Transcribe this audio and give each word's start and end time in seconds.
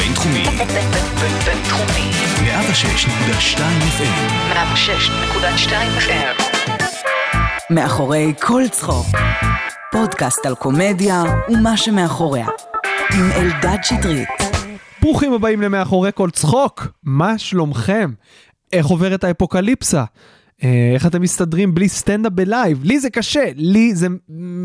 הבינתחומי. 0.00 0.44
בינתחומי. 1.44 2.10
106.2 2.36 3.58
FM. 3.98 4.52
106.2 4.52 5.72
FM. 5.98 6.42
מאחורי 7.70 8.32
כל 8.40 8.62
צחוק. 8.70 9.06
פודקאסט 9.92 10.46
על 10.46 10.54
קומדיה 10.54 11.22
ומה 11.48 11.76
שמאחוריה. 11.76 12.46
עם 13.14 13.30
אלדד 13.32 13.78
שטרית. 13.82 14.28
ברוכים 15.00 15.32
הבאים 15.32 15.62
למאחורי 15.62 16.10
כל 16.14 16.30
צחוק, 16.30 16.86
מה 17.04 17.38
שלומכם? 17.38 18.10
איך 18.72 18.86
עוברת 18.86 19.24
האפוקליפסה? 19.24 20.04
אה, 20.64 20.90
איך 20.94 21.06
אתם 21.06 21.22
מסתדרים 21.22 21.74
בלי 21.74 21.88
סטנדאפ 21.88 22.32
בלייב? 22.32 22.84
לי 22.84 23.00
זה 23.00 23.10
קשה, 23.10 23.44
לי 23.56 23.94
זה 23.94 24.06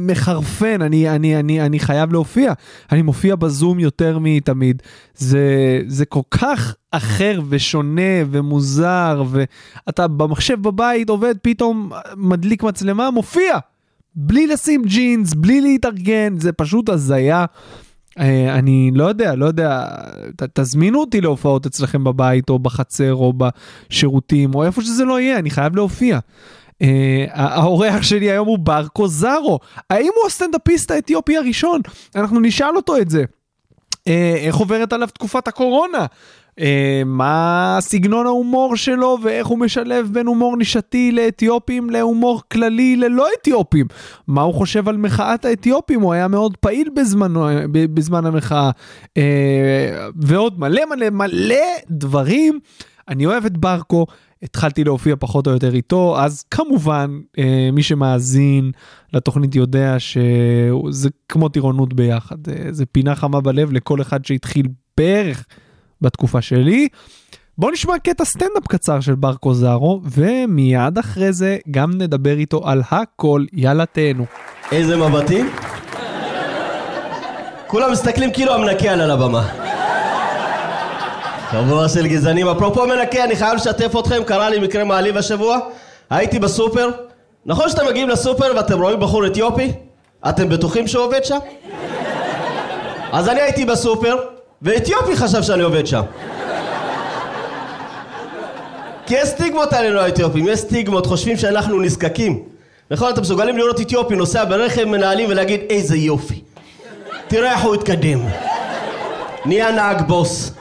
מחרפן, 0.08 0.82
אני, 0.82 1.10
אני, 1.10 1.40
אני, 1.40 1.62
אני 1.62 1.80
חייב 1.80 2.14
להופיע. 2.14 2.54
אני 2.92 3.02
מופיע 3.02 3.36
בזום 3.36 3.80
יותר 3.80 4.20
מתמיד. 4.20 4.82
זה, 5.16 5.82
זה 5.88 6.06
כל 6.06 6.22
כך 6.32 6.76
אחר 6.92 7.42
ושונה 7.50 8.24
ומוזר, 8.32 9.24
ואתה 9.30 10.08
במחשב 10.08 10.62
בבית 10.62 11.10
עובד, 11.10 11.36
פתאום 11.42 11.92
מדליק 12.18 12.64
מצלמה, 12.64 13.12
מופיע. 13.12 13.58
בלי 14.16 14.48
לשים 14.48 14.84
ג'ינס, 14.86 15.34
בלי 15.34 15.62
להתארגן, 15.62 16.40
זה 16.40 16.52
פשוט 16.52 16.90
הזיה. 16.90 17.46
אה, 18.20 18.56
אני 18.60 18.92
לא 18.94 19.04
יודע, 19.04 19.36
לא 19.36 19.46
יודע, 19.46 19.86
ת, 20.36 20.44
תזמינו 20.60 21.00
אותי 21.00 21.22
להופעות 21.22 21.66
אצלכם 21.66 22.04
בבית 22.04 22.50
או 22.50 22.60
בחצר 22.60 23.14
או 23.14 23.34
בשירותים 23.34 24.56
או 24.56 24.64
איפה 24.64 24.82
שזה 24.82 25.06
לא 25.06 25.20
יהיה, 25.20 25.40
אני 25.40 25.50
חייב 25.50 25.76
להופיע. 25.76 26.20
Uh, 26.84 26.88
האורח 27.32 28.02
שלי 28.02 28.32
היום 28.32 28.48
הוא 28.48 28.60
ברקו 28.60 29.08
זארו, 29.08 29.60
האם 29.90 30.10
הוא 30.16 30.28
הסטנדאפיסט 30.28 30.92
האתיופי 30.92 31.38
הראשון? 31.38 31.82
אנחנו 32.16 32.40
נשאל 32.40 32.76
אותו 32.76 32.98
את 32.98 33.10
זה. 33.10 33.24
Uh, 33.94 34.12
איך 34.38 34.56
עוברת 34.56 34.94
עליו 34.94 35.08
תקופת 35.14 35.48
הקורונה? 35.48 36.06
Uh, 36.60 36.64
מה 37.06 37.78
סגנון 37.82 38.26
ההומור 38.26 38.76
שלו 38.76 39.18
ואיך 39.24 39.48
הוא 39.48 39.60
משלב 39.60 40.10
בין 40.14 40.28
הומור 40.28 40.58
נישתי 40.58 41.12
לאתיופים 41.12 41.90
להומור 41.90 42.42
כללי 42.52 42.96
ללא 42.96 43.28
אתיופים. 43.42 43.86
מה 44.28 44.42
הוא 44.42 44.54
חושב 44.54 44.90
על 44.90 44.98
מחאת 44.98 45.46
האתיופים, 45.46 46.02
הוא 46.02 46.14
היה 46.14 46.28
מאוד 46.28 46.58
פעיל 46.58 46.90
בזמנו, 46.96 47.48
בזמן 47.72 48.26
המחאה. 48.26 48.72
Uh, 49.04 49.22
ועוד 50.16 50.60
מלא 50.60 50.82
מלא 50.90 51.10
מלא 51.10 51.66
דברים. 51.90 52.60
אני 53.08 53.26
אוהב 53.26 53.46
את 53.46 53.58
ברקו, 53.58 54.06
התחלתי 54.44 54.84
להופיע 54.84 55.16
פחות 55.20 55.48
או 55.48 55.52
יותר 55.52 55.76
איתו, 55.76 56.20
אז 56.20 56.44
כמובן, 56.52 57.20
אה, 57.38 57.70
מי 57.74 57.84
שמאזין 57.84 58.72
לתוכנית 59.14 59.56
יודע 59.56 60.00
שזה 60.00 61.10
כמו 61.30 61.50
טירונות 61.50 61.94
ביחד, 61.94 62.38
אה, 62.50 62.72
זה 62.72 62.86
פינה 62.86 63.16
חמה 63.16 63.42
בלב 63.42 63.72
לכל 63.72 64.02
אחד 64.02 64.26
שהתחיל 64.26 64.68
בערך 64.98 65.46
בתקופה 66.06 66.42
שלי. 66.42 66.88
בואו 67.58 67.72
נשמע 67.72 67.94
קטע 68.04 68.26
סטנדאפ 68.26 68.68
קצר 68.68 69.00
של 69.00 69.16
ברקו 69.16 69.54
זארו, 69.54 70.02
ומיד 70.12 70.98
אחרי 70.98 71.34
זה 71.34 71.58
גם 71.72 71.92
נדבר 71.98 72.38
איתו 72.38 72.62
על 72.66 72.82
הכל, 72.92 73.46
יאללה 73.54 73.86
תהנו. 73.86 74.26
איזה 74.72 74.98
מבטים? 74.98 75.50
כולם 77.68 77.92
מסתכלים 77.92 78.34
כאילו 78.34 78.54
המנקה 78.54 78.92
עלה 78.92 79.08
לבמה. 79.08 79.48
חבורה 81.50 81.90
של 81.90 82.08
גזענים. 82.08 82.48
אפרופו 82.48 82.88
מנקה, 82.88 83.24
אני 83.24 83.36
חייב 83.36 83.56
לשתף 83.56 84.00
אתכם, 84.00 84.24
קרה 84.26 84.50
לי 84.50 84.60
מקרה 84.60 84.84
מעליב 84.84 85.18
השבוע. 85.18 85.58
הייתי 86.10 86.40
בסופר. 86.40 86.90
נכון 87.46 87.70
שאתם 87.70 87.86
מגיעים 87.90 88.10
לסופר 88.10 88.54
ואתם 88.56 88.82
רואים 88.82 89.00
בחור 89.00 89.28
אתיופי? 89.28 89.72
אתם 90.30 90.50
בטוחים 90.50 90.88
שהוא 90.88 91.04
עובד 91.04 91.24
שם? 91.24 91.38
אז 93.12 93.30
אני 93.30 93.42
הייתי 93.42 93.66
בסופר, 93.66 94.16
ואתיופי 94.62 95.16
חשב 95.16 95.44
שאני 95.44 95.64
עובד 95.64 95.88
שם. 95.88 96.02
כי 99.06 99.16
יש 99.16 99.30
סטיגמות 99.30 99.74
עלינו 99.74 100.00
האתיופים, 100.00 100.48
יש 100.48 100.60
סטיגמות, 100.60 101.06
חושבים 101.06 101.38
שאנחנו 101.38 101.82
נזקקים. 101.82 102.44
נכון, 102.92 103.14
אתם 103.14 103.22
מסוגלים 103.22 103.58
לראות 103.58 103.82
אתיופי 103.82 104.16
נוסע 104.16 104.44
ברכב 104.46 104.84
מנהלים 104.84 105.30
ולהגיד 105.30 105.62
איזה 105.70 105.98
יופי. 105.98 106.42
תראה 107.28 107.52
איך 107.52 107.62
הוא 107.62 107.76
התקדם. 107.76 108.20
נהיה 109.46 109.72
נהג 109.72 110.02
בוס. 110.08 110.52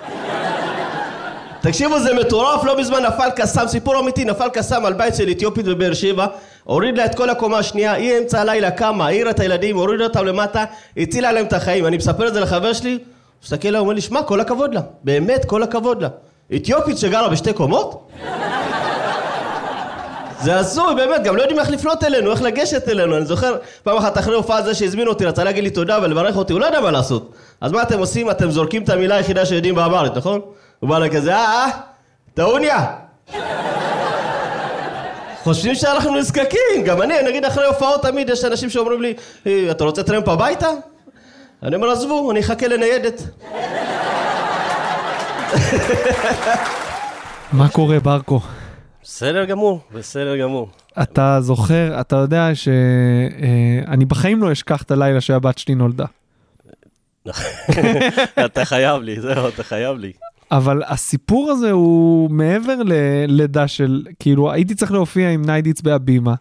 תקשיבו, 1.61 2.01
זה 2.01 2.15
מטורף, 2.15 2.65
לא 2.65 2.79
מזמן 2.79 3.03
נפל 3.03 3.29
קסאם, 3.37 3.69
סיפור 3.69 4.01
אמיתי, 4.01 4.25
נפל 4.25 4.49
קסאם 4.53 4.85
על 4.87 4.93
בית 4.93 5.15
של 5.15 5.31
אתיופית 5.31 5.67
בבאר 5.67 5.95
שבע, 5.95 6.27
הוריד 6.65 6.97
לה 6.97 7.05
את 7.05 7.15
כל 7.15 7.31
הקומה 7.31 7.59
השנייה, 7.59 7.93
היא 7.93 8.19
אמצע 8.19 8.41
הלילה 8.41 8.71
קמה, 8.71 9.07
העירה 9.07 9.31
את 9.31 9.41
הילדים, 9.41 9.77
הורידה 9.77 10.05
אותם 10.05 10.25
למטה, 10.25 10.65
הצילה 10.97 11.33
להם 11.33 11.47
את 11.47 11.53
החיים. 11.53 11.87
אני 11.87 11.97
מספר 11.97 12.29
את 12.29 12.35
זה 12.35 12.41
לחבר 12.41 12.73
שלי, 12.73 12.99
מסתכל 13.45 13.69
עליו, 13.69 13.81
אומר 13.81 13.93
לי, 13.93 14.01
שמע, 14.01 14.23
כל 14.23 14.41
הכבוד 14.41 14.75
לה, 14.75 14.81
באמת, 15.05 15.45
כל 15.45 15.63
הכבוד 15.63 16.03
לה. 16.03 16.09
אתיופית 16.57 16.99
שגרה 16.99 17.29
בשתי 17.29 17.53
קומות? 17.53 18.09
זה 20.41 20.57
הזוי, 20.57 20.95
באמת, 20.95 21.25
גם 21.25 21.37
לא 21.37 21.43
יודעים 21.43 21.61
איך 21.61 21.71
לפנות 21.71 22.05
אלינו, 22.05 22.31
איך 22.31 22.43
לגשת 22.43 22.89
אלינו. 22.89 23.17
אני 23.17 23.25
זוכר, 23.25 23.57
פעם 23.83 23.97
אחת 23.97 24.19
אחרי 24.19 24.35
הופעה 24.35 24.63
זה 24.63 24.75
שהזמין 24.75 25.09
אותי, 25.09 25.25
רצה 25.27 25.45
להגיד 25.45 25.65
לי 25.65 25.71
תודה 25.71 25.99
ולברך 26.03 26.37
אותי, 26.37 26.53
הוא 26.53 26.61
לא 26.61 26.67
יודע 26.67 26.81
מה 26.81 26.91
לעשות. 26.91 27.33
אז 27.61 27.73
מה 27.73 27.83
אתם 27.83 27.99
עושים? 27.99 28.31
אתם 28.31 28.51
זורקים 28.51 28.83
את 28.83 28.89
המילה 28.89 29.17
היחידה 29.17 29.47
שיודעים 29.47 29.75
באמרית, 29.75 30.17
נכון? 30.17 30.41
הוא 30.81 30.91
בא 30.91 30.99
לכזה, 30.99 31.35
אה, 31.37 31.45
אה, 31.45 31.71
טעוניה. 32.35 32.87
חושבים 35.43 35.75
שאנחנו 35.75 36.15
נזקקים, 36.17 36.83
גם 36.85 37.03
אני, 37.03 37.15
נגיד 37.23 37.45
אחרי 37.45 37.67
הופעות 37.67 38.03
תמיד 38.03 38.29
יש 38.31 38.45
אנשים 38.45 38.71
שאומרים 38.71 39.03
לי, 39.03 39.15
"אה, 39.47 39.67
אתה 39.71 39.85
רוצה 39.85 40.03
טרמפ 40.03 40.29
הביתה? 40.29 40.69
אני 41.65 41.77
אומר, 41.77 41.91
עזבו, 41.91 42.31
אני 42.31 42.41
אחכה 42.41 42.69
לניידת. 42.69 43.23
מה 47.53 47.69
קורה 47.69 48.01
ברקו? 48.01 48.41
בסדר 49.03 49.45
גמור, 49.45 49.81
בסדר 49.95 50.37
גמור. 50.37 50.69
אתה 51.03 51.39
זוכר, 51.41 52.01
אתה 52.01 52.17
יודע 52.17 52.51
שאני 52.55 54.05
בחיים 54.05 54.43
לא 54.43 54.53
אשכח 54.53 54.83
את 54.83 54.91
הלילה 54.91 55.21
שהבת 55.21 55.59
שלי 55.59 55.75
נולדה. 55.75 56.05
אתה 58.47 58.65
חייב 58.65 59.03
לי, 59.03 59.21
זהו, 59.21 59.49
אתה 59.49 59.63
חייב 59.63 59.99
לי. 59.99 60.13
אבל 60.51 60.83
הסיפור 60.87 61.51
הזה 61.51 61.71
הוא 61.71 62.31
מעבר 62.31 62.77
ללידה 62.85 63.69
של, 63.69 64.07
כאילו 64.19 64.53
הייתי 64.53 64.75
צריך 64.75 64.93
להופיע 64.93 65.31
עם 65.31 65.45
ניידיץ 65.45 65.81
בהבימה. 65.81 66.35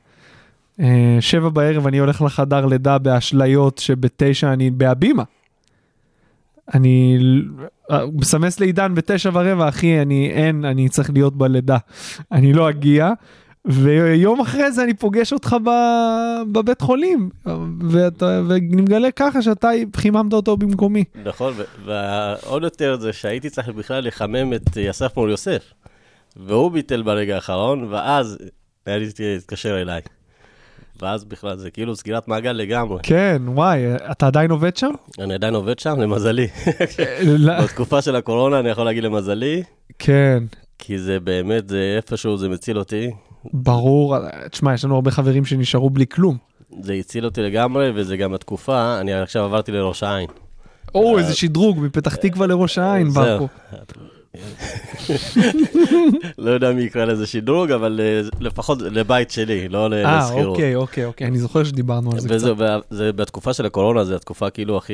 אה, 0.79 1.17
שבע 1.19 1.50
בערב 1.50 1.88
אני 1.88 1.97
הולך 1.97 2.22
לחדר 2.22 2.66
לידה 2.66 2.97
באשליות 2.97 3.78
שבתשע 3.78 4.53
אני 4.53 4.72
בהבימה. 4.72 5.23
אני 6.73 7.17
אה, 7.91 8.06
מסמס 8.13 8.59
לעידן 8.59 8.95
בתשע 8.95 9.29
ורבע, 9.34 9.69
אחי, 9.69 10.01
אני 10.01 10.29
אין, 10.29 10.66
אני 10.66 10.89
צריך 10.89 11.09
להיות 11.13 11.35
בלידה. 11.38 11.78
אני 12.31 12.53
לא 12.53 12.69
אגיע. 12.69 13.11
ויום 13.66 14.41
אחרי 14.41 14.72
זה 14.72 14.84
אני 14.84 14.94
פוגש 14.94 15.34
אותך 15.34 15.56
ב... 15.63 15.69
בבית 16.51 16.81
חולים, 16.81 17.29
ואתה... 17.90 18.41
ואני 18.47 18.81
מגלה 18.81 19.11
ככה 19.11 19.41
שאתה 19.41 19.69
חיממת 19.95 20.34
אותו 20.34 20.57
במקומי. 20.57 21.03
נכון, 21.23 21.53
ועוד 21.85 22.63
יותר 22.63 22.97
זה 23.00 23.13
שהייתי 23.13 23.50
צריך 23.50 23.69
בכלל 23.69 24.07
לחמם 24.07 24.53
את 24.53 24.78
אסף 24.90 25.17
מול 25.17 25.29
יוסף. 25.29 25.73
והוא 26.35 26.72
ביטל 26.72 27.01
ברגע 27.01 27.35
האחרון, 27.35 27.88
ואז 27.90 28.38
היה 28.85 28.97
לי 28.97 29.09
להתקשר 29.19 29.81
אליי. 29.81 30.01
ואז 31.01 31.23
בכלל 31.23 31.57
זה 31.57 31.71
כאילו 31.71 31.95
סגירת 31.95 32.27
מעגל 32.27 32.51
לגמרי. 32.51 32.99
כן, 33.03 33.41
וואי, 33.45 33.81
אתה 34.11 34.27
עדיין 34.27 34.51
עובד 34.51 34.77
שם? 34.77 34.91
אני 35.19 35.33
עדיין 35.33 35.55
עובד 35.55 35.79
שם, 35.79 35.99
למזלי. 35.99 36.47
לא. 37.25 37.61
בתקופה 37.61 38.01
של 38.01 38.15
הקורונה 38.15 38.59
אני 38.59 38.69
יכול 38.69 38.85
להגיד 38.85 39.03
למזלי, 39.03 39.63
כן, 39.99 40.43
כי 40.79 40.99
זה 40.99 41.19
באמת, 41.19 41.69
זה 41.69 41.93
איפשהו, 41.97 42.37
זה 42.37 42.49
מציל 42.49 42.79
אותי. 42.79 43.11
ברור. 43.53 44.15
תשמע, 44.51 44.73
יש 44.73 44.85
לנו 44.85 44.95
הרבה 44.95 45.11
חברים 45.11 45.45
שנשארו 45.45 45.89
בלי 45.89 46.07
כלום. 46.07 46.37
זה 46.81 46.93
הציל 46.93 47.25
אותי 47.25 47.41
לגמרי, 47.41 47.91
וזה 47.95 48.17
גם 48.17 48.33
התקופה, 48.33 48.99
אני 48.99 49.13
עכשיו 49.13 49.43
עברתי 49.43 49.72
לראש 49.72 50.03
העין. 50.03 50.28
או, 50.96 51.17
איזה 51.17 51.35
שדרוג, 51.35 51.79
מפתח 51.79 52.16
תקווה 52.16 52.47
לראש 52.47 52.78
העין. 52.78 53.09
ברקו. 53.09 53.47
לא 56.38 56.52
יודע 56.52 56.72
מי 56.72 56.82
יקרא 56.82 57.06
לזה 57.06 57.28
שדרוג, 57.28 57.72
אבל 57.72 58.00
אה, 58.03 58.22
לפחות 58.40 58.82
לבית 58.82 59.32
שלי, 59.32 59.70
לא 59.70 59.94
אה, 59.94 60.20
לשכירות. 60.20 60.46
אוקיי, 60.46 60.76
אוקיי, 60.76 61.06
אוקיי, 61.06 61.28
אני 61.28 61.40
זוכר 61.40 61.64
שדיברנו 61.64 62.12
על 62.12 62.20
זה 62.20 62.28
קצת. 62.28 62.35
וזה, 62.35 62.53
וזה 62.91 63.14
בתקופה 63.14 63.53
של 63.53 63.66
הקורונה, 63.66 64.03
זו 64.03 64.16
התקופה 64.16 64.50
כאילו 64.50 64.78
הכי 64.78 64.94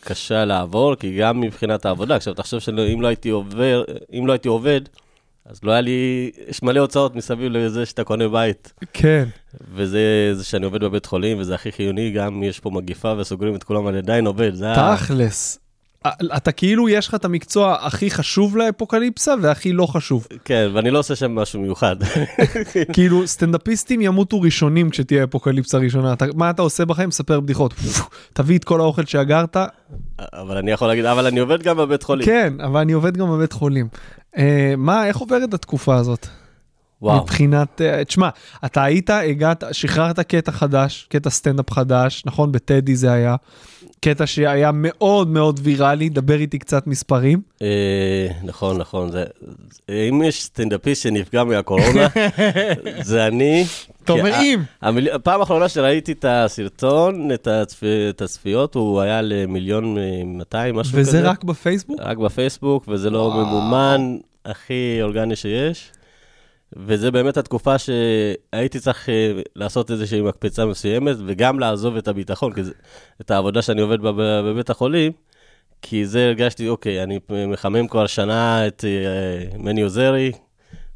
קשה 0.00 0.44
לעבור, 0.44 0.94
כי 0.94 1.16
גם 1.16 1.40
מבחינת 1.40 1.86
העבודה, 1.86 2.16
עכשיו 2.16 2.34
תחשוב 2.34 2.60
שאם 2.60 3.00
לא 3.00 3.06
הייתי 3.06 3.30
עובר, 3.30 3.84
אם 4.12 4.26
לא 4.26 4.32
הייתי 4.32 4.48
עובד, 4.48 4.80
אז 5.46 5.60
לא 5.62 5.72
היה 5.72 5.80
לי, 5.80 6.30
יש 6.48 6.62
מלא 6.62 6.80
הוצאות 6.80 7.16
מסביב 7.16 7.52
לזה 7.52 7.86
שאתה 7.86 8.04
קונה 8.04 8.28
בית. 8.28 8.72
כן, 8.92 9.24
וזה 9.74 10.30
זה 10.32 10.44
שאני 10.44 10.64
עובד 10.64 10.84
בבית 10.84 11.06
חולים, 11.06 11.38
וזה 11.38 11.54
הכי 11.54 11.72
חיוני, 11.72 12.10
גם 12.10 12.42
יש 12.42 12.60
פה 12.60 12.70
מגיפה 12.70 13.14
וסוגרים 13.18 13.54
את 13.54 13.64
כולם, 13.64 13.88
אני 13.88 13.98
עדיין 13.98 14.26
עובד. 14.26 14.52
תכלס. 14.74 15.58
אתה 16.06 16.52
כאילו 16.52 16.88
יש 16.88 17.08
לך 17.08 17.14
את 17.14 17.24
המקצוע 17.24 17.76
הכי 17.80 18.10
חשוב 18.10 18.56
לאפוקליפסה 18.56 19.34
והכי 19.42 19.72
לא 19.72 19.86
חשוב. 19.86 20.26
כן, 20.44 20.70
ואני 20.72 20.90
לא 20.90 20.98
עושה 20.98 21.16
שם 21.16 21.34
משהו 21.34 21.60
מיוחד. 21.60 21.96
כאילו 22.94 23.26
סטנדאפיסטים 23.26 24.00
ימותו 24.00 24.40
ראשונים 24.40 24.90
כשתהיה 24.90 25.24
אפוקליפסה 25.24 25.78
ראשונה. 25.78 26.12
אתה, 26.12 26.24
מה 26.34 26.50
אתה 26.50 26.62
עושה 26.62 26.84
בחיים? 26.84 27.10
ספר 27.10 27.40
בדיחות. 27.40 27.74
תביא 28.32 28.58
את 28.58 28.64
כל 28.64 28.80
האוכל 28.80 29.04
שאגרת. 29.04 29.56
אבל 30.32 30.56
אני 30.56 30.70
יכול 30.70 30.88
להגיד, 30.88 31.04
אבל 31.04 31.26
אני 31.26 31.40
עובד 31.40 31.62
גם 31.62 31.76
בבית 31.76 32.02
חולים. 32.02 32.26
כן, 32.26 32.54
אבל 32.64 32.80
אני 32.80 32.92
עובד 32.92 33.16
גם 33.16 33.30
בבית 33.30 33.52
חולים. 33.52 33.88
אה, 34.38 34.74
מה, 34.76 35.06
איך 35.06 35.16
עוברת 35.16 35.54
התקופה 35.54 35.96
הזאת? 35.96 36.26
וואו. 37.02 37.22
מבחינת, 37.22 37.80
אה, 37.80 38.04
תשמע, 38.04 38.28
אתה 38.64 38.82
היית, 38.82 39.10
הגעת, 39.10 39.64
שחררת 39.72 40.20
קטע 40.20 40.52
חדש, 40.52 41.06
קטע 41.10 41.30
סטנדאפ 41.30 41.70
חדש, 41.70 42.22
נכון? 42.26 42.52
בטדי 42.52 42.96
זה 42.96 43.12
היה. 43.12 43.36
קטע 44.00 44.26
שהיה 44.26 44.70
מאוד 44.74 45.28
מאוד 45.28 45.60
ויראלי, 45.62 46.08
דבר 46.08 46.34
איתי 46.34 46.58
קצת 46.58 46.86
מספרים. 46.86 47.40
אה, 47.62 48.28
נכון, 48.44 48.78
נכון. 48.78 49.10
אם 49.88 50.22
יש 50.24 50.42
סטנדאפיסט 50.42 51.02
שנפגע 51.02 51.44
מהקורונה, 51.44 52.06
זה 53.02 53.26
אני. 53.26 53.64
אתה 54.04 54.12
אומר 54.12 54.34
אם. 54.42 54.60
הפעם 55.12 55.40
האחרונה 55.40 55.68
שראיתי 55.68 56.12
את 56.12 56.24
הסרטון, 56.28 57.32
את, 57.32 57.46
הצפ... 57.46 57.82
את 58.10 58.22
הצפיות, 58.22 58.74
הוא 58.74 59.00
היה 59.00 59.22
למיליון 59.22 59.98
אה, 59.98 60.22
200, 60.24 60.76
משהו 60.76 60.92
כזה. 60.92 61.00
וזה 61.00 61.30
רק 61.30 61.44
בפייסבוק? 61.44 62.00
רק 62.00 62.16
בפייסבוק, 62.18 62.84
וזה 62.88 63.10
לא. 63.10 63.32
ממומן 63.34 64.16
הכי 64.44 64.98
אורגני 65.02 65.36
שיש. 65.36 65.92
וזה 66.76 67.10
באמת 67.10 67.36
התקופה 67.36 67.74
שהייתי 67.78 68.80
צריך 68.80 69.08
אה, 69.08 69.32
לעשות 69.56 69.90
איזושהי 69.90 70.20
מקפצה 70.20 70.66
מסוימת, 70.66 71.16
וגם 71.26 71.58
לעזוב 71.60 71.96
את 71.96 72.08
הביטחון, 72.08 72.52
זה, 72.62 72.72
את 73.20 73.30
העבודה 73.30 73.62
שאני 73.62 73.80
עובד 73.80 74.00
בה 74.00 74.12
בבית 74.42 74.70
החולים, 74.70 75.12
כי 75.82 76.06
זה 76.06 76.24
הרגשתי, 76.24 76.68
אוקיי, 76.68 77.02
אני 77.02 77.18
מחמם 77.48 77.88
כבר 77.88 78.06
שנה 78.06 78.66
את 78.66 78.84
אה, 78.84 79.58
מני 79.58 79.82
עוזרי, 79.82 80.32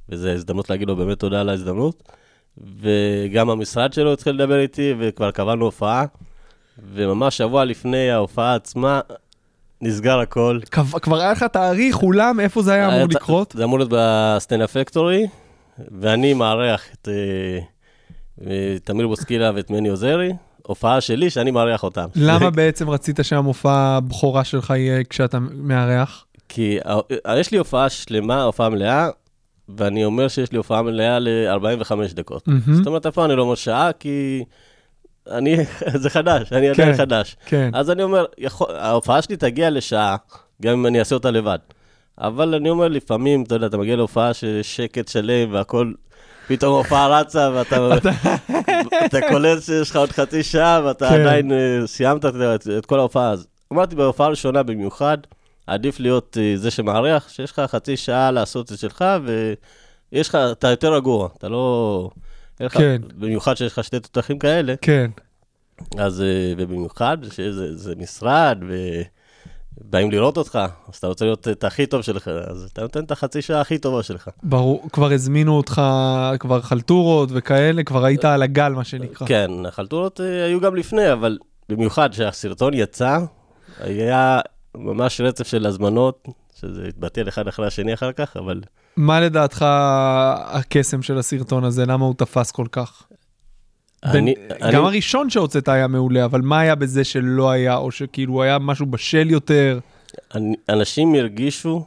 וזו 0.09 0.29
הזדמנות 0.29 0.71
להגיד 0.71 0.89
לו 0.89 0.97
באמת 0.97 1.19
תודה 1.19 1.41
על 1.41 1.49
ההזדמנות. 1.49 2.03
וגם 2.81 3.51
המשרד 3.51 3.93
שלו 3.93 4.13
התחיל 4.13 4.35
לדבר 4.35 4.59
איתי, 4.61 4.95
וכבר 4.99 5.31
קבענו 5.31 5.65
הופעה, 5.65 6.05
וממש 6.95 7.37
שבוע 7.37 7.65
לפני 7.65 8.11
ההופעה 8.11 8.55
עצמה, 8.55 9.01
נסגר 9.81 10.19
הכל. 10.19 10.59
כבר- 10.71 11.21
היה 11.21 11.33
לך 11.33 11.43
תאריך, 11.43 12.03
אולם, 12.03 12.41
איפה 12.41 12.63
זה 12.63 12.73
היה 12.73 12.89
אמור 12.89 13.09
לקרות? 13.11 13.55
זה 13.57 13.65
אמור 13.65 13.79
להיות 13.79 13.91
בסטנדאפ 13.93 14.77
פקטורי, 14.77 15.27
ואני 16.01 16.35
מארח 16.35 16.83
את 16.95 17.09
אה, 17.09 17.59
אה, 18.51 18.77
תמיר 18.85 19.09
בוסקילה 19.09 19.51
ואת 19.55 19.71
מני 19.71 19.89
עוזרי, 19.89 20.33
הופעה 20.67 21.01
שלי 21.01 21.31
שאני 21.31 21.51
מארח 21.51 21.83
אותם. 21.83 22.07
למה 22.17 22.51
בעצם 22.61 22.91
רצית 22.91 23.19
שהמופע 23.23 23.73
הבכורה 23.75 24.45
שלך 24.45 24.71
יהיה 24.71 25.05
כשאתה 25.05 25.39
מארח? 25.39 26.25
כי 26.49 26.79
ה- 27.27 27.39
יש 27.39 27.51
לי 27.53 27.59
הופעה 27.59 27.89
שלמה, 27.89 28.43
הופעה 28.43 28.69
מלאה, 28.69 29.09
ואני 29.77 30.05
אומר 30.05 30.29
שיש 30.29 30.53
לי 30.53 30.59
הופעה 30.59 30.83
מלאה 30.83 31.19
ל-45 31.19 31.93
דקות. 32.15 32.49
מהמם. 32.49 32.75
זאת 32.75 32.87
אומרת, 32.87 33.07
אף 33.07 33.15
פעם 33.15 33.25
אני 33.25 33.37
לא 33.37 33.43
אומר 33.43 33.55
שעה, 33.55 33.91
כי 33.93 34.45
אני, 35.31 35.57
זה 36.03 36.11
חדש, 36.11 36.53
אני 36.53 36.69
עדיין 36.69 36.93
כן. 36.93 36.97
חדש. 36.99 37.37
כן. 37.47 37.71
אז 37.75 37.91
אני 37.91 38.03
אומר, 38.03 38.25
יכול, 38.39 38.75
ההופעה 38.77 39.23
שלי 39.23 39.37
תגיע 39.37 39.71
לשעה, 39.71 40.17
גם 40.63 40.73
אם 40.73 40.87
אני 40.87 40.99
אעשה 40.99 41.15
אותה 41.15 41.31
לבד. 41.31 41.59
אבל 42.19 42.55
אני 42.55 42.71
אומר, 42.71 42.89
לפעמים, 42.89 43.43
אתה 43.43 43.55
יודע, 43.55 43.67
אתה 43.67 43.77
מגיע 43.77 43.97
להופעה 43.97 44.35
שיש 44.35 44.77
שקט 44.77 45.09
שלם 45.09 45.53
והכל, 45.53 45.93
פתאום 46.49 46.75
ההופעה 46.75 47.21
רצה 47.21 47.51
ואתה 47.55 47.89
אתה 49.07 49.19
קולט 49.29 49.63
שיש 49.63 49.91
לך 49.91 49.97
עוד 49.97 50.13
חצי 50.13 50.43
שעה 50.43 50.81
ואתה 50.85 51.09
כן. 51.09 51.21
עדיין 51.21 51.53
אה, 51.53 51.87
סיימת 51.87 52.25
את, 52.25 52.35
את, 52.55 52.69
את 52.79 52.87
כל 52.87 52.99
ההופעה. 52.99 53.31
אז 53.31 53.47
אמרתי, 53.73 53.97
בהופעה 53.97 54.29
ראשונה 54.29 54.63
במיוחד, 54.63 55.19
עדיף 55.67 56.01
להיות 56.01 56.37
אה, 56.41 56.53
זה 56.57 56.71
שמארח, 56.71 57.29
שיש 57.29 57.53
לך 57.53 57.61
חצי 57.67 57.97
שעה 57.97 58.31
לעשות 58.31 58.73
את 58.73 58.79
שלך, 58.79 59.05
ויש 60.13 60.29
לך, 60.29 60.35
אתה 60.53 60.69
יותר 60.71 60.95
רגוע, 60.95 61.29
אתה 61.39 61.49
לא... 61.49 62.11
אין 62.61 62.67
לך- 62.67 62.79
כן. 62.79 63.03
במיוחד 63.19 63.57
שיש 63.57 63.73
לך 63.73 63.85
שתי 63.85 64.01
תותחים 64.01 64.39
כאלה, 64.39 64.75
כן. 64.81 65.11
אז, 65.99 66.23
אה, 66.23 66.27
ובמיוחד 66.59 67.17
שזה 67.31 67.77
זה 67.77 67.95
משרד, 67.97 68.59
ובאים 69.79 70.11
לראות 70.11 70.37
אותך, 70.37 70.59
אז 70.89 70.95
אתה 70.95 71.07
רוצה 71.07 71.25
להיות 71.25 71.49
את 71.49 71.65
הכי 71.65 71.87
טוב 71.87 72.03
שלך, 72.03 72.29
אז 72.29 72.69
אתה 72.73 72.83
נותן 72.83 73.05
את 73.05 73.11
החצי 73.11 73.43
שעה 73.43 73.61
הכי 73.61 73.79
טובה 73.79 74.03
שלך. 74.03 74.29
ברור, 74.43 74.89
כבר 74.93 75.13
הזמינו 75.13 75.57
אותך, 75.57 75.83
כבר 76.39 76.61
חלטורות 76.61 77.29
וכאלה, 77.33 77.83
כבר 77.83 78.05
היית 78.05 78.25
על 78.25 78.43
הגל, 78.43 78.73
מה 78.73 78.85
שנקרא. 78.85 79.27
כן, 79.27 79.51
החלטורות 79.69 80.21
אה, 80.21 80.45
היו 80.45 80.61
גם 80.61 80.77
לפני, 80.77 81.13
אבל 81.13 81.39
במיוחד 81.69 82.11
כשהסרטון 82.11 82.75
יצא, 82.75 83.19
היה 83.81 84.41
ממש 84.77 85.21
רצף 85.21 85.47
של 85.47 85.67
הזמנות, 85.67 86.29
שזה 86.61 86.89
התבטל 86.89 87.29
אחד 87.29 87.49
אחרי 87.49 87.67
השני 87.67 87.95
אחר 87.95 88.13
כך, 88.13 88.37
אבל 88.37 88.61
מה 88.97 89.21
לדעתך 89.21 89.65
הקסם 90.47 91.03
של 91.03 91.19
הסרטון 91.19 91.65
הזה? 91.65 91.87
למה 91.87 92.05
הוא 92.05 92.15
תפס 92.19 92.51
כל 92.51 92.67
כך? 92.73 93.03
אני... 94.05 94.35
בין- 94.35 94.47
אני- 94.63 94.73
גם 94.73 94.85
הראשון 94.85 95.31
שהוצאת 95.31 95.69
היה 95.69 95.87
מעולה, 95.87 96.25
אבל 96.25 96.41
מה 96.41 96.61
היה 96.61 96.75
בזה 96.75 97.05
שלא 97.05 97.51
היה, 97.51 97.77
או 97.77 97.91
שכאילו 97.91 98.43
היה 98.43 98.59
משהו 98.59 98.87
בשל 98.87 99.31
יותר? 99.31 99.79
אני- 100.35 100.55
אנשים 100.69 101.15
הרגישו, 101.15 101.85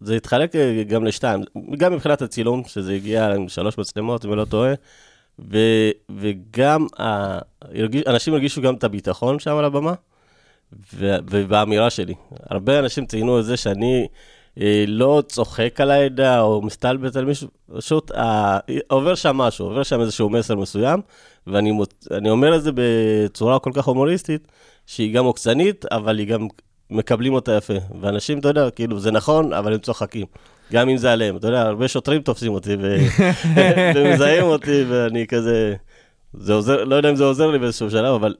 זה 0.00 0.16
התחלק 0.16 0.56
אה, 0.56 0.82
גם 0.88 1.04
לשתיים, 1.04 1.42
גם 1.76 1.92
מבחינת 1.92 2.22
הצילום, 2.22 2.62
שזה 2.66 2.92
הגיע 2.92 3.32
עם 3.34 3.48
שלוש 3.48 3.78
מצלמות, 3.78 4.24
אם 4.24 4.30
אני 4.30 4.38
לא 4.38 4.44
טועה, 4.44 4.74
ו, 5.38 5.58
וגם 6.16 6.86
ה, 7.00 7.38
הרגיש, 7.62 8.02
אנשים 8.06 8.34
הרגישו 8.34 8.62
גם 8.62 8.74
את 8.74 8.84
הביטחון 8.84 9.38
שם 9.38 9.56
על 9.56 9.64
הבמה, 9.64 9.92
ו, 10.94 11.14
ובאמירה 11.30 11.90
שלי. 11.90 12.14
הרבה 12.50 12.78
אנשים 12.78 13.06
ציינו 13.06 13.38
את 13.40 13.44
זה 13.44 13.56
שאני 13.56 14.06
לא 14.86 15.22
צוחק 15.28 15.80
על 15.80 15.90
העדה 15.90 16.40
או 16.40 16.62
מסתלבט 16.62 17.16
על 17.16 17.24
מישהו, 17.24 17.48
פשוט 17.76 18.12
אה, 18.12 18.58
עובר 18.88 19.14
שם 19.14 19.36
משהו, 19.36 19.66
עובר 19.66 19.82
שם 19.82 20.00
איזשהו 20.00 20.30
מסר 20.30 20.56
מסוים, 20.56 21.00
ואני 21.46 21.72
מוצ... 21.72 22.08
אומר 22.28 22.56
את 22.56 22.62
זה 22.62 22.70
בצורה 22.74 23.58
כל 23.58 23.70
כך 23.74 23.84
הומוריסטית, 23.84 24.48
שהיא 24.86 25.14
גם 25.14 25.24
עוקצנית, 25.24 25.84
אבל 25.90 26.18
היא 26.18 26.26
גם 26.26 26.48
מקבלים 26.90 27.34
אותה 27.34 27.52
יפה. 27.52 27.74
ואנשים, 28.00 28.38
אתה 28.38 28.48
יודע, 28.48 28.70
כאילו, 28.70 29.00
זה 29.00 29.10
נכון, 29.10 29.52
אבל 29.52 29.72
הם 29.72 29.78
צוחקים. 29.78 30.26
גם 30.72 30.88
אם 30.88 30.96
זה 30.96 31.12
עליהם. 31.12 31.36
אתה 31.36 31.48
יודע, 31.48 31.62
הרבה 31.62 31.88
שוטרים 31.88 32.22
תופסים 32.22 32.52
אותי 32.52 32.76
ו... 32.80 32.96
ומזהים 33.94 34.44
אותי, 34.44 34.84
ואני 34.88 35.26
כזה... 35.26 35.74
זה 36.34 36.52
עוזר, 36.52 36.84
לא 36.84 36.94
יודע 36.94 37.10
אם 37.10 37.16
זה 37.16 37.24
עוזר 37.24 37.50
לי 37.50 37.58
באיזשהו 37.58 37.90
שלב, 37.90 38.14
אבל 38.14 38.34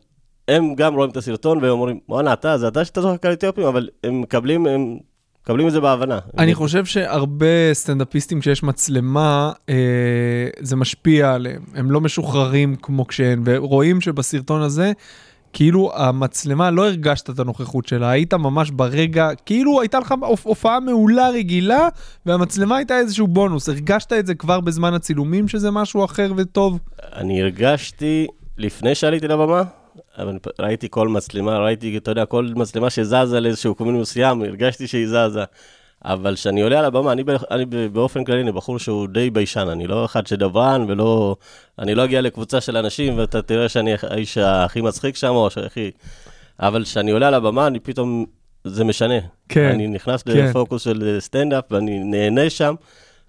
הם 0.48 0.74
גם 0.74 0.94
רואים 0.94 1.10
את 1.10 1.16
הסרטון 1.16 1.58
והם 1.58 1.70
אומרים, 1.70 2.00
וואנה, 2.08 2.32
אתה, 2.32 2.58
זה 2.58 2.68
אתה 2.68 2.84
שאתה 2.84 3.00
צוחק 3.00 3.26
על 3.26 3.32
אתיופים, 3.32 3.64
אבל 3.64 3.88
הם 4.04 4.20
מקבלים, 4.20 4.66
הם 4.66 4.98
מקבלים 5.44 5.66
את 5.66 5.72
זה 5.72 5.80
בהבנה. 5.80 6.18
אני 6.38 6.54
חושב 6.54 6.84
שהרבה 6.84 7.46
סטנדאפיסטים 7.74 8.42
שיש 8.42 8.62
מצלמה, 8.62 9.52
אה, 9.68 9.74
זה 10.60 10.76
משפיע 10.76 11.32
עליהם. 11.34 11.62
הם 11.74 11.90
לא 11.90 12.00
משוחררים 12.00 12.76
כמו 12.76 13.06
כשהם, 13.06 13.42
ורואים 13.46 14.00
שבסרטון 14.00 14.62
הזה, 14.62 14.92
כאילו 15.52 15.92
המצלמה, 15.94 16.70
לא 16.70 16.86
הרגשת 16.86 17.30
את 17.30 17.38
הנוכחות 17.38 17.86
שלה, 17.88 18.10
היית 18.10 18.34
ממש 18.34 18.70
ברגע, 18.70 19.28
כאילו 19.46 19.80
הייתה 19.80 19.98
לך 20.00 20.14
הופ- 20.22 20.46
הופעה 20.46 20.80
מעולה 20.80 21.28
רגילה, 21.28 21.88
והמצלמה 22.26 22.76
הייתה 22.76 22.98
איזשהו 22.98 23.26
בונוס. 23.26 23.68
הרגשת 23.68 24.12
את 24.12 24.26
זה 24.26 24.34
כבר 24.34 24.60
בזמן 24.60 24.94
הצילומים, 24.94 25.48
שזה 25.48 25.70
משהו 25.70 26.04
אחר 26.04 26.32
וטוב? 26.36 26.78
אני 27.16 27.42
הרגשתי 27.42 28.26
לפני 28.58 28.94
שעליתי 28.94 29.28
לבמה, 29.28 29.62
אבל 30.18 30.38
ראיתי 30.58 30.88
כל 30.90 31.08
מצלמה, 31.08 31.58
ראיתי, 31.58 31.96
אתה 31.96 32.10
יודע, 32.10 32.24
כל 32.24 32.48
מצלמה 32.56 32.90
שזזה 32.90 33.40
לאיזשהו 33.40 33.74
קומין 33.74 34.00
מסוים, 34.00 34.42
הרגשתי 34.42 34.86
שהיא 34.86 35.06
זזה. 35.06 35.44
אבל 36.04 36.34
כשאני 36.34 36.62
עולה 36.62 36.78
על 36.78 36.84
הבמה, 36.84 37.12
אני, 37.12 37.22
אני 37.50 37.64
באופן 37.88 38.24
כללי 38.24 38.42
אני 38.42 38.52
בחור 38.52 38.78
שהוא 38.78 39.08
די 39.08 39.30
ביישן, 39.30 39.68
אני 39.68 39.86
לא 39.86 40.04
אחד 40.04 40.26
שדברן 40.26 40.84
ולא... 40.88 41.36
אני 41.78 41.94
לא 41.94 42.04
אגיע 42.04 42.20
לקבוצה 42.20 42.60
של 42.60 42.76
אנשים 42.76 43.18
ואתה 43.18 43.42
תראה 43.42 43.68
שאני 43.68 43.94
האיש 44.02 44.38
הכי 44.38 44.80
מצחיק 44.80 45.16
שם 45.16 45.28
או 45.28 45.48
הכי... 45.66 45.90
אבל 46.60 46.84
כשאני 46.84 47.10
עולה 47.10 47.28
על 47.28 47.34
הבמה, 47.34 47.66
אני 47.66 47.80
פתאום... 47.80 48.24
זה 48.64 48.84
משנה. 48.84 49.14
כן, 49.48 49.68
אני 49.68 49.86
נכנס 49.86 50.22
כן. 50.22 50.32
לפוקוס 50.32 50.82
של 50.82 51.16
סטנדאפ 51.20 51.64
ואני 51.70 51.98
נהנה 52.04 52.50
שם, 52.50 52.74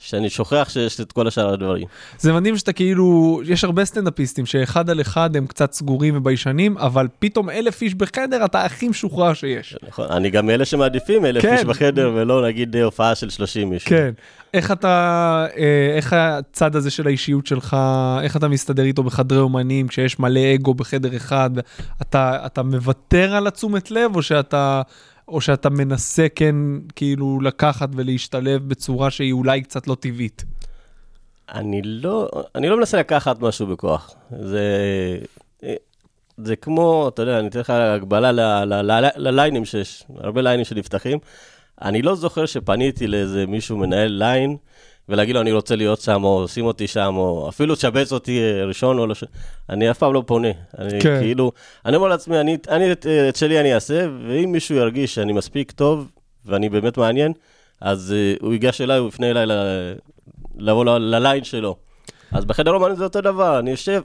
שאני 0.05 0.29
שוכח 0.29 0.67
שיש 0.69 1.01
את 1.01 1.12
כל 1.12 1.27
השאר 1.27 1.53
הדברים. 1.53 1.88
זה 2.17 2.33
מדהים 2.33 2.57
שאתה 2.57 2.74
כאילו, 2.74 3.41
יש 3.45 3.63
הרבה 3.63 3.86
סטנדאפיסטים 3.86 4.45
שאחד 4.45 4.89
על 4.89 5.01
אחד 5.01 5.36
הם 5.36 5.48
קצת 5.48 5.74
סגורים 5.74 6.17
וביישנים, 6.17 6.77
אבל 6.77 7.07
פתאום 7.19 7.50
אלף 7.50 7.81
איש 7.81 7.95
בחדר 7.95 8.45
אתה 8.45 8.65
הכי 8.65 8.88
משוחרר 8.88 9.33
שיש. 9.33 9.75
נכון, 9.88 10.07
אני 10.12 10.29
גם 10.29 10.45
מאלה 10.45 10.65
שמעדיפים 10.65 11.25
אלף 11.25 11.41
כן. 11.41 11.53
איש 11.53 11.63
בחדר, 11.63 12.12
ולא 12.15 12.48
נגיד 12.48 12.75
אה, 12.75 12.83
הופעה 12.83 13.15
של 13.15 13.29
30 13.29 13.74
איש. 13.74 13.83
כן. 13.83 14.12
איך 14.53 14.72
אתה, 14.72 15.45
אה, 15.57 15.93
איך 15.95 16.13
הצד 16.13 16.75
הזה 16.75 16.91
של 16.91 17.07
האישיות 17.07 17.48
שלך, 17.48 17.77
איך 18.24 18.38
אתה 18.38 18.48
מסתדר 18.48 18.83
איתו 18.83 19.03
בחדרי 19.03 19.39
אומנים, 19.39 19.88
כשיש 19.88 20.19
מלא 20.19 20.55
אגו 20.55 20.74
בחדר 20.74 21.15
אחד, 21.15 21.50
אתה, 22.01 22.45
אתה 22.45 22.63
מוותר 22.63 23.36
על 23.36 23.48
התשומת 23.48 23.91
לב, 23.91 24.15
או 24.15 24.22
שאתה, 24.22 24.81
או 25.27 25.41
שאתה 25.41 25.69
מנסה 25.69 26.27
כן 26.35 26.55
כאילו 26.95 27.41
לקחת 27.41 27.89
ולהשתלב 27.95 28.69
בצורה 28.69 29.11
שהיא 29.11 29.33
אולי 29.33 29.61
קצת 29.61 29.87
לא 29.87 29.95
טבעית? 29.95 30.43
אני 31.53 31.81
לא, 31.83 32.29
אני 32.55 32.69
לא 32.69 32.77
מנסה 32.77 32.99
לקחת 32.99 33.39
משהו 33.39 33.67
בכוח. 33.67 34.15
זה, 34.39 34.69
זה 36.37 36.55
כמו, 36.55 37.07
אתה 37.07 37.21
יודע, 37.21 37.39
אני 37.39 37.47
אתן 37.47 37.59
לך 37.59 37.69
הגבלה 37.69 38.31
לליינים 39.15 39.65
שיש, 39.65 40.03
הרבה 40.17 40.41
ליינים 40.41 40.65
שנפתחים. 40.65 41.19
אני 41.81 42.01
לא 42.01 42.15
זוכר 42.15 42.45
שפניתי 42.45 43.07
לאיזה 43.07 43.45
מישהו 43.47 43.77
מנהל 43.77 44.11
ליין, 44.11 44.57
ולהגיד 45.10 45.36
לו, 45.36 45.41
אני 45.41 45.51
רוצה 45.51 45.75
להיות 45.75 46.01
שם, 46.01 46.24
או 46.24 46.48
שים 46.48 46.65
אותי 46.65 46.88
שם, 46.88 47.13
או 47.17 47.50
אפילו 47.50 47.75
תשבץ 47.75 48.12
אותי 48.13 48.39
אה, 48.39 48.65
ראשון 48.65 49.00
או 49.00 49.07
לא 49.07 49.15
ש... 49.15 49.24
אני 49.69 49.91
אף 49.91 49.98
פעם 49.98 50.13
לא 50.13 50.24
פונה. 50.25 50.48
אני 50.77 50.89
כן. 50.91 51.00
כן. 51.00 51.19
כאילו, 51.22 51.51
אני 51.86 51.95
אומר 51.95 52.07
לעצמי, 52.07 52.39
אני, 52.39 52.57
אני 52.69 52.91
את, 52.91 53.05
את 53.29 53.36
שלי 53.36 53.60
אני 53.60 53.74
אעשה, 53.74 54.07
ואם 54.27 54.51
מישהו 54.51 54.75
ירגיש 54.75 55.15
שאני 55.15 55.33
מספיק 55.33 55.72
טוב, 55.72 56.12
ואני 56.45 56.69
באמת 56.69 56.98
מעניין, 56.98 57.33
אז 57.81 58.15
uh, 58.39 58.43
הוא 58.43 58.53
ייגש 58.53 58.81
אליי, 58.81 58.98
הוא 58.98 59.07
יפנה 59.07 59.29
אליי 59.29 59.45
ל- 59.45 59.93
לבוא 60.57 60.86
ל- 60.86 61.15
לליין 61.15 61.43
שלו. 61.43 61.75
אז 62.31 62.45
בחדר 62.45 62.72
אומנים 62.72 62.95
זה 62.95 63.03
אותו 63.03 63.22
דבר, 63.22 63.60
אני 63.60 63.72
יושב, 63.72 64.01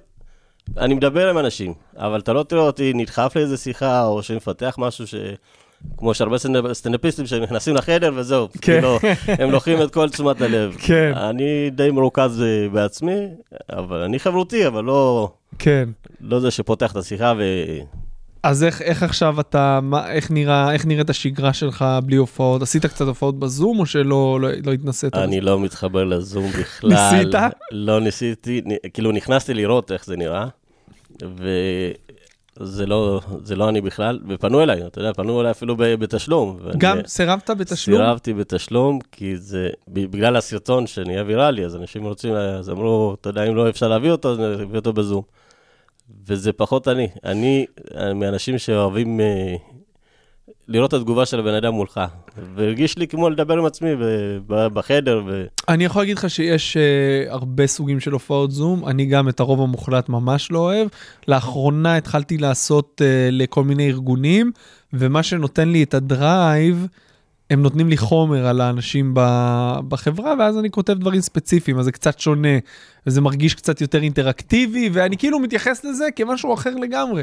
אני 0.77 0.95
מדבר 0.95 1.31
עם 1.31 1.39
אנשים, 1.39 1.75
אבל 1.97 2.21
אתה 2.21 2.33
לא 2.33 2.43
תראה 2.43 2.63
אותי 2.63 2.93
נדחף 2.95 3.33
לאיזה 3.37 3.57
שיחה, 3.57 4.07
או 4.07 4.23
שמפתח 4.23 4.75
משהו 4.79 5.07
ש... 5.07 5.15
כמו 5.97 6.15
שהרבה 6.15 6.37
סטנדאפ- 6.37 6.73
סטנדאפיסטים 6.73 7.27
שנכנסים 7.27 7.75
לחדר 7.75 8.13
וזהו, 8.17 8.49
כן. 8.53 8.59
כאילו, 8.61 8.99
הם 9.27 9.51
לוקחים 9.51 9.83
את 9.83 9.95
כל 9.95 10.09
תשומת 10.09 10.41
הלב. 10.43 10.77
כן. 10.79 11.13
אני 11.17 11.71
די 11.71 11.91
מרוכז 11.91 12.43
אה, 12.43 12.69
בעצמי, 12.69 13.17
אבל 13.71 13.97
אני 14.03 14.19
חברותי, 14.19 14.67
אבל 14.67 14.85
לא, 14.85 15.31
כן. 15.59 15.89
לא 16.21 16.41
זה 16.41 16.51
שפותח 16.51 16.93
את 16.93 16.97
השיחה 16.97 17.33
ו... 17.39 17.43
אז 18.43 18.65
איך, 18.65 18.83
איך 18.83 19.03
עכשיו 19.03 19.41
אתה, 19.41 19.81
מה, 19.83 20.11
איך, 20.13 20.31
נראה, 20.31 20.73
איך 20.73 20.87
נראית 20.87 21.11
השגרה 21.11 21.53
שלך 21.53 21.85
בלי 22.05 22.17
הופעות? 22.17 22.63
עשית 22.63 22.87
קצת 22.87 23.07
הופעות 23.07 23.39
בזום 23.39 23.79
או 23.81 23.87
שלא 23.87 24.39
לא, 24.41 24.49
לא 24.67 24.73
התנסית? 24.73 25.15
אני? 25.15 25.41
לא 25.41 25.61
מתחבר 25.61 26.05
לזום 26.05 26.51
בכלל. 26.61 26.91
ניסית? 26.91 27.35
לא 27.73 28.01
ניסיתי, 28.01 28.61
נ- 28.67 28.91
כאילו 28.95 29.13
נכנסתי 29.13 29.55
לראות 29.55 29.93
איך 29.93 30.05
זה 30.07 30.17
נראה, 30.17 30.47
וזה 32.61 32.87
לא, 32.87 33.21
זה 33.43 33.57
לא 33.57 33.69
אני 33.69 33.81
בכלל, 33.81 34.19
ופנו 34.29 34.63
אליי, 34.63 34.87
אתה 34.87 35.01
יודע, 35.01 35.13
פנו 35.13 35.41
אליי 35.41 35.51
אפילו 35.51 35.77
ב- 35.77 35.95
בתשלום. 35.95 36.59
גם 36.79 36.99
סירבת 37.07 37.51
בתשלום? 37.51 37.99
סירבתי 37.99 38.35
בתשלום, 38.35 38.99
כי 39.13 39.37
זה, 39.37 39.69
בגלל 39.89 40.37
הסרטון 40.37 40.87
שנהיה 40.87 41.25
ויראלי, 41.27 41.65
אז 41.65 41.77
אנשים 41.77 42.05
רוצים, 42.05 42.35
אז 42.35 42.71
אמרו, 42.71 43.17
אתה 43.21 43.29
יודע, 43.29 43.45
אם 43.45 43.57
לא 43.57 43.69
אפשר 43.69 43.89
להביא 43.89 44.11
אותו, 44.11 44.33
אז 44.33 44.39
נביא 44.39 44.79
אותו 44.79 44.93
בזום. 44.93 45.23
וזה 46.27 46.53
פחות 46.53 46.89
אני. 46.89 47.09
אני 47.25 47.67
אה, 47.97 48.15
מאנשים 48.15 48.59
שאוהבים 48.59 49.21
אה, 49.21 49.57
לראות 50.69 50.95
את 50.95 50.99
התגובה 50.99 51.27
של 51.27 51.41
הבן 51.41 51.55
אדם 51.55 51.73
מולך. 51.73 52.01
והרגיש 52.55 52.99
לי 52.99 53.09
כמו 53.09 53.31
לדבר 53.31 53.59
עם 53.59 53.65
עצמי 53.65 53.91
בחדר, 54.47 55.23
ו... 55.27 55.45
אני 55.69 55.85
יכול 55.85 56.03
להגיד 56.03 56.19
לך 56.19 56.31
שיש 56.31 56.77
uh, 56.77 57.33
הרבה 57.33 57.67
סוגים 57.67 58.01
של 58.01 58.13
הופעות 58.13 58.51
זום, 58.51 58.89
אני 58.89 59.07
גם 59.07 59.29
את 59.29 59.41
הרוב 59.41 59.61
המוחלט 59.61 60.09
ממש 60.09 60.51
לא 60.51 60.59
אוהב. 60.59 60.89
לאחרונה 61.29 61.97
התחלתי 61.97 62.39
לעשות 62.39 63.01
uh, 63.01 63.05
לכל 63.33 63.65
מיני 63.65 63.89
ארגונים, 63.89 64.53
ומה 64.93 65.23
שנותן 65.23 65.69
לי 65.69 65.83
את 65.83 65.95
הדרייב, 65.95 66.87
הם 67.51 67.63
נותנים 67.63 67.89
לי 67.89 67.97
חומר 67.97 68.47
על 68.47 68.61
האנשים 68.61 69.13
בחברה, 69.89 70.35
ואז 70.39 70.59
אני 70.59 70.71
כותב 70.71 70.99
דברים 70.99 71.21
ספציפיים, 71.21 71.79
אז 71.79 71.85
זה 71.85 71.93
קצת 71.93 72.19
שונה, 72.19 72.59
וזה 73.07 73.21
מרגיש 73.21 73.55
קצת 73.55 73.81
יותר 73.81 74.03
אינטראקטיבי, 74.03 74.91
ואני 74.93 75.17
כאילו 75.17 75.39
מתייחס 75.39 75.85
לזה 75.85 76.09
כמשהו 76.17 76.55
אחר 76.55 76.75
לגמרי. 76.75 77.23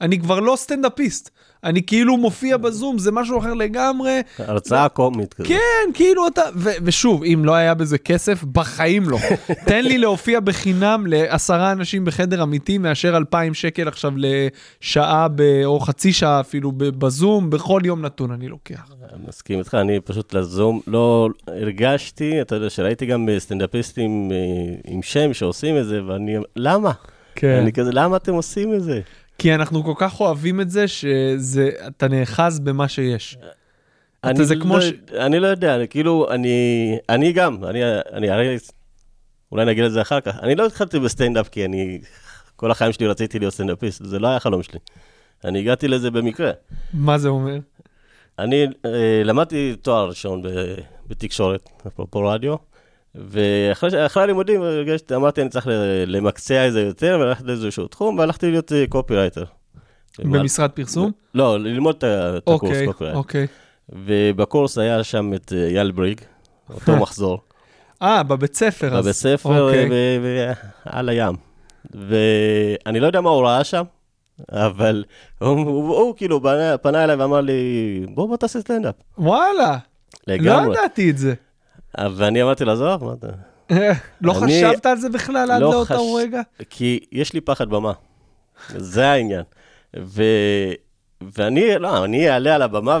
אני 0.00 0.18
כבר 0.20 0.40
לא 0.40 0.54
סטנדאפיסט, 0.56 1.30
אני 1.64 1.82
כאילו 1.82 2.16
מופיע 2.16 2.56
בזום, 2.56 2.98
זה 2.98 3.12
משהו 3.12 3.38
אחר 3.38 3.54
לגמרי. 3.54 4.20
הרצאה 4.38 4.88
קומית 4.88 5.34
כזאת. 5.34 5.48
כן, 5.48 5.92
כאילו 5.94 6.26
אתה, 6.28 6.42
ו- 6.56 6.70
ושוב, 6.82 7.24
אם 7.24 7.42
לא 7.44 7.54
היה 7.54 7.74
בזה 7.74 7.98
כסף, 7.98 8.44
בחיים 8.44 9.08
לא. 9.08 9.18
תן 9.68 9.84
לי 9.84 9.98
להופיע 9.98 10.40
בחינם 10.40 11.04
לעשרה 11.06 11.72
אנשים 11.72 12.04
בחדר 12.04 12.42
אמיתי, 12.42 12.78
מאשר 12.78 13.16
אלפיים 13.16 13.54
שקל 13.54 13.88
עכשיו 13.88 14.12
לשעה, 14.16 15.28
ב- 15.34 15.62
או 15.64 15.80
חצי 15.80 16.12
שעה 16.12 16.40
אפילו 16.40 16.72
בזום, 16.72 17.50
בכל 17.50 17.80
יום 17.84 18.02
נתון 18.04 18.30
אני 18.30 18.48
לוקח. 18.48 18.90
מסכים 19.28 19.58
איתך, 19.58 19.74
אני 19.74 20.00
פשוט 20.00 20.34
לזום, 20.34 20.80
לא 20.86 21.28
הרגשתי, 21.46 22.40
אתה 22.40 22.54
יודע, 22.54 22.70
שראיתי 22.70 23.06
גם 23.06 23.28
סטנדאפיסטים 23.38 24.32
אה, 24.32 24.36
עם 24.92 25.02
שם 25.02 25.34
שעושים 25.34 25.78
את 25.78 25.86
זה, 25.86 26.00
ואני, 26.06 26.36
למה? 26.56 26.92
כן. 27.34 27.58
אני 27.62 27.72
כזה, 27.72 27.90
למה 27.92 28.16
אתם 28.16 28.34
עושים 28.34 28.74
את 28.74 28.82
זה? 28.82 29.00
כי 29.38 29.54
אנחנו 29.54 29.84
כל 29.84 29.92
כך 29.96 30.20
אוהבים 30.20 30.60
את 30.60 30.70
זה, 30.70 30.88
שזה, 30.88 31.70
אתה 31.86 32.08
נאחז 32.08 32.60
במה 32.60 32.88
שיש. 32.88 33.38
אני 34.24 34.44
זה 34.44 34.54
לא, 34.54 34.62
כמו 34.62 34.80
ש- 34.80 34.92
אני 35.12 35.38
לא 35.40 35.46
יודע, 35.46 35.76
אני, 35.76 35.88
כאילו, 35.88 36.26
אני, 36.30 36.98
אני 37.08 37.32
גם, 37.32 37.64
אני, 37.64 37.80
אני 38.12 38.30
הרי, 38.30 38.56
אולי 39.52 39.64
נגיד 39.64 39.84
את 39.84 39.92
זה 39.92 40.02
אחר 40.02 40.20
כך, 40.20 40.34
אני 40.42 40.54
לא 40.54 40.66
התחלתי 40.66 40.98
בסטנדאפ 40.98 41.48
כי 41.48 41.64
אני, 41.64 42.00
כל 42.56 42.70
החיים 42.70 42.92
שלי 42.92 43.06
רציתי 43.06 43.38
להיות 43.38 43.54
סטנדאפיסט, 43.54 44.04
זה 44.04 44.18
לא 44.18 44.28
היה 44.28 44.40
חלום 44.40 44.62
שלי. 44.62 44.78
אני 45.44 45.58
הגעתי 45.58 45.88
לזה 45.88 46.10
במקרה. 46.10 46.50
מה 46.94 47.18
זה 47.18 47.28
אומר? 47.28 47.58
אני 48.38 48.66
אה, 48.84 49.22
למדתי 49.24 49.76
תואר 49.82 50.08
ראשון 50.08 50.42
ב, 50.42 50.48
בתקשורת, 51.06 51.68
אפרופו 51.86 52.26
רדיו, 52.28 52.54
ואחרי 53.16 54.22
הלימודים 54.22 54.62
הרגשתי, 54.62 55.14
אמרתי, 55.14 55.42
אני 55.42 55.50
צריך 55.50 55.68
למקצע 56.06 56.68
את 56.68 56.72
זה 56.72 56.80
יותר, 56.80 57.18
וללכת 57.20 57.44
לאיזשהו 57.44 57.88
תחום, 57.88 58.18
והלכתי 58.18 58.50
להיות 58.50 58.72
אה, 58.72 58.84
קופירייטר. 58.88 59.44
במשרד 60.18 60.70
פרסום? 60.70 61.10
לא, 61.34 61.60
ללמוד 61.60 61.96
את 61.98 62.04
הקורס 62.04 62.60
קופירייטר. 62.60 63.14
אוקיי. 63.14 63.46
ובקורס 63.88 64.78
היה 64.78 65.04
שם 65.04 65.34
את 65.34 65.52
אה, 65.56 65.66
אייל 65.66 65.90
בריג, 65.90 66.20
אותו 66.70 66.96
מחזור, 67.02 67.40
אה, 68.02 68.22
בבית 68.22 68.54
ספר 68.54 68.96
אז. 68.96 69.04
בבית 69.04 69.16
ספר 69.16 69.60
אוקיי. 69.60 69.88
ועל 70.86 71.08
הים. 71.08 71.34
ואני 71.94 73.00
לא 73.00 73.06
יודע 73.06 73.20
מה 73.20 73.30
הוא 73.30 73.46
ראה 73.46 73.64
שם, 73.64 73.82
אבל 74.52 75.04
הוא, 75.38 75.48
הוא, 75.48 75.96
הוא 75.96 76.16
כאילו 76.16 76.42
פנה, 76.42 76.78
פנה 76.78 77.04
אליי 77.04 77.16
ואמר 77.16 77.40
לי, 77.40 78.06
בוא 78.08 78.28
בוא 78.28 78.36
תעשה 78.36 78.60
סטנדאפ. 78.60 78.94
וואלה, 79.18 79.78
לא 80.28 80.34
לגמרי. 80.34 80.72
ידעתי 80.72 81.10
את 81.10 81.18
זה. 81.18 81.34
ואני 81.98 82.42
אמרתי 82.42 82.64
לו, 82.64 82.72
עזוב, 82.72 83.04
מה 83.04 83.12
אתה... 83.12 83.26
לא 84.20 84.32
חשבת 84.32 84.86
על 84.86 84.96
זה 84.96 85.08
בכלל 85.08 85.50
עד 85.50 85.60
לא 85.60 85.70
לאותו 85.70 86.14
רגע? 86.14 86.40
כי 86.70 87.00
יש 87.12 87.32
לי 87.32 87.40
פחד 87.40 87.68
במה. 87.68 87.92
זה 88.76 89.08
העניין. 89.08 89.42
ו... 90.00 90.22
ואני, 91.38 91.78
לא, 91.78 92.04
אני 92.04 92.30
אעלה 92.30 92.54
על 92.54 92.62
הבמה, 92.62 92.98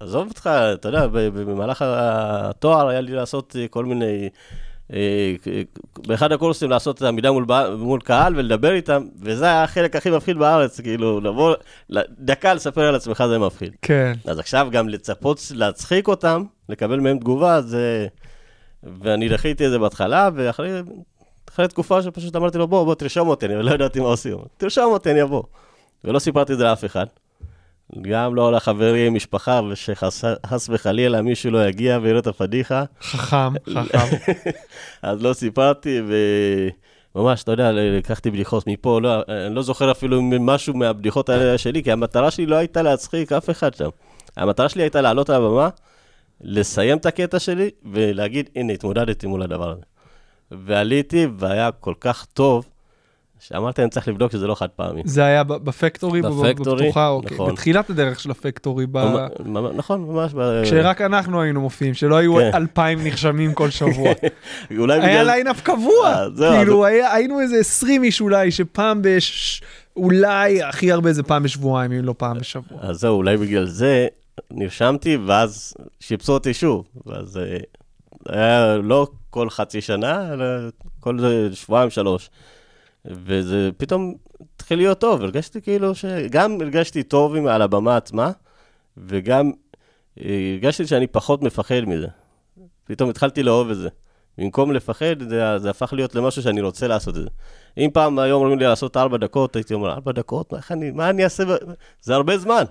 ועזוב 0.00 0.28
אותך, 0.28 0.50
אתה 0.74 0.88
יודע, 0.88 1.06
במהלך 1.06 1.84
התואר 1.86 2.88
היה 2.88 3.00
לי 3.00 3.12
לעשות 3.12 3.56
אה, 3.58 3.68
כל 3.68 3.84
מיני... 3.84 4.28
אה, 4.92 5.34
באחד 6.06 6.32
הקורסים 6.32 6.70
לעשות 6.70 7.02
עמידה 7.02 7.32
מול, 7.32 7.44
בע- 7.44 7.70
מול 7.78 8.00
קהל 8.00 8.36
ולדבר 8.36 8.72
איתם, 8.72 9.06
וזה 9.22 9.44
היה 9.44 9.64
החלק 9.64 9.96
הכי 9.96 10.10
מפחיד 10.10 10.38
בארץ, 10.38 10.80
כאילו, 10.80 11.20
לבוא, 11.20 11.54
דקה 12.18 12.54
לספר 12.54 12.82
על 12.82 12.94
עצמך 12.94 13.24
זה 13.28 13.38
מפחיד. 13.38 13.72
כן. 13.82 14.12
אז 14.24 14.38
עכשיו 14.38 14.68
גם 14.70 14.88
לצפות, 14.88 15.40
להצחיק 15.54 16.08
אותם, 16.08 16.44
לקבל 16.68 17.00
מהם 17.00 17.18
תגובה, 17.18 17.60
זה... 17.60 18.06
ואני 18.82 19.28
דחיתי 19.28 19.66
את 19.66 19.70
זה 19.70 19.78
בהתחלה, 19.78 20.28
ואחרי 20.34 20.80
אחרי 21.48 21.68
תקופה 21.68 22.02
שפשוט 22.02 22.36
אמרתי 22.36 22.58
לו, 22.58 22.68
בוא, 22.68 22.84
בוא, 22.84 22.94
תרשום 22.94 23.28
אותי, 23.28 23.46
אני 23.46 23.62
לא 23.62 23.70
ידעתי 23.70 24.00
מה 24.00 24.06
עושים. 24.06 24.36
תרשום 24.56 24.92
אותי, 24.92 25.10
אני 25.10 25.22
אבוא. 25.22 25.42
ולא 26.04 26.18
סיפרתי 26.18 26.52
את 26.52 26.58
זה 26.58 26.64
לאף 26.64 26.84
אחד. 26.84 27.06
גם 28.00 28.34
לא 28.34 28.52
לחברים, 28.52 29.14
משפחה, 29.14 29.60
ושחס 29.70 30.24
חס 30.46 30.68
וחלילה 30.72 31.22
מישהו 31.22 31.50
לא 31.50 31.68
יגיע 31.68 31.98
ויראה 32.02 32.18
את 32.18 32.26
הפדיחה. 32.26 32.84
חכם, 33.02 33.52
חכם. 33.74 34.16
אז 35.02 35.22
לא 35.22 35.32
סיפרתי, 35.32 36.00
וממש, 37.14 37.42
אתה 37.42 37.52
יודע, 37.52 37.72
לקחתי 37.72 38.30
בדיחות 38.30 38.66
מפה, 38.66 39.00
לא, 39.00 39.22
אני 39.46 39.54
לא 39.54 39.62
זוכר 39.62 39.90
אפילו 39.90 40.22
משהו 40.22 40.74
מהבדיחות 40.74 41.28
האלה 41.28 41.58
שלי, 41.58 41.82
כי 41.82 41.92
המטרה 41.92 42.30
שלי 42.30 42.46
לא 42.46 42.56
הייתה 42.56 42.82
להצחיק 42.82 43.32
אף 43.32 43.50
אחד 43.50 43.74
שם. 43.74 43.88
המטרה 44.36 44.68
שלי 44.68 44.82
הייתה 44.82 45.00
לעלות 45.00 45.30
על 45.30 45.36
הבמה, 45.36 45.68
לסיים 46.40 46.98
את 46.98 47.06
הקטע 47.06 47.38
שלי, 47.38 47.70
ולהגיד, 47.92 48.50
הנה, 48.56 48.72
התמודדתי 48.72 49.26
מול 49.26 49.42
הדבר 49.42 49.70
הזה. 49.70 49.80
ועליתי, 50.50 51.26
והיה 51.38 51.70
כל 51.80 51.94
כך 52.00 52.26
טוב, 52.32 52.66
שאמרתי, 53.40 53.82
אני 53.82 53.90
צריך 53.90 54.08
לבדוק 54.08 54.32
שזה 54.32 54.46
לא 54.46 54.54
חד 54.54 54.68
פעמי. 54.76 55.02
זה 55.04 55.24
היה 55.24 55.44
בפקטורי, 55.44 56.22
בפקטורי, 56.22 56.54
בפתוחה, 56.54 57.08
אוקיי. 57.08 57.34
נכון. 57.34 57.52
בתחילת 57.52 57.90
הדרך 57.90 58.20
של 58.20 58.30
הפקטורי, 58.30 58.86
ב- 58.92 59.26
נכון, 59.74 60.00
ממש. 60.00 60.32
ב- 60.34 60.62
כשרק 60.64 61.00
אנחנו 61.00 61.42
היינו 61.42 61.60
מופיעים, 61.60 61.94
שלא 61.94 62.16
היו 62.16 62.36
כן. 62.36 62.50
אלפיים 62.54 63.04
נרשמים 63.04 63.54
כל 63.54 63.70
שבוע. 63.70 64.12
אולי 64.78 64.94
היה 65.00 65.02
בגלל... 65.22 65.26
ליינאפ 65.26 65.60
קבוע, 65.60 66.14
אה, 66.42 66.56
כאילו 66.58 66.84
היה- 66.86 67.12
היינו 67.14 67.40
איזה 67.40 67.56
20 67.56 68.04
איש 68.04 68.20
אולי, 68.20 68.50
שפעם 68.50 68.98
בש... 69.02 69.62
אולי 69.96 70.62
הכי 70.62 70.92
הרבה 70.92 71.12
זה 71.12 71.22
פעם 71.22 71.42
בשבועיים, 71.42 71.92
אם 71.92 72.04
לא 72.04 72.14
פעם 72.18 72.38
בשבוע. 72.38 72.78
אז 72.82 72.96
זהו, 73.00 73.16
אולי 73.16 73.36
בגלל 73.36 73.66
זה 73.66 74.06
נרשמתי, 74.50 75.16
ואז 75.16 75.74
שיפצו 76.00 76.32
אותי 76.32 76.54
שוב. 76.54 76.88
ואז 77.06 77.36
אה, 77.36 77.58
היה 78.28 78.76
לא 78.76 79.08
כל 79.30 79.50
חצי 79.50 79.80
שנה, 79.80 80.32
אלא 80.32 80.44
כל 81.00 81.18
שבועיים, 81.52 81.90
שלוש. 81.90 82.30
וזה 83.04 83.70
פתאום 83.76 84.14
התחיל 84.54 84.78
להיות 84.78 85.00
טוב, 85.00 85.22
הרגשתי 85.22 85.60
כאילו 85.62 85.94
ש... 85.94 86.04
גם 86.30 86.60
הרגשתי 86.60 87.02
טוב 87.02 87.36
עם, 87.36 87.46
על 87.46 87.62
הבמה 87.62 87.96
עצמה, 87.96 88.30
וגם 88.96 89.52
אה, 90.20 90.52
הרגשתי 90.54 90.86
שאני 90.86 91.06
פחות 91.06 91.42
מפחד 91.42 91.80
מזה. 91.86 92.06
פתאום 92.84 93.10
התחלתי 93.10 93.42
לאהוב 93.42 93.70
את 93.70 93.76
זה. 93.76 93.88
במקום 94.38 94.72
לפחד, 94.72 95.28
זה, 95.28 95.58
זה 95.58 95.70
הפך 95.70 95.92
להיות 95.92 96.14
למשהו 96.14 96.42
שאני 96.42 96.60
רוצה 96.60 96.86
לעשות 96.86 97.16
את 97.16 97.22
זה. 97.22 97.28
אם 97.78 97.90
פעם 97.92 98.18
היום 98.18 98.42
אומרים 98.42 98.58
לי 98.58 98.64
לעשות 98.64 98.96
ארבע 98.96 99.16
דקות, 99.16 99.56
הייתי 99.56 99.74
אומר, 99.74 99.92
ארבע 99.92 100.12
דקות? 100.12 100.52
מה, 100.52 100.58
אני, 100.70 100.90
מה 100.90 101.10
אני 101.10 101.24
אעשה? 101.24 101.44
זה 102.02 102.14
הרבה 102.14 102.38
זמן. 102.38 102.64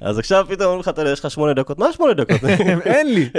אז 0.00 0.18
עכשיו 0.18 0.46
פתאום 0.48 0.66
אומרים 0.66 0.80
לך, 0.80 0.90
יש 1.12 1.20
לך 1.20 1.30
שמונה 1.30 1.52
דקות, 1.52 1.78
מה 1.78 1.92
שמונה 1.92 2.14
דקות? 2.14 2.44
אין 2.84 3.14
לי. 3.14 3.28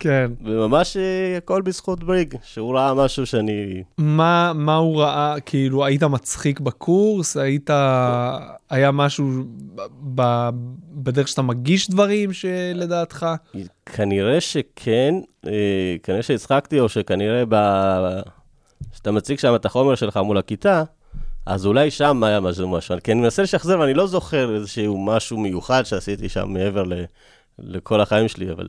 כן. 0.00 0.30
וממש 0.44 0.96
אה, 0.96 1.36
הכל 1.36 1.62
בזכות 1.62 2.04
בריג, 2.04 2.34
שהוא 2.42 2.74
ראה 2.74 2.94
משהו 2.94 3.26
שאני... 3.26 3.82
מה, 3.98 4.52
מה 4.54 4.76
הוא 4.76 5.02
ראה, 5.02 5.40
כאילו, 5.40 5.84
היית 5.84 6.02
מצחיק 6.02 6.60
בקורס? 6.60 7.36
היית, 7.36 7.70
היה 8.70 8.90
משהו 8.90 9.24
ב, 10.14 10.48
בדרך 10.92 11.28
שאתה 11.28 11.42
מגיש 11.42 11.90
דברים 11.90 12.32
שלדעתך? 12.32 13.26
כנראה 13.86 14.40
שכן, 14.40 15.14
אה, 15.46 15.96
כנראה 16.02 16.22
שהצחקתי, 16.22 16.80
או 16.80 16.88
שכנראה 16.88 17.42
ב... 17.48 17.54
כשאתה 18.92 19.10
מציג 19.12 19.38
שם 19.38 19.54
את 19.54 19.64
החומר 19.64 19.94
שלך 19.94 20.16
מול 20.16 20.38
הכיתה, 20.38 20.82
אז 21.46 21.66
אולי 21.66 21.90
שם 21.90 22.24
היה 22.24 22.40
משהו, 22.40 22.68
משהו. 22.68 22.96
כי 23.04 23.12
אני 23.12 23.20
מנסה 23.20 23.42
לשחזר, 23.42 23.80
ואני 23.80 23.94
לא 23.94 24.06
זוכר 24.06 24.54
איזשהו 24.54 25.04
משהו 25.04 25.38
מיוחד 25.38 25.82
שעשיתי 25.82 26.28
שם 26.28 26.48
מעבר 26.48 26.82
ל... 26.82 26.92
לכל 27.58 28.00
החיים 28.00 28.28
שלי, 28.28 28.52
אבל 28.52 28.68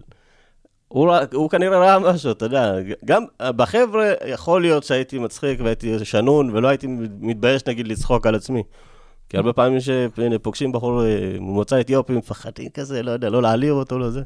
הוא, 0.91 1.12
הוא 1.33 1.50
כנראה 1.50 1.79
ראה 1.79 2.00
משהו, 2.00 2.31
אתה 2.31 2.45
יודע. 2.45 2.74
גם 3.05 3.24
בחבר'ה, 3.41 4.12
יכול 4.27 4.62
להיות 4.62 4.83
שהייתי 4.83 5.19
מצחיק 5.19 5.60
והייתי 5.63 6.05
שנון, 6.05 6.50
ולא 6.53 6.67
הייתי 6.67 6.88
מתבייש, 7.19 7.65
נגיד, 7.67 7.88
לצחוק 7.88 8.27
על 8.27 8.36
עצמי. 8.36 8.63
כי 9.29 9.38
הרבה 9.38 9.53
פעמים 9.53 9.79
שפוגשים 9.79 10.71
בחור 10.71 11.03
אה, 11.05 11.07
ממוצא 11.39 11.79
אתיופי, 11.79 12.13
מפחדים 12.13 12.69
כזה, 12.69 13.03
לא 13.03 13.12
יודע, 13.12 13.29
לא 13.29 13.41
להעליב 13.41 13.74
אותו, 13.74 14.00
לא 14.00 14.10
זה. 14.10 14.21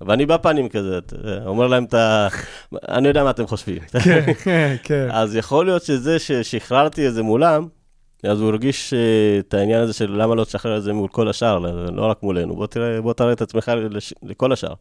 ואני 0.00 0.26
בפנים 0.26 0.68
כזה, 0.68 0.98
אתה 0.98 1.16
אומר 1.46 1.66
להם 1.66 1.84
את 1.84 1.94
ה... 1.94 2.28
אני 2.88 3.08
יודע 3.08 3.24
מה 3.24 3.30
אתם 3.30 3.46
חושבים. 3.46 3.78
כן, 4.44 4.76
כן. 4.82 5.08
אז 5.10 5.36
יכול 5.36 5.64
להיות 5.66 5.82
שזה 5.82 6.18
ששחררתי 6.18 7.08
את 7.08 7.14
זה 7.14 7.22
מולם, 7.22 7.66
אז 8.24 8.40
הוא 8.40 8.48
הרגיש 8.48 8.94
אה, 8.94 8.98
את 9.38 9.54
העניין 9.54 9.80
הזה 9.80 9.92
של 9.92 10.10
למה 10.22 10.34
לא 10.34 10.44
תשחרר 10.44 10.76
את 10.76 10.82
זה 10.82 10.92
מול 10.92 11.08
כל 11.08 11.28
השאר, 11.28 11.58
לא 11.58 11.86
לא 11.96 12.02
רק 12.02 12.22
מולנו. 12.22 12.56
בוא 12.56 12.66
תראה, 12.66 13.00
בוא 13.00 13.12
תראה 13.12 13.32
את 13.32 13.42
עצמך 13.42 13.72
לש- 13.90 14.14
לכל 14.22 14.52
השאר. 14.52 14.74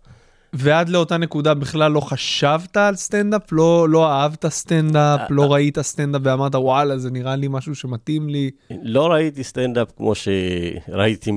ועד 0.54 0.90
לאותה 0.90 1.18
נקודה 1.18 1.54
בכלל 1.54 1.92
לא 1.92 2.00
חשבת 2.00 2.78
על 2.78 2.96
סטנדאפ? 2.96 3.52
לא, 3.52 3.90
לא 3.90 4.12
אהבת 4.12 4.48
סטנדאפ? 4.48 5.22
לא 5.30 5.54
ראית 5.54 5.80
סטנדאפ 5.80 6.22
ואמרת, 6.24 6.56
וואלה, 6.56 6.98
זה 6.98 7.12
נראה 7.12 7.36
לי 7.36 7.48
משהו 7.50 7.76
שמתאים 7.76 8.30
לי? 8.30 8.52
לא 8.84 9.08
ראיתי 9.12 9.44
סטנדאפ 9.44 9.88
כמו 9.98 10.14
שראיתי 10.16 11.32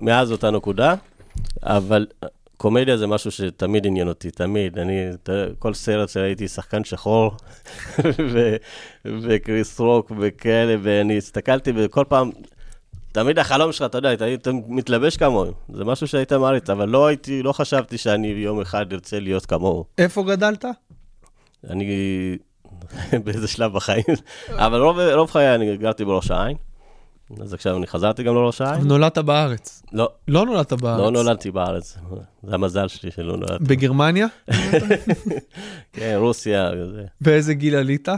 מאז 0.00 0.32
אותה 0.32 0.50
נקודה, 0.50 0.94
אבל 1.62 2.06
קומדיה 2.56 2.96
זה 2.96 3.06
משהו 3.06 3.30
שתמיד 3.30 3.86
עניין 3.86 4.08
אותי, 4.08 4.30
תמיד. 4.30 4.78
אני, 4.78 5.06
כל 5.58 5.74
סרט 5.74 6.08
שראיתי, 6.08 6.48
שחקן 6.48 6.84
שחור, 6.84 7.32
ו- 8.32 8.56
וקריס 9.04 9.80
רוק 9.80 10.12
וכאלה, 10.18 10.76
ואני 10.82 11.18
הסתכלתי 11.18 11.72
וכל 11.76 12.04
פעם, 12.08 12.30
תמיד 13.12 13.38
החלום 13.38 13.72
שלך, 13.72 13.86
אתה 13.86 13.98
יודע, 13.98 14.08
היית 14.20 14.48
מתלבש 14.68 15.16
כמוהו, 15.16 15.52
זה 15.74 15.84
משהו 15.84 16.06
שהיית 16.06 16.32
מעריץ, 16.32 16.70
אבל 16.70 16.88
לא 16.88 17.06
הייתי, 17.06 17.42
לא 17.42 17.52
חשבתי 17.52 17.98
שאני 17.98 18.26
יום 18.26 18.60
אחד 18.60 18.92
ארצה 18.92 19.20
להיות 19.20 19.46
כמוהו. 19.46 19.84
איפה 19.98 20.22
גדלת? 20.22 20.64
אני 21.70 22.36
באיזה 23.24 23.48
שלב 23.48 23.72
בחיים, 23.72 24.04
אבל 24.50 24.80
רוב, 24.80 24.98
רוב 25.00 25.30
חיי 25.30 25.54
אני 25.54 25.76
גרתי 25.76 26.04
בראש 26.04 26.30
העין, 26.30 26.56
אז 27.42 27.54
עכשיו 27.54 27.76
אני 27.76 27.86
חזרתי 27.86 28.22
גם 28.22 28.34
לראש 28.34 28.60
העין. 28.60 28.82
נולדת 28.82 29.18
בארץ. 29.18 29.82
לא, 29.92 30.10
לא 30.28 30.46
נולדת 30.46 30.72
בארץ. 30.72 31.00
לא 31.00 31.10
נולדתי 31.10 31.50
בארץ, 31.50 31.98
זה 32.42 32.54
המזל 32.54 32.88
שלי 32.88 33.10
שלא 33.10 33.36
נולדתי. 33.36 33.64
בגרמניה? 33.64 34.26
כן, 35.92 36.14
רוסיה, 36.16 36.70
וזה. 36.78 37.04
באיזה 37.20 37.54
גיל 37.54 37.74
עלית? 37.74 38.08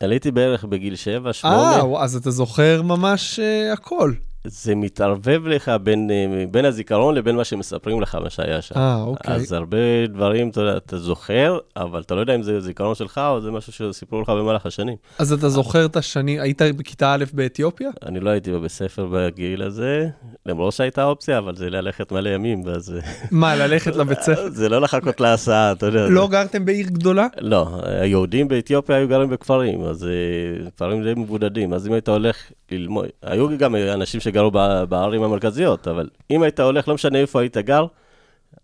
עליתי 0.00 0.30
בערך 0.30 0.64
בגיל 0.64 0.96
7, 0.96 1.32
8. 1.32 1.54
אה, 1.54 2.02
אז 2.02 2.16
אתה 2.16 2.30
זוכר 2.30 2.82
ממש 2.82 3.40
אה, 3.40 3.72
הכל. 3.72 4.12
זה 4.46 4.74
מתערבב 4.74 5.46
לך 5.46 5.70
בין, 5.82 6.10
אה, 6.10 6.44
בין 6.50 6.64
הזיכרון 6.64 7.14
לבין 7.14 7.36
מה 7.36 7.44
שמספרים 7.44 8.00
לך, 8.00 8.14
מה 8.14 8.30
שהיה 8.30 8.62
שם. 8.62 8.74
אה, 8.76 9.02
אוקיי. 9.02 9.34
אז 9.34 9.52
הרבה 9.52 10.06
דברים, 10.08 10.48
אתה 10.48 10.60
יודע, 10.60 10.76
אתה 10.76 10.98
זוכר, 10.98 11.58
אבל 11.76 12.00
אתה 12.00 12.14
לא 12.14 12.20
יודע 12.20 12.34
אם 12.34 12.42
זה 12.42 12.60
זיכרון 12.60 12.94
שלך 12.94 13.18
או 13.18 13.40
זה 13.40 13.50
משהו 13.50 13.72
שסיפרו 13.72 14.20
לך 14.20 14.28
במהלך 14.28 14.66
השנים. 14.66 14.96
אז 15.18 15.32
אתה 15.32 15.48
זוכר 15.48 15.84
את 15.84 15.96
השנים, 15.96 16.40
היית 16.40 16.62
בכיתה 16.62 17.14
א' 17.14 17.24
באתיופיה? 17.32 17.90
אני 18.06 18.20
לא 18.20 18.30
הייתי 18.30 18.52
בבית 18.52 18.70
ספר 18.70 19.08
בגיל 19.12 19.62
הזה, 19.62 20.08
למרות 20.46 20.72
שהייתה 20.72 21.04
אופציה, 21.04 21.38
אבל 21.38 21.56
זה 21.56 21.70
ללכת 21.70 22.12
מלא 22.12 22.28
ימים, 22.28 22.62
ואז... 22.64 22.94
מה, 23.30 23.56
ללכת 23.56 23.96
לבית 23.96 24.20
ספר? 24.20 24.48
זה 24.60 24.68
לא 24.68 24.80
לחכות 24.80 25.20
להסעה, 25.20 25.72
אתה 25.72 25.86
יודע. 25.86 26.08
לא 26.08 26.28
גרתם 26.28 26.64
בעיר 26.64 26.86
גדולה? 26.86 27.26
לא, 27.40 27.80
היהודים 27.84 28.48
באתיופיה 28.48 28.96
היו 28.96 29.08
גרים 29.08 29.30
בכפרים, 29.30 29.84
אז 29.84 30.04
אה, 30.04 30.70
כפרים 30.70 31.02
די 31.02 31.14
מבודדים, 31.16 31.72
אז 31.72 31.86
אם 31.86 31.92
היית 31.92 32.08
הולך 32.08 32.36
ללמוד, 32.70 33.06
היו 33.22 33.58
גם 33.58 33.74
אנשים 33.76 34.20
שגרו 34.20 34.50
בערים 34.88 35.22
המרכזיות, 35.22 35.88
אבל 35.88 36.08
אם 36.30 36.42
היית 36.42 36.60
הולך, 36.60 36.88
לא 36.88 36.94
משנה 36.94 37.18
איפה 37.18 37.40
היית 37.40 37.56
גר, 37.56 37.86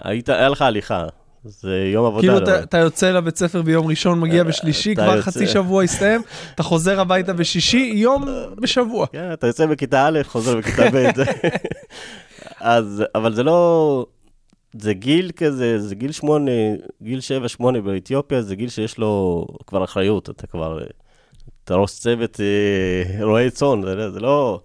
היית, 0.03 0.29
היה 0.29 0.49
לך 0.49 0.63
הליכה, 0.63 1.05
זה 1.45 1.91
יום 1.93 2.07
עבודה. 2.07 2.21
כאילו 2.23 2.39
לא? 2.39 2.43
אתה- 2.45 2.63
אתה 2.63 2.79
יוצא 2.79 3.11
לבית 3.11 3.37
ספר 3.37 3.63
ביום 3.63 3.87
ראשון, 3.87 4.21
מגיע 4.21 4.45
בשלישי, 4.45 4.93
אתה 4.93 5.03
כבר 5.05 5.17
יוצא- 5.17 5.31
חצי 5.31 5.47
שבוע 5.47 5.83
הסתיים, 5.83 6.21
אתה 6.55 6.63
חוזר 6.63 7.01
הביתה 7.01 7.33
בשישי, 7.33 7.93
יום 7.97 8.25
בשבוע. 8.57 9.07
כן, 9.07 9.33
אתה 9.33 9.47
יוצא 9.47 9.67
בכיתה 9.67 10.07
א', 10.09 10.19
חוזר 10.25 10.57
בכיתה 10.59 10.83
ב'. 10.93 11.07
אז, 12.61 13.05
אבל 13.15 13.35
זה 13.35 13.43
לא... 13.43 14.07
זה 14.79 14.95
גיל 14.95 15.31
כזה, 15.37 15.79
זה 15.79 15.95
גיל 15.95 16.13
שמונה, 16.13 16.51
גיל 17.03 17.21
שבע, 17.21 17.49
שמונה 17.49 17.81
באתיופיה, 17.81 18.43
זה 18.43 18.55
גיל 18.57 18.69
שיש 18.69 18.99
לו 18.99 19.47
כבר 19.67 19.85
אחריות, 19.85 20.31
אתה 20.31 20.47
כבר... 20.47 20.79
אתה 21.73 21.81
ראש 21.81 21.99
צוות 21.99 22.41
אה, 22.41 23.25
רועי 23.25 23.51
צאן, 23.51 23.83
זה, 23.83 23.95
לא- 23.95 24.11
זה 24.11 24.21
לא... 24.21 24.61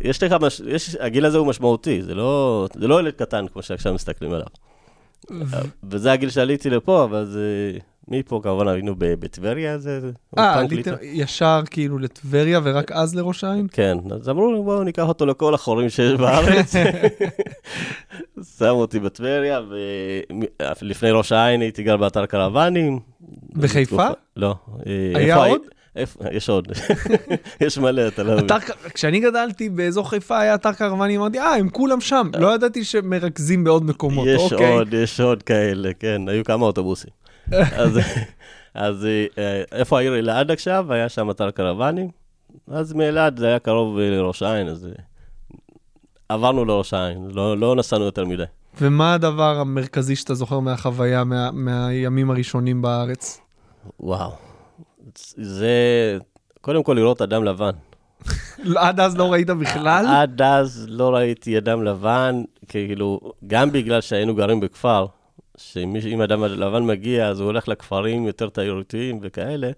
יש 0.00 0.22
לך, 0.22 0.32
מש, 0.32 0.60
יש, 0.66 0.96
הגיל 1.00 1.24
הזה 1.24 1.38
הוא 1.38 1.46
משמעותי, 1.46 2.02
זה 2.02 2.14
לא, 2.14 2.66
זה 2.74 2.88
לא 2.88 3.00
ילד 3.00 3.12
קטן 3.12 3.46
כמו 3.52 3.62
שעכשיו 3.62 3.94
מסתכלים 3.94 4.32
עליו. 4.32 4.46
וזה 5.90 6.12
הגיל 6.12 6.30
שעליתי 6.30 6.70
לפה, 6.70 7.04
אבל 7.04 7.24
זה... 7.24 7.72
מפה 8.08 8.40
כמובן 8.42 8.68
היינו 8.68 8.94
בטבריה, 8.98 9.78
זה... 9.78 10.10
אה, 10.38 10.54
עליתם. 10.58 10.94
ישר 11.02 11.60
כאילו 11.70 11.98
לטבריה 11.98 12.60
ורק 12.64 12.92
אז 12.92 13.14
לראש 13.14 13.44
העין? 13.44 13.66
כן, 13.72 13.98
אז 14.10 14.28
אמרו 14.28 14.52
לי, 14.52 14.60
בואו 14.62 14.82
ניקח 14.82 15.08
אותו 15.08 15.26
לכל 15.26 15.54
החורים 15.54 15.88
שיש 15.88 16.12
בארץ. 16.12 16.74
שמו 18.58 18.70
אותי 18.70 19.00
בטבריה, 19.00 19.60
ולפני 20.82 21.10
ראש 21.10 21.32
העין 21.32 21.60
הייתי 21.60 21.82
גר 21.82 21.96
באתר 21.96 22.26
קרוונים. 22.26 23.00
בחיפה? 23.52 24.08
לא. 24.36 24.54
אה, 24.86 25.12
היה 25.14 25.36
עוד? 25.36 25.60
איפה- 25.96 26.20
יש 26.32 26.48
עוד. 26.48 26.68
יש 27.64 27.78
מלא, 27.78 28.08
אתה 28.08 28.22
לא 28.22 28.34
מבין. 28.36 28.46
כשאני 28.94 29.20
גדלתי 29.20 29.68
באזור 29.68 30.10
חיפה 30.10 30.38
היה 30.40 30.54
אתר 30.54 30.72
קרוונים, 30.72 31.20
אמרתי, 31.20 31.38
אה, 31.40 31.54
הם 31.54 31.68
כולם 31.68 32.00
שם. 32.00 32.30
לא 32.38 32.54
ידעתי 32.54 32.84
שמרכזים 32.84 33.64
בעוד 33.64 33.84
מקומות, 33.84 34.26
יש 34.30 34.52
אוקיי. 34.52 34.72
עוד, 34.72 34.94
יש 34.94 35.20
עוד 35.20 35.42
כאלה, 35.42 35.90
כן, 36.00 36.22
היו 36.28 36.44
כמה 36.44 36.66
אוטובוסים. 36.66 37.10
אז- 37.52 37.98
אז 38.74 39.06
אה, 39.38 39.62
איפה 39.72 39.98
העיר 39.98 40.18
אלעד 40.18 40.50
עכשיו? 40.50 40.92
היה 40.92 41.08
שם 41.08 41.30
אתר 41.30 41.50
קרוונים. 41.50 42.08
אז 42.68 42.92
מאלעד 42.92 43.38
זה 43.38 43.46
היה 43.46 43.58
קרוב 43.58 43.98
לראש 43.98 44.42
העין, 44.42 44.68
אז 44.68 44.86
אה, 44.86 44.92
עברנו 46.28 46.64
לראש 46.64 46.94
העין, 46.94 47.28
לא 47.32 47.58
לא 47.58 47.76
נסענו 47.76 48.04
יותר 48.04 48.24
מדי. 48.24 48.42
ומה 48.80 49.14
הדבר 49.14 49.58
המרכזי 49.60 50.16
שאתה 50.16 50.34
זוכר 50.34 50.58
מהחוויה, 50.60 51.24
מה- 51.24 51.50
מהימים 51.52 52.30
הראשונים 52.30 52.82
בארץ? 52.82 53.40
וואו. 54.00 54.30
זה, 55.36 56.18
קודם 56.60 56.82
כל 56.82 56.92
לראות 56.92 57.22
אדם 57.22 57.44
לבן. 57.44 57.70
עד 58.76 59.00
אז 59.00 59.16
לא 59.16 59.32
ראית 59.32 59.50
בכלל? 59.50 60.06
עד 60.08 60.42
אז 60.42 60.86
לא 60.88 61.14
ראיתי 61.14 61.58
אדם 61.58 61.84
לבן, 61.84 62.42
כאילו, 62.68 63.20
גם 63.46 63.72
בגלל 63.72 64.00
שהיינו 64.00 64.34
גרים 64.34 64.60
בכפר, 64.60 65.06
שאם 65.56 66.22
אדם 66.22 66.44
לבן 66.44 66.86
מגיע, 66.86 67.28
אז 67.28 67.40
הוא 67.40 67.46
הולך 67.46 67.68
לכפרים 67.68 68.26
יותר 68.26 68.48
תיירותיים 68.48 69.18
וכאלה, 69.22 69.70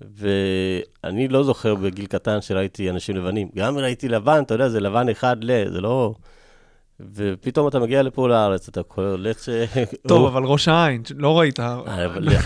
ואני 0.00 1.28
לא 1.28 1.44
זוכר 1.44 1.74
בגיל 1.74 2.06
קטן 2.06 2.40
שראיתי 2.40 2.90
אנשים 2.90 3.16
לבנים. 3.16 3.48
גם 3.56 3.78
ראיתי 3.78 4.08
לבן, 4.08 4.42
אתה 4.42 4.54
יודע, 4.54 4.68
זה 4.68 4.80
לבן 4.80 5.08
אחד 5.08 5.36
ל... 5.40 5.68
זה 5.72 5.80
לא... 5.80 6.14
ופתאום 7.00 7.68
אתה 7.68 7.78
מגיע 7.78 8.02
לפה 8.02 8.28
לארץ, 8.28 8.68
אתה 8.68 8.82
קולט 8.82 9.38
ש... 9.38 9.48
טוב, 10.08 10.26
אבל 10.26 10.44
ראש 10.44 10.68
העין, 10.68 11.02
לא 11.16 11.38
ראית. 11.38 11.60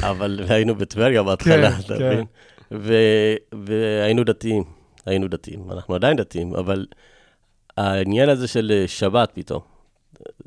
אבל, 0.03 0.41
היינו 0.49 0.75
בטבריה 0.75 1.23
בהתחלה, 1.29 1.71
כן, 1.71 1.81
אתה 1.81 1.99
כן. 1.99 2.23
מבין? 2.71 3.37
והיינו 3.53 4.25
דתיים, 4.25 4.65
היינו 5.07 5.29
דתיים, 5.29 5.71
אנחנו 5.71 5.95
עדיין 5.95 6.17
דתיים, 6.17 6.55
אבל 6.55 6.87
העניין 7.77 8.29
הזה 8.29 8.49
של 8.49 8.73
אה, 8.75 8.89
שבת 8.89 9.31
פתאום, 9.35 9.61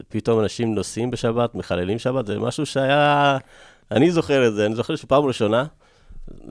פתאום 0.10 0.40
אנשים 0.40 0.76
נוסעים 0.76 1.12
בשבת, 1.12 1.56
מחללים 1.56 2.00
שבת, 2.00 2.28
זה 2.28 2.40
משהו 2.40 2.66
שהיה, 2.66 3.38
אני 3.92 4.12
זוכר 4.12 4.48
את 4.48 4.54
זה, 4.54 4.66
אני 4.66 4.76
זוכר 4.76 4.96
שפעם 4.96 5.24
ראשונה, 5.24 5.66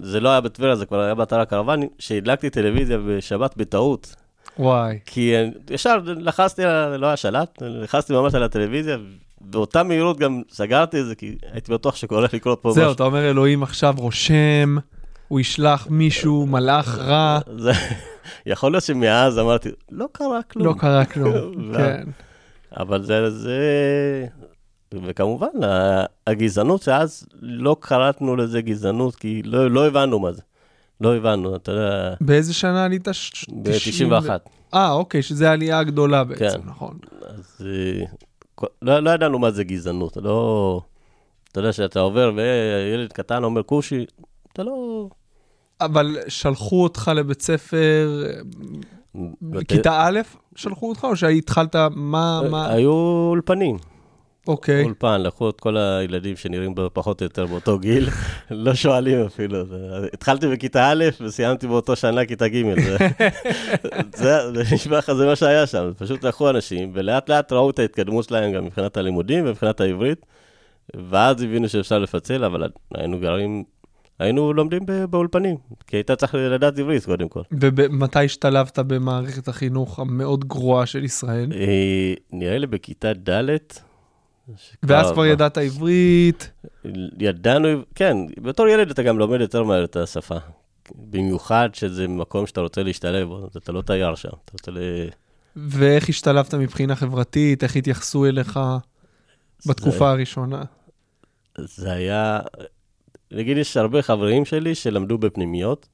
זה 0.02 0.20
לא 0.20 0.28
היה 0.28 0.40
בטבריה, 0.40 0.76
זה 0.76 0.86
כבר 0.86 1.00
היה 1.00 1.14
באתר 1.14 1.40
הקרוונים, 1.40 1.88
שהדלקתי 1.98 2.50
טלוויזיה 2.50 2.98
בשבת 3.06 3.56
בטעות, 3.56 4.14
וואי. 4.58 4.98
כי 5.06 5.34
ישר 5.70 5.96
לחצתי, 6.04 6.62
לא 6.98 7.06
היה 7.06 7.16
שלט, 7.16 7.62
לחצתי 7.62 8.12
ממש 8.12 8.34
על 8.34 8.42
הטלוויזיה, 8.42 8.96
באותה 9.40 9.82
מהירות 9.82 10.18
גם 10.18 10.42
סגרתי 10.50 11.00
את 11.00 11.06
זה, 11.06 11.14
כי 11.14 11.36
הייתי 11.52 11.72
בטוח 11.72 11.96
שהולך 11.96 12.34
לקרות 12.34 12.58
פה 12.62 12.72
זהו, 12.72 12.92
אתה 12.92 13.02
אומר, 13.02 13.30
אלוהים 13.30 13.62
עכשיו 13.62 13.94
רושם, 13.98 14.76
הוא 15.28 15.40
ישלח 15.40 15.86
מישהו, 15.90 16.46
מלאך 16.46 16.98
רע, 16.98 17.38
זה, 17.56 17.72
יכול 18.46 18.72
להיות 18.72 18.84
שמאז 18.84 19.38
אמרתי, 19.38 19.68
לא 19.90 20.06
קרה 20.12 20.42
כלום. 20.42 20.66
לא 20.66 20.74
קרה 20.78 21.04
כלום. 21.04 21.34
כן. 21.76 22.04
אבל 22.76 23.02
זה, 23.02 23.30
זה... 23.30 23.58
וכמובן, 25.04 25.48
הגזענות 26.26 26.82
שאז 26.82 27.26
לא 27.42 27.76
קראתנו 27.80 28.36
לזה 28.36 28.60
גזענות, 28.60 29.16
כי 29.16 29.42
לא, 29.44 29.70
לא 29.70 29.86
הבנו 29.86 30.18
מה 30.18 30.32
זה. 30.32 30.42
לא 31.00 31.16
הבנו, 31.16 31.56
אתה 31.56 31.72
יודע, 31.72 32.14
באיזה 32.20 32.54
שנה 32.54 32.84
עלית? 32.84 33.08
ש- 33.12 33.44
ב-91. 33.62 34.30
אה, 34.74 34.92
אוקיי, 34.92 35.22
שזו 35.22 35.44
העלייה 35.46 35.78
הגדולה 35.78 36.24
בעצם, 36.24 36.44
כן. 36.62 36.68
נכון. 36.68 36.98
אז 37.26 37.66
אה, 37.66 38.04
לא, 38.82 39.00
לא 39.00 39.10
ידענו 39.10 39.38
מה 39.38 39.50
זה 39.50 39.64
גזענות, 39.64 40.16
לא... 40.16 40.80
אתה 41.52 41.60
יודע, 41.60 41.72
שאתה 41.72 42.00
עובר 42.00 42.32
וילד 42.36 43.12
קטן 43.12 43.44
אומר 43.44 43.62
כושי, 43.62 44.04
אתה 44.52 44.62
לא... 44.62 45.08
אבל 45.80 46.16
שלחו 46.28 46.82
אותך 46.82 47.10
לבית 47.14 47.42
ספר, 47.42 48.24
בכיתה 49.42 50.04
א' 50.06 50.20
שלחו 50.56 50.88
אותך, 50.88 51.04
או 51.04 51.16
שהתחלת, 51.16 51.76
מה, 51.94 52.40
מה, 52.50 52.70
היו 52.72 52.92
אולפנים. 53.30 53.76
אוקיי. 54.48 54.84
אולפן, 54.84 55.20
לקחו 55.20 55.50
את 55.50 55.60
כל 55.60 55.76
הילדים 55.76 56.36
שנראים 56.36 56.74
פחות 56.92 57.20
או 57.20 57.26
יותר 57.26 57.46
באותו 57.46 57.78
גיל, 57.78 58.08
לא 58.50 58.74
שואלים 58.74 59.20
אפילו. 59.26 59.64
זה- 59.66 59.76
התחלתי 60.12 60.46
בכיתה 60.48 60.88
א' 60.90 61.04
וסיימתי 61.20 61.66
באותו 61.66 61.96
שנה 61.96 62.24
כיתה 62.26 62.48
ג'. 62.48 62.62
זה- 64.16 64.38
נשמע 64.74 64.98
לך, 64.98 65.12
זה 65.12 65.26
מה 65.26 65.36
שהיה 65.36 65.66
שם. 65.66 65.90
פשוט 65.98 66.24
לקחו 66.24 66.50
אנשים, 66.50 66.90
ולאט 66.94 67.28
לאט 67.30 67.52
ראו 67.52 67.70
את 67.70 67.78
ההתקדמות 67.78 68.24
שלהם 68.24 68.52
גם 68.52 68.64
מבחינת 68.64 68.96
הלימודים 68.96 69.44
ומבחינת 69.46 69.80
העברית, 69.80 70.26
ואז 71.10 71.42
הבינו 71.42 71.68
שאפשר 71.68 71.98
לפצל, 71.98 72.44
אבל 72.44 72.68
היינו 72.94 73.18
גרים, 73.20 73.64
היינו 74.18 74.52
לומדים 74.52 74.80
באולפנים, 75.10 75.56
כי 75.86 75.96
היית 75.96 76.10
צריך 76.10 76.34
לדעת 76.34 76.78
עברית 76.78 77.04
קודם 77.04 77.28
כל. 77.28 77.40
ומתי 77.60 78.24
השתלבת 78.24 78.78
במערכת 78.78 79.48
החינוך 79.48 79.98
המאוד 79.98 80.44
גרועה 80.44 80.86
של 80.86 81.04
ישראל? 81.04 81.52
אה, 81.54 82.14
נראה 82.32 82.58
לי 82.58 82.66
בכיתה 82.66 83.12
ד', 83.12 83.56
ואז 84.82 85.12
כבר 85.12 85.26
ידעת 85.26 85.58
עברית, 85.58 86.50
ידענו, 87.18 87.68
כן, 87.94 88.16
בתור 88.42 88.68
ילד 88.68 88.90
אתה 88.90 89.02
גם 89.02 89.18
לומד 89.18 89.40
יותר 89.40 89.62
מהר 89.62 89.84
את 89.84 89.96
השפה. 89.96 90.36
במיוחד 90.94 91.68
שזה 91.72 92.08
מקום 92.08 92.46
שאתה 92.46 92.60
רוצה 92.60 92.82
להשתלב 92.82 93.28
בו, 93.28 93.48
אתה 93.56 93.72
לא 93.72 93.82
תייר 93.82 94.14
שם, 94.14 94.28
אתה 94.44 94.52
רוצה 94.52 94.70
ל... 94.70 94.78
ואיך 95.56 96.08
השתלבת 96.08 96.54
מבחינה 96.54 96.96
חברתית, 96.96 97.62
איך 97.62 97.76
התייחסו 97.76 98.26
אליך 98.26 98.60
בתקופה 99.66 100.10
הראשונה? 100.10 100.62
זה 101.58 101.92
היה... 101.92 102.40
נגיד, 103.32 103.56
יש 103.56 103.76
הרבה 103.76 104.02
חברים 104.02 104.44
שלי 104.44 104.74
שלמדו 104.74 105.18
בפנימיות, 105.18 105.88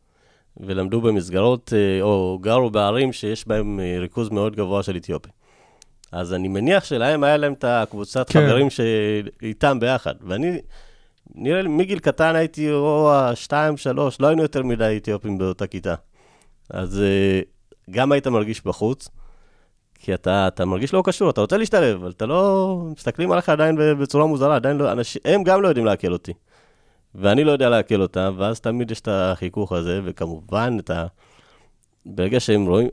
ולמדו 0.56 1.00
במסגרות, 1.00 1.72
אה, 1.76 2.02
או 2.02 2.38
גרו 2.42 2.70
בערים 2.70 3.12
שיש 3.12 3.48
בהם 3.48 3.80
אה, 3.80 3.96
ריכוז 4.00 4.30
מאוד 4.30 4.56
גבוה 4.56 4.82
של 4.82 4.96
אתיופים. 4.96 5.39
אז 6.12 6.35
אני 6.35 6.49
מניח 6.49 6.85
שלהם 6.85 7.25
היה 7.25 7.37
להם 7.37 7.53
את 7.53 7.64
הקבוצת 7.64 8.31
כן. 8.31 8.46
חברים 8.46 8.70
שאיתם 8.70 9.81
ביחד. 9.81 10.14
ואני, 10.23 10.61
נראה 11.35 11.62
לי, 11.62 11.68
מגיל 11.68 11.99
קטן 11.99 12.37
הייתי 12.37 12.73
או 12.73 13.12
השתיים, 13.14 13.77
שלוש, 13.77 14.20
לא 14.20 14.27
היינו 14.27 14.42
יותר 14.42 14.62
מדי 14.62 14.96
אתיופים 14.96 15.38
באותה 15.38 15.66
כיתה. 15.66 15.94
אז 16.70 17.01
אה, 17.01 17.40
גם 17.90 18.12
היית 18.12 18.27
מרגיש 18.27 18.64
בחוץ, 18.64 19.09
כי 19.99 20.14
אתה, 20.14 20.49
אתה 20.49 20.64
מרגיש 20.64 20.94
לא 20.94 21.03
קשור, 21.05 21.31
אתה 21.31 21.40
רוצה 21.40 21.57
להשתלב, 21.57 21.96
אבל 21.96 22.11
אתה 22.11 22.27
לא... 22.27 22.79
מסתכלים 22.96 23.33
עליך 23.33 23.49
עדיין 23.49 23.77
בצורה 24.01 24.27
מוזרה, 24.27 24.57
עדיין 24.57 24.77
לא... 24.77 24.92
אנשים, 24.92 25.23
הם 25.25 25.42
גם 25.42 25.62
לא 25.62 25.68
יודעים 25.68 25.87
לעכל 25.87 26.12
אותי. 26.12 26.33
ואני 27.14 27.44
לא 27.44 27.53
יודע 27.53 27.68
לעכל 27.68 28.03
אותם, 28.03 28.35
ואז 28.38 28.61
תמיד 28.61 28.90
יש 28.90 29.01
את 29.01 29.09
החיכוך 29.09 29.73
הזה, 29.73 30.01
וכמובן, 30.05 30.77
את 30.81 30.90
ה... 30.90 31.07
ברגע 32.07 32.40
שהם 32.40 32.66
רואים, 32.66 32.88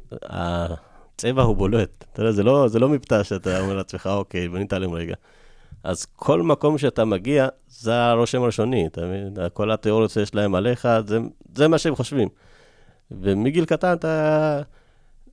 הצבע 1.18 1.44
הוא 1.44 1.56
בולט. 1.56 2.06
אתה 2.14 2.22
יודע, 2.22 2.32
זה 2.32 2.44
לא, 2.44 2.68
זה 2.68 2.80
לא 2.80 2.90
מבטא 2.90 3.24
שאתה 3.24 3.60
אומר 3.60 3.76
לעצמך, 3.76 4.10
אוקיי, 4.14 4.50
בוא 4.50 4.60
נתעלם 4.60 4.94
רגע. 4.94 5.16
אז 5.84 6.06
כל 6.06 6.42
מקום 6.42 6.78
שאתה 6.78 7.06
מגיע, 7.06 7.48
זה 7.68 8.04
הרושם 8.04 8.42
הראשוני, 8.42 8.88
אתה 8.88 9.02
מבין? 9.02 9.34
כל 9.54 9.72
התיאוריות 9.72 10.12
שיש 10.12 10.36
להם 10.36 10.56
עליך, 10.56 10.88
זה, 11.08 11.20
זה 11.56 11.68
מה 11.68 11.78
שהם 11.78 11.96
חושבים. 11.96 12.30
ומגיל 13.12 13.66
קטן 13.66 13.94
אתה 13.94 14.62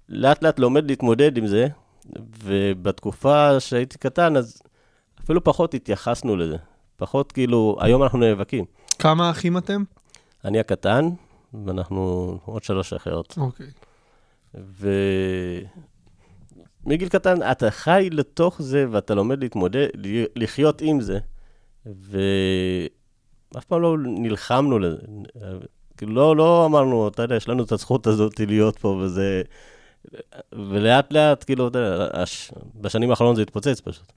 לאט 0.09 0.43
לאט 0.43 0.59
לומד 0.59 0.91
להתמודד 0.91 1.37
עם 1.37 1.47
זה, 1.47 1.67
ובתקופה 2.45 3.61
שהייתי 3.61 3.99
קטן, 3.99 4.37
אז 4.37 4.63
אפילו 5.25 5.45
פחות 5.45 5.75
התייחסנו 5.75 6.37
לזה. 6.37 6.57
פחות 6.97 7.33
כאילו, 7.33 7.77
היום 7.81 8.03
אנחנו 8.03 8.19
נאבקים. 8.19 8.65
כמה 8.99 9.31
אחים 9.31 9.59
אתם? 9.59 9.83
אני 10.45 10.61
הקטן, 10.61 11.09
ואנחנו 11.65 12.39
עוד 12.45 12.65
שלוש 12.65 12.93
אחיות. 12.93 13.35
אוקיי. 13.37 13.67
ומגיל 16.85 17.09
קטן 17.09 17.51
אתה 17.51 17.71
חי 17.71 18.09
לתוך 18.13 18.63
זה, 18.63 18.87
ואתה 18.91 19.15
לומד 19.15 19.41
להתמודד, 19.41 19.89
לחיות 20.37 20.81
עם 20.81 21.01
זה, 21.01 21.19
ואף 21.87 23.65
פעם 23.65 23.83
לא 23.83 23.97
נלחמנו 23.99 24.79
לזה. 24.79 25.03
כאילו, 25.97 26.15
לא, 26.15 26.37
לא 26.37 26.67
אמרנו, 26.67 27.09
אתה 27.09 27.23
יודע, 27.23 27.37
יש 27.37 27.49
לנו 27.49 27.63
את 27.63 27.73
הזכות 27.73 28.07
הזאת 28.07 28.41
להיות 28.41 28.79
פה, 28.79 28.89
וזה... 28.89 29.43
ולאט 30.53 31.13
לאט, 31.13 31.45
כאילו, 31.45 31.69
אתה 31.69 31.79
יודע, 31.79 32.09
הש... 32.13 32.53
בשנים 32.81 33.11
האחרונות 33.11 33.37
זה 33.37 33.43
התפוצץ 33.43 33.81
פשוט. 33.81 34.13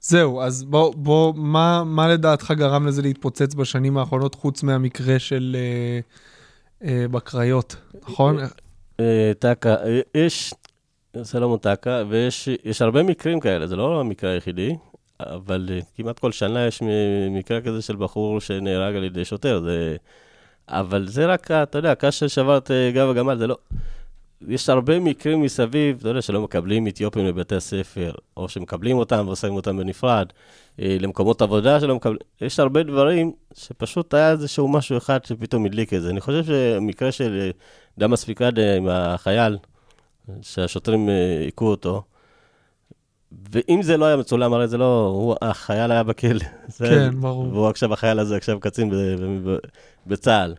זהו, 0.00 0.40
אז 0.40 0.64
בוא, 0.64 0.94
בוא, 0.96 1.34
מה, 1.36 1.84
מה 1.84 2.08
לדעתך 2.08 2.50
גרם 2.56 2.86
לזה 2.86 3.02
להתפוצץ 3.02 3.54
בשנים 3.54 3.98
האחרונות, 3.98 4.34
חוץ 4.34 4.62
מהמקרה 4.62 5.18
של 5.18 5.56
אה, 5.58 6.00
אה, 6.88 7.08
בקריות, 7.08 7.76
נכון? 8.08 8.36
אה, 9.02 9.32
טקה, 9.38 9.74
אה, 9.74 10.00
יש, 10.14 10.54
סלומון 11.22 11.58
טקה, 11.58 12.02
ויש 12.08 12.48
יש 12.64 12.82
הרבה 12.82 13.02
מקרים 13.02 13.40
כאלה, 13.40 13.66
זה 13.66 13.76
לא 13.76 14.00
המקרה 14.00 14.30
היחידי, 14.30 14.76
אבל 15.20 15.68
אה, 15.72 15.78
כמעט 15.94 16.18
כל 16.18 16.32
שנה 16.32 16.66
יש 16.66 16.82
מקרה 17.30 17.60
כזה 17.60 17.82
של 17.82 17.96
בחור 17.96 18.40
שנהרג 18.40 18.96
על 18.96 19.04
ידי 19.04 19.24
שוטר, 19.24 19.60
זה... 19.60 19.96
אבל 20.68 21.08
זה 21.08 21.26
רק, 21.26 21.50
אתה 21.50 21.78
יודע, 21.78 21.92
הקש 21.92 22.24
ששבר 22.24 22.58
את 22.58 22.70
גב 22.94 23.08
הגמל, 23.08 23.38
זה 23.38 23.46
לא... 23.46 23.56
יש 24.48 24.68
הרבה 24.68 24.98
מקרים 24.98 25.42
מסביב, 25.42 25.96
אתה 26.00 26.08
יודע, 26.08 26.22
שלא 26.22 26.42
מקבלים 26.42 26.88
אתיופים 26.88 27.26
לבתי 27.26 27.54
הספר, 27.54 28.12
או 28.36 28.48
שמקבלים 28.48 28.96
אותם 28.96 29.24
ועושים 29.26 29.54
אותם 29.54 29.76
בנפרד, 29.76 30.26
למקומות 30.78 31.42
עבודה 31.42 31.80
שלא 31.80 31.96
מקבלים, 31.96 32.18
יש 32.40 32.60
הרבה 32.60 32.82
דברים 32.82 33.32
שפשוט 33.54 34.14
היה 34.14 34.30
איזשהו 34.30 34.68
משהו 34.68 34.96
אחד 34.98 35.24
שפתאום 35.24 35.64
הדליק 35.64 35.94
את 35.94 36.02
זה. 36.02 36.10
אני 36.10 36.20
חושב 36.20 36.44
שהמקרה 36.44 37.12
של 37.12 37.50
אה, 37.98 38.06
דמאס 38.06 38.24
פיקדה 38.24 38.76
עם 38.76 38.88
החייל, 38.88 39.58
שהשוטרים 40.42 41.08
אה, 41.08 41.44
הכו 41.48 41.66
אותו, 41.66 42.02
ואם 43.52 43.82
זה 43.82 43.96
לא 43.96 44.04
היה 44.04 44.16
מצולם, 44.16 44.52
הרי 44.52 44.68
זה 44.68 44.78
לא, 44.78 45.06
הוא, 45.06 45.36
החייל 45.42 45.90
היה 45.90 46.02
בכלא. 46.02 46.44
כן, 46.78 47.20
ברור. 47.20 47.48
והוא 47.52 47.68
עכשיו, 47.68 47.92
החייל 47.92 48.18
הזה 48.18 48.36
עכשיו 48.36 48.60
קצין 48.60 48.92
בצה"ל. 50.06 50.54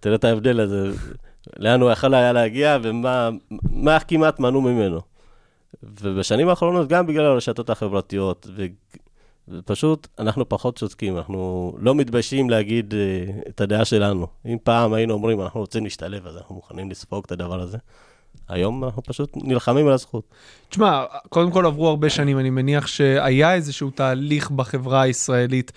תראה 0.00 0.14
את 0.14 0.24
ההבדל 0.24 0.60
הזה, 0.60 0.90
לאן 1.56 1.80
הוא 1.80 1.90
יכול 1.90 2.14
היה 2.14 2.32
להגיע 2.32 2.78
ומה 2.82 3.30
מה 3.70 4.00
כמעט 4.00 4.40
מנעו 4.40 4.60
ממנו. 4.60 5.00
ובשנים 5.82 6.48
האחרונות, 6.48 6.88
גם 6.88 7.06
בגלל 7.06 7.24
הרשתות 7.24 7.70
החברתיות. 7.70 8.46
ופשוט 9.50 10.06
אנחנו 10.18 10.48
פחות 10.48 10.78
צודקים, 10.78 11.16
אנחנו 11.16 11.72
לא 11.78 11.94
מתביישים 11.94 12.50
להגיד 12.50 12.94
uh, 12.94 13.48
את 13.48 13.60
הדעה 13.60 13.84
שלנו. 13.84 14.26
אם 14.46 14.56
פעם 14.62 14.92
היינו 14.92 15.14
אומרים, 15.14 15.40
אנחנו 15.40 15.60
רוצים 15.60 15.84
להשתלב, 15.84 16.26
אז 16.26 16.36
אנחנו 16.36 16.54
מוכנים 16.54 16.90
לספוג 16.90 17.24
את 17.26 17.32
הדבר 17.32 17.60
הזה. 17.60 17.78
היום 18.48 18.84
אנחנו 18.84 19.02
פשוט 19.02 19.32
נלחמים 19.36 19.86
על 19.86 19.92
הזכות. 19.92 20.24
תשמע, 20.68 21.04
קודם 21.28 21.50
כל 21.50 21.66
עברו 21.66 21.88
הרבה 21.88 22.10
שנים, 22.10 22.38
אני 22.38 22.50
מניח 22.50 22.86
שהיה 22.86 23.54
איזשהו 23.54 23.90
תהליך 23.90 24.50
בחברה 24.50 25.02
הישראלית 25.02 25.72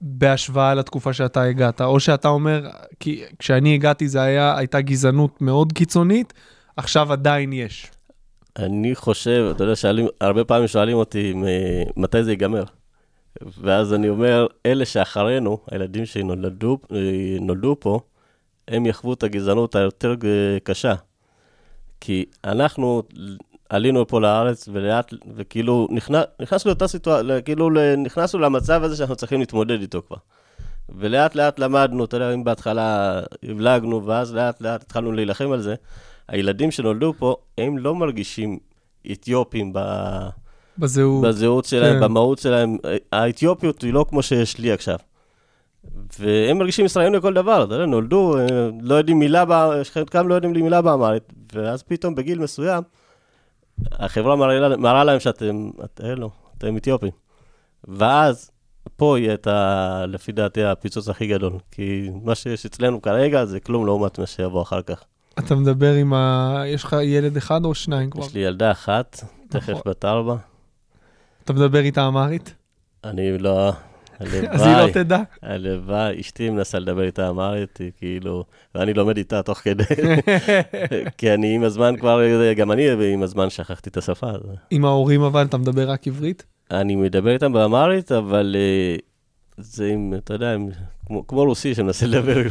בהשוואה 0.00 0.74
לתקופה 0.74 1.12
שאתה 1.12 1.42
הגעת, 1.42 1.80
או 1.80 2.00
שאתה 2.00 2.28
אומר, 2.28 2.68
כי 3.00 3.22
כשאני 3.38 3.74
הגעתי 3.74 4.08
זה 4.08 4.22
היה, 4.22 4.56
הייתה 4.56 4.80
גזענות 4.80 5.42
מאוד 5.42 5.72
קיצונית, 5.72 6.32
עכשיו 6.76 7.12
עדיין 7.12 7.52
יש. 7.52 7.90
אני 8.58 8.94
חושב, 8.94 9.52
אתה 9.56 9.64
יודע, 9.64 9.76
שואלים, 9.76 10.06
הרבה 10.20 10.44
פעמים 10.44 10.68
שואלים 10.68 10.96
אותי 10.96 11.34
מתי 11.96 12.24
זה 12.24 12.30
ייגמר. 12.30 12.64
ואז 13.60 13.94
אני 13.94 14.08
אומר, 14.08 14.46
אלה 14.66 14.84
שאחרינו, 14.84 15.58
הילדים 15.70 16.06
שנולדו 16.06 16.78
אה, 16.92 16.98
נולדו 17.40 17.76
פה, 17.80 18.00
הם 18.68 18.86
יחוו 18.86 19.12
את 19.12 19.22
הגזענות 19.22 19.74
היותר 19.76 20.14
ג- 20.14 20.58
קשה. 20.62 20.94
כי 22.00 22.24
אנחנו 22.44 23.02
עלינו 23.68 24.06
פה 24.06 24.20
לארץ, 24.20 24.68
ולאט, 24.72 25.14
וכאילו 25.36 25.88
נכנס, 25.90 26.24
נכנסנו 26.40 26.68
לאותה 26.68 26.88
סיטואציה, 26.88 27.40
כאילו 27.40 27.70
נכנסנו 27.96 28.40
למצב 28.40 28.82
הזה 28.82 28.96
שאנחנו 28.96 29.16
צריכים 29.16 29.40
להתמודד 29.40 29.80
איתו 29.80 30.02
כבר. 30.06 30.16
ולאט 30.88 31.34
לאט 31.34 31.58
למדנו, 31.58 32.04
אתה 32.04 32.16
יודע, 32.16 32.34
אם 32.34 32.44
בהתחלה 32.44 33.20
הבלגנו, 33.42 34.06
ואז 34.06 34.34
לאט 34.34 34.60
לאט 34.60 34.82
התחלנו 34.82 35.12
להילחם 35.12 35.52
על 35.52 35.60
זה, 35.60 35.74
הילדים 36.28 36.70
שנולדו 36.70 37.14
פה, 37.18 37.36
הם 37.58 37.78
לא 37.78 37.94
מרגישים 37.94 38.58
אתיופים 39.12 39.72
ב... 39.72 39.78
בזהות. 40.78 41.24
בזהות 41.24 41.64
שלהם, 41.64 41.94
כן. 41.94 42.00
במהות 42.00 42.38
שלהם. 42.38 42.76
האתיופיות 43.12 43.82
היא 43.82 43.92
לא 43.92 44.06
כמו 44.08 44.22
שיש 44.22 44.58
לי 44.58 44.72
עכשיו. 44.72 44.96
והם 46.18 46.58
מרגישים 46.58 46.84
ישראלים 46.84 47.14
לכל 47.14 47.34
דבר, 47.34 47.64
אתה 47.64 47.74
יודע, 47.74 47.86
נולדו, 47.86 48.38
אה, 48.38 48.46
לא 48.80 48.94
יודעים 48.94 49.18
מילה, 49.18 49.44
ב- 49.44 49.82
חלקם 49.92 50.28
לא 50.28 50.34
יודעים 50.34 50.54
לי 50.54 50.62
מילה 50.62 50.82
באמרית, 50.82 51.22
ואז 51.54 51.82
פתאום 51.82 52.14
בגיל 52.14 52.38
מסוים, 52.38 52.82
החברה 53.92 54.36
מראה, 54.36 54.76
מראה 54.76 55.04
להם 55.04 55.20
שאתם, 55.20 55.70
את, 55.84 56.00
אלו, 56.04 56.30
אתם 56.58 56.76
אתיופים. 56.76 57.10
ואז, 57.88 58.50
פה 58.96 59.18
יהיה 59.18 59.34
את 59.34 59.46
ה... 59.46 60.04
לפי 60.08 60.32
דעתי 60.32 60.64
הפיצוץ 60.64 61.08
הכי 61.08 61.26
גדול, 61.26 61.52
כי 61.70 62.10
מה 62.22 62.34
שיש 62.34 62.66
אצלנו 62.66 63.02
כרגע 63.02 63.44
זה 63.44 63.60
כלום 63.60 63.86
לעומת 63.86 64.18
מה 64.18 64.26
שיבוא 64.26 64.62
אחר 64.62 64.82
כך. 64.82 65.04
אתה 65.38 65.54
מדבר 65.54 65.94
עם 65.94 66.14
ה... 66.14 66.62
יש 66.66 66.84
לך 66.84 66.96
ילד 67.02 67.36
אחד 67.36 67.64
או 67.64 67.74
שניים 67.74 68.10
כבר? 68.10 68.24
יש 68.24 68.34
לי 68.34 68.40
ילדה 68.40 68.70
אחת, 68.70 69.24
תכף 69.48 69.70
נכון. 69.70 69.82
בת 69.86 70.04
ארבע, 70.04 70.36
אתה 71.50 71.56
מדבר 71.56 71.78
איתה 71.78 72.06
אמרית? 72.06 72.54
אני 73.04 73.38
לא... 73.38 73.72
אז 74.20 74.34
היא 74.34 74.42
לא 74.42 74.48
הלוואי, 74.64 74.92
תדע. 74.92 75.18
הלוואי, 75.42 76.20
אשתי 76.20 76.50
מנסה 76.50 76.78
לדבר 76.78 77.02
איתה 77.02 77.28
אמרית, 77.28 77.76
היא 77.78 77.90
כאילו, 77.98 78.44
ואני 78.74 78.94
לומד 78.94 79.16
איתה 79.16 79.42
תוך 79.42 79.58
כדי, 79.58 79.84
כי 81.18 81.34
אני 81.34 81.54
עם 81.54 81.62
הזמן 81.64 81.96
כבר, 81.96 82.20
גם 82.56 82.72
אני 82.72 83.12
עם 83.12 83.22
הזמן 83.22 83.50
שכחתי 83.50 83.90
את 83.90 83.96
השפה. 83.96 84.30
עם 84.70 84.84
ההורים 84.84 85.22
אבל 85.22 85.44
אתה 85.44 85.56
מדבר 85.56 85.90
רק 85.90 86.06
עברית? 86.08 86.44
אני 86.70 86.96
מדבר 86.96 87.30
איתם 87.30 87.52
באמרית, 87.52 88.12
אבל 88.12 88.56
אה, 88.58 88.96
זה 89.58 89.86
עם, 89.86 90.14
אתה 90.18 90.34
יודע, 90.34 90.54
עם- 90.54 90.68
כמו, 91.06 91.26
כמו 91.26 91.44
רוסי 91.44 91.74
שמנסה 91.74 92.06
לדבר, 92.06 92.48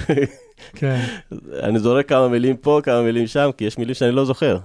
כן. 0.73 1.01
אני 1.63 1.79
זורק 1.79 2.09
כמה 2.09 2.27
מילים 2.27 2.57
פה, 2.57 2.79
כמה 2.83 3.01
מילים 3.01 3.27
שם, 3.27 3.49
כי 3.57 3.65
יש 3.65 3.77
מילים 3.77 3.95
שאני 3.95 4.11
לא 4.11 4.25
זוכר. 4.25 4.57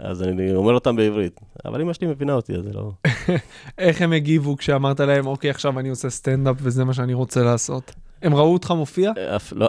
אז 0.00 0.22
אני 0.22 0.54
אומר 0.54 0.72
אותם 0.72 0.96
בעברית. 0.96 1.40
אבל 1.64 1.80
אמא 1.80 1.92
שלי 1.92 2.06
מבינה 2.06 2.32
אותי, 2.32 2.54
אז 2.54 2.64
זה 2.64 2.72
לא... 2.72 2.90
איך 3.78 4.02
הם 4.02 4.12
הגיבו 4.12 4.56
כשאמרת 4.56 5.00
להם, 5.00 5.26
אוקיי, 5.26 5.50
עכשיו 5.50 5.78
אני 5.78 5.88
עושה 5.88 6.10
סטנדאפ 6.10 6.56
וזה 6.58 6.84
מה 6.84 6.94
שאני 6.94 7.14
רוצה 7.14 7.42
לעשות? 7.42 7.94
הם 8.22 8.34
ראו 8.34 8.52
אותך 8.52 8.70
מופיע? 8.70 9.12
אף 9.36 9.52
לא. 9.52 9.68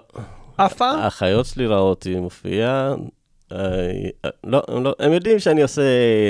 אף 0.56 0.74
פעם? 0.74 1.00
האחיות 1.00 1.46
שלי 1.46 1.68
ראו 1.68 1.90
אותי 1.90 2.16
מופיע, 2.16 2.94
אה, 3.52 3.58
אה, 4.26 4.30
לא, 4.44 4.62
הם 4.68 4.84
לא, 4.84 4.96
הם 5.00 5.14
יודעים 5.14 5.40
שאני 5.40 5.62
עושה 5.62 5.82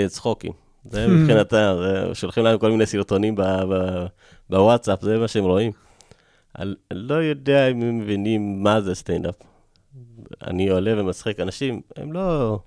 צחוקים. 0.08 0.52
זה 0.86 1.08
מבחינתם, 1.12 1.76
שולחים 2.14 2.44
להם 2.44 2.60
כל 2.60 2.72
מיני 2.72 2.86
סרטונים 2.86 3.36
בוואטסאפ, 4.50 5.02
זה 5.02 5.18
מה 5.18 5.28
שהם 5.28 5.44
רואים. 5.44 5.72
אני 6.60 6.74
לא 6.92 7.16
יודע 7.16 7.68
אם 7.68 7.82
הם 7.82 8.00
מבינים 8.00 8.64
מה 8.64 8.82
זה 8.82 8.96
סטנדאפ. 8.96 9.36
אני 10.48 10.70
עולה 10.70 11.02
ומצחיק 11.02 11.40
אנשים, 11.40 11.82
הם 11.96 12.14
לא... 12.14 12.60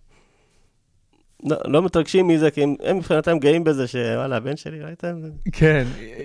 לא, 1.44 1.56
לא 1.64 1.82
מתרגשים 1.82 2.28
מזה, 2.28 2.50
כי 2.50 2.62
הם, 2.62 2.96
מבחינתם 2.96 3.38
גאים 3.38 3.64
בזה 3.64 3.86
שוואלה, 3.86 4.36
הבן 4.36 4.56
שלי, 4.56 4.80
ראיתם? 4.80 5.20
כן, 5.52 5.84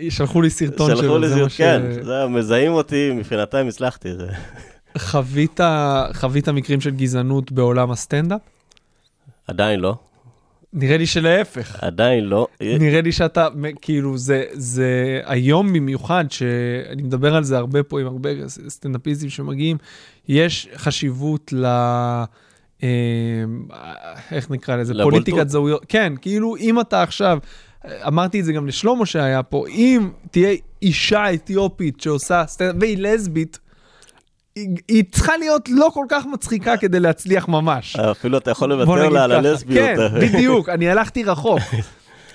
שלחו 0.09 0.41
לי 0.41 0.49
סרטון 0.49 0.89
שלחו 0.89 1.01
שלו, 1.01 1.17
לי 1.17 1.29
זה 1.29 1.41
מה 1.43 1.49
ש... 1.49 1.57
כן, 1.57 1.81
זהו, 2.01 2.29
מזהים 2.29 2.71
אותי, 2.71 3.11
מבחינתם 3.11 3.67
הצלחתי. 3.67 4.09
חווית, 4.97 6.49
מקרים 6.53 6.81
של 6.81 6.89
גזענות 6.89 7.51
בעולם 7.51 7.91
הסטנדאפ? 7.91 8.41
עדיין 9.47 9.79
לא, 9.79 9.95
נראה 10.73 10.97
לי 10.97 11.05
שלהפך. 11.05 11.83
עדיין 11.83 12.23
לא. 12.23 12.47
נראה 12.61 13.01
לי 13.01 13.11
שאתה, 13.11 13.47
כאילו, 13.81 14.17
זה, 14.17 14.43
זה 14.53 15.21
היום 15.25 15.73
במיוחד, 15.73 16.25
שאני 16.29 17.01
מדבר 17.01 17.35
על 17.35 17.43
זה 17.43 17.57
הרבה 17.57 17.83
פה 17.83 18.01
עם 18.01 18.07
הרבה 18.07 18.29
סטנדאפיסטים 18.47 19.29
שמגיעים, 19.29 19.77
יש 20.27 20.69
חשיבות 20.75 21.53
ל... 21.53 21.65
אה, 21.65 22.25
איך 24.31 24.49
נקרא 24.51 24.75
לזה? 24.75 24.93
פוליטיקת 25.03 25.49
זהויות. 25.49 25.85
כן, 25.89 26.13
כאילו, 26.21 26.55
אם 26.55 26.79
אתה 26.79 27.03
עכשיו, 27.03 27.39
אמרתי 28.07 28.39
את 28.39 28.45
זה 28.45 28.53
גם 28.53 28.67
לשלמה 28.67 29.05
שהיה 29.05 29.43
פה, 29.43 29.67
אם 29.67 30.09
תהיה 30.31 30.55
אישה 30.81 31.33
אתיופית 31.33 32.01
שעושה 32.01 32.43
סטנדאפ, 32.47 32.75
והיא 32.79 32.97
לסבית, 32.97 33.59
היא, 34.55 34.69
היא 34.87 35.03
צריכה 35.11 35.37
להיות 35.37 35.69
לא 35.69 35.89
כל 35.93 36.05
כך 36.09 36.25
מצחיקה 36.25 36.77
כדי 36.77 36.99
להצליח 36.99 37.47
ממש. 37.47 37.95
אפילו 37.95 38.37
אתה 38.37 38.51
יכול 38.51 38.69
לוותר 38.69 39.09
לה 39.09 39.23
על. 39.23 39.31
הלסביות. 39.31 39.97
כן, 39.97 40.19
בדיוק, 40.21 40.69
אני 40.69 40.89
הלכתי 40.89 41.23
רחוק. 41.23 41.59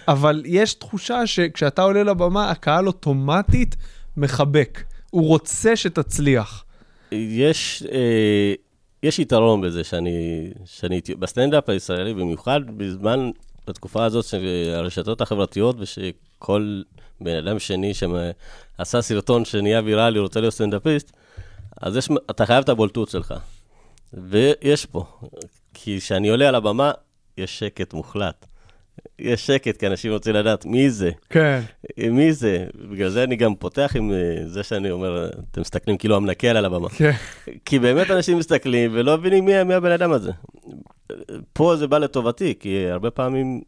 אבל 0.09 0.43
יש 0.47 0.75
תחושה 0.75 1.27
שכשאתה 1.27 1.83
עולה 1.83 2.03
לבמה, 2.03 2.51
הקהל 2.51 2.87
אוטומטית 2.87 3.77
מחבק. 4.17 4.83
הוא 5.11 5.29
רוצה 5.29 5.77
שתצליח. 5.77 6.65
יש, 7.13 7.85
אה, 7.93 8.55
יש 9.05 9.19
יתרון 9.19 9.61
בזה 9.61 9.85
שאני, 9.85 10.51
שאני 10.65 11.01
בסטנדאפ 11.19 11.69
הישראלי, 11.69 12.15
במיוחד 12.15 12.61
בזמן, 12.77 13.31
בתקופה 13.67 14.05
הזאת 14.05 14.25
של 14.25 14.73
הרשתות 14.75 15.21
החברתיות, 15.21 15.77
ושכל 15.79 16.83
בן 17.21 17.37
אדם 17.37 17.59
שני 17.59 17.93
שעשה 17.95 19.03
סרטון 19.03 19.45
שנהיה 19.45 19.81
ויראלי, 19.85 20.19
רוצה 20.19 20.41
להיות 20.41 20.55
סטנדאפיסט, 20.55 21.13
אז 21.77 21.97
יש, 21.97 22.09
אתה 22.31 22.47
חייב 22.47 22.63
את 22.65 22.69
הבולטות 22.69 23.09
שלך. 23.09 23.35
ויש 24.13 24.87
פה, 24.87 25.05
כי 25.75 26.01
כשאני 26.01 26.29
עולה 26.29 26.49
על 26.49 26.55
הבמה, 26.55 26.93
יש 27.39 27.59
שקט 27.59 27.93
מוחלט. 27.93 28.47
יש 29.19 29.47
שקט, 29.47 29.77
כי 29.77 29.87
אנשים 29.87 30.13
רוצים 30.13 30.35
לדעת 30.35 30.67
מי 30.67 30.91
זה. 30.91 31.11
כן. 31.31 31.61
מי 32.11 32.33
זה? 32.33 32.67
בגלל 32.91 33.09
זה 33.09 33.25
אני 33.25 33.37
גם 33.37 33.55
פותח 33.55 33.93
עם 33.97 34.13
אה, 34.13 34.47
זה 34.47 34.63
שאני 34.63 34.91
אומר, 34.91 35.31
אתם 35.51 35.61
מסתכלים 35.61 35.97
כאילו 35.97 36.17
המנקה 36.17 36.49
על 36.49 36.65
הבמה. 36.65 36.89
כן. 36.89 37.13
כי 37.65 37.79
באמת 37.79 38.11
אנשים 38.11 38.39
מסתכלים 38.39 38.91
ולא 38.95 39.19
מבינים 39.19 39.45
מי, 39.45 39.63
מי 39.63 39.75
הבן 39.75 39.91
אדם 39.91 40.13
הזה. 40.13 40.31
פה 41.53 41.77
זה 41.77 41.87
בא 41.87 41.99
לטובתי, 41.99 42.55
כי 42.61 42.87
הרבה 42.91 43.11
פעמים 43.11 43.61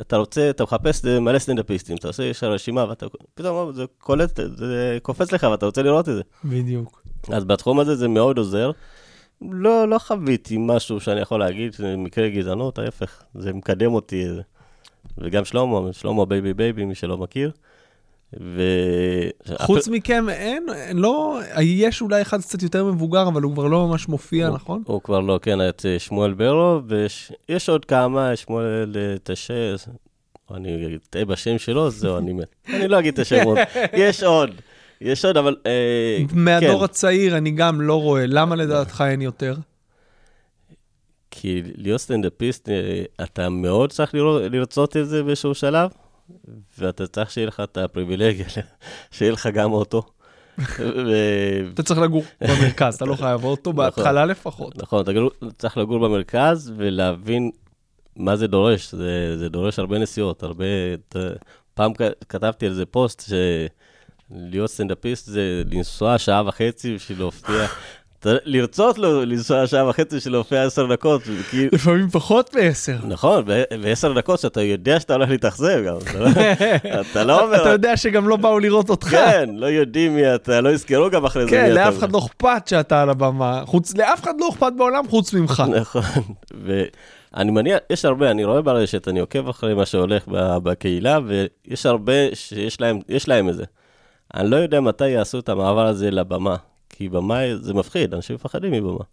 אתה 0.00 0.16
רוצה, 0.16 0.50
אתה 0.50 0.64
מחפש 0.64 1.04
אה, 1.04 1.20
מלא 1.20 1.38
סטנדאפיסטים, 1.38 1.96
אתה 1.96 2.08
עושה, 2.08 2.22
יש 2.22 2.44
רשימה, 2.44 2.84
ואתה 2.88 3.06
פתאום 3.34 3.72
זה 3.72 3.84
קולט, 3.98 4.40
זה 4.56 4.98
קופץ 5.02 5.32
לך 5.32 5.46
ואתה 5.50 5.66
רוצה 5.66 5.82
לראות 5.82 6.08
את 6.08 6.14
זה. 6.14 6.22
בדיוק. 6.44 7.02
אז 7.28 7.44
בתחום 7.44 7.80
הזה 7.80 7.96
זה 7.96 8.08
מאוד 8.08 8.38
עוזר. 8.38 8.70
לא, 9.42 9.88
לא 9.88 9.98
חוויתי 9.98 10.56
משהו 10.58 11.00
שאני 11.00 11.20
יכול 11.20 11.40
להגיד, 11.40 11.76
מקרה 11.98 12.28
גזענות, 12.28 12.78
ההפך, 12.78 13.22
זה 13.34 13.52
מקדם 13.52 13.94
אותי. 13.94 14.26
וגם 15.20 15.44
שלמה, 15.44 15.92
שלמה 15.92 16.24
בייבי 16.24 16.54
בייבי, 16.54 16.84
מי 16.84 16.94
שלא 16.94 17.18
מכיר. 17.18 17.50
ו... 18.40 18.62
חוץ 19.56 19.88
מכם 19.88 20.28
אין, 20.28 20.66
אין, 20.74 20.96
לא, 20.96 21.40
יש 21.60 22.02
אולי 22.02 22.22
אחד 22.22 22.40
קצת 22.40 22.62
יותר 22.62 22.84
מבוגר, 22.84 23.28
אבל 23.28 23.42
הוא 23.42 23.52
כבר 23.52 23.66
לא 23.66 23.86
ממש 23.86 24.08
מופיע, 24.08 24.46
הוא- 24.48 24.54
נכון? 24.56 24.82
הוא 24.86 25.02
כבר 25.02 25.20
לא, 25.20 25.38
כן, 25.42 25.68
את 25.68 25.86
אה, 25.86 25.98
שמואל 25.98 26.32
ברו, 26.34 26.80
ויש 27.48 27.68
עוד 27.68 27.84
כמה, 27.84 28.36
שמואל 28.36 28.92
אה, 28.96 29.14
תשה, 29.22 29.74
אני 30.54 30.96
אטעה 31.10 31.24
בשם 31.24 31.58
שלו, 31.58 31.90
זהו, 31.90 32.18
אני 32.18 32.32
מת. 32.32 32.54
אני 32.68 32.88
לא 32.88 32.98
אגיד 32.98 33.12
את 33.14 33.18
השמות. 33.18 33.58
יש 33.92 34.22
עוד, 34.22 34.50
יש 35.00 35.24
עוד, 35.24 35.36
אבל... 35.36 35.56
אה, 35.66 36.18
מהדור 36.32 36.78
כן. 36.78 36.84
הצעיר 36.84 37.36
אני 37.36 37.50
גם 37.50 37.80
לא 37.80 38.00
רואה, 38.02 38.26
למה 38.26 38.56
לדעתך 38.56 39.04
אין 39.08 39.22
יותר? 39.22 39.54
כי 41.30 41.62
להיות 41.76 42.00
סטנדאפיסט, 42.00 42.68
אה, 42.68 43.02
אתה 43.24 43.48
מאוד 43.48 43.92
צריך 43.92 44.14
לרצות 44.50 44.96
את 44.96 45.08
זה 45.08 45.22
באיזשהו 45.22 45.54
שלב, 45.54 45.90
ואתה 46.78 47.06
צריך 47.06 47.30
שיהיה 47.30 47.46
לך 47.46 47.60
את 47.64 47.76
הפריבילגיה, 47.76 48.46
שיהיה 49.10 49.32
לך 49.32 49.46
גם 49.46 49.72
אוטו. 49.72 50.02
אתה 51.74 51.82
צריך 51.82 52.00
לגור 52.00 52.24
במרכז, 52.40 52.94
אתה 52.94 53.04
לא 53.04 53.14
חייב 53.14 53.44
אוטו, 53.44 53.72
בהתחלה 53.72 54.24
לפחות. 54.24 54.82
נכון, 54.82 55.02
אתה 55.02 55.12
גלו- 55.12 55.30
צריך 55.58 55.76
לגור 55.76 55.98
במרכז 55.98 56.72
ולהבין 56.76 57.50
מה 58.16 58.36
זה 58.36 58.46
דורש. 58.46 58.94
זה, 58.94 59.38
זה 59.38 59.48
דורש 59.48 59.78
הרבה 59.78 59.98
נסיעות, 59.98 60.42
הרבה... 60.42 60.64
פעם 61.74 61.92
כתבתי 62.28 62.66
על 62.66 62.72
זה 62.72 62.86
פוסט, 62.86 63.30
שלהיות 64.30 64.70
סטנדאפיסט 64.70 65.26
זה 65.26 65.62
לנסוע 65.70 66.18
שעה 66.18 66.42
וחצי 66.46 66.94
בשביל 66.94 67.18
להופיע. 67.18 67.66
לרצות 68.26 68.98
לו- 68.98 69.24
לנסוע 69.24 69.66
שעה 69.66 69.88
וחצי 69.88 70.16
בשביל 70.16 70.32
להופיע 70.34 70.62
עשר 70.64 70.86
דקות, 70.92 71.22
כאילו... 71.50 71.68
לפעמים 71.72 72.08
פחות 72.10 72.54
מעשר. 72.54 72.96
נכון, 73.08 73.44
ועשר 73.82 74.12
דקות 74.12 74.40
שאתה 74.40 74.62
יודע 74.62 75.00
שאתה 75.00 75.14
הולך 75.14 75.30
להתאכזב 75.30 75.82
גם. 75.86 75.96
אתה 76.02 76.18
לא- 76.18 76.30
אתה 77.12 77.24
לא 77.24 77.44
אומר... 77.44 77.60
אתה 77.62 77.68
יודע 77.68 77.96
שגם 77.96 78.28
לא 78.28 78.36
באו 78.36 78.58
לראות 78.58 78.90
אותך. 78.90 79.08
כן, 79.08 79.50
לא 79.52 79.66
יודעים 79.66 80.14
מי 80.14 80.34
אתה, 80.34 80.60
לא 80.60 80.68
יזכרו 80.68 81.10
גם 81.10 81.24
אחרי 81.24 81.44
זה 81.44 81.50
כן. 81.50 81.72
לאף 81.72 81.98
אחד 81.98 82.12
לא 82.12 82.18
אכפת 82.18 82.62
שאתה 82.68 83.02
על 83.02 83.10
הבמה. 83.10 83.62
לאף 83.98 84.22
אחד 84.22 84.34
לא 84.40 84.48
אכפת 84.48 84.72
בעולם 84.76 85.08
חוץ 85.08 85.34
ממך. 85.34 85.62
נכון, 85.80 86.02
ואני 86.64 87.50
מניח, 87.50 87.78
יש 87.90 88.04
הרבה, 88.04 88.30
אני 88.30 88.44
רואה 88.44 88.62
ברשת, 88.62 89.08
אני 89.08 89.20
עוקב 89.20 89.48
אחרי 89.48 89.74
מה 89.74 89.86
שהולך 89.86 90.22
בקהילה, 90.62 91.18
ויש 91.26 91.86
הרבה 91.86 92.12
שיש 92.34 92.80
להם, 92.80 92.98
להם 93.28 93.48
את 93.48 93.54
זה. 93.54 93.64
אני 94.34 94.50
לא 94.50 94.56
יודע 94.56 94.80
מתי 94.80 95.08
יעשו 95.08 95.38
את 95.38 95.48
המעבר 95.48 95.86
הזה 95.86 96.10
לבמה, 96.10 96.56
כי 96.90 97.08
במה 97.08 97.38
זה 97.60 97.74
מפחיד, 97.74 98.14
אנשים 98.14 98.36
מפחדים 98.36 98.72
מבמה. 98.72 99.04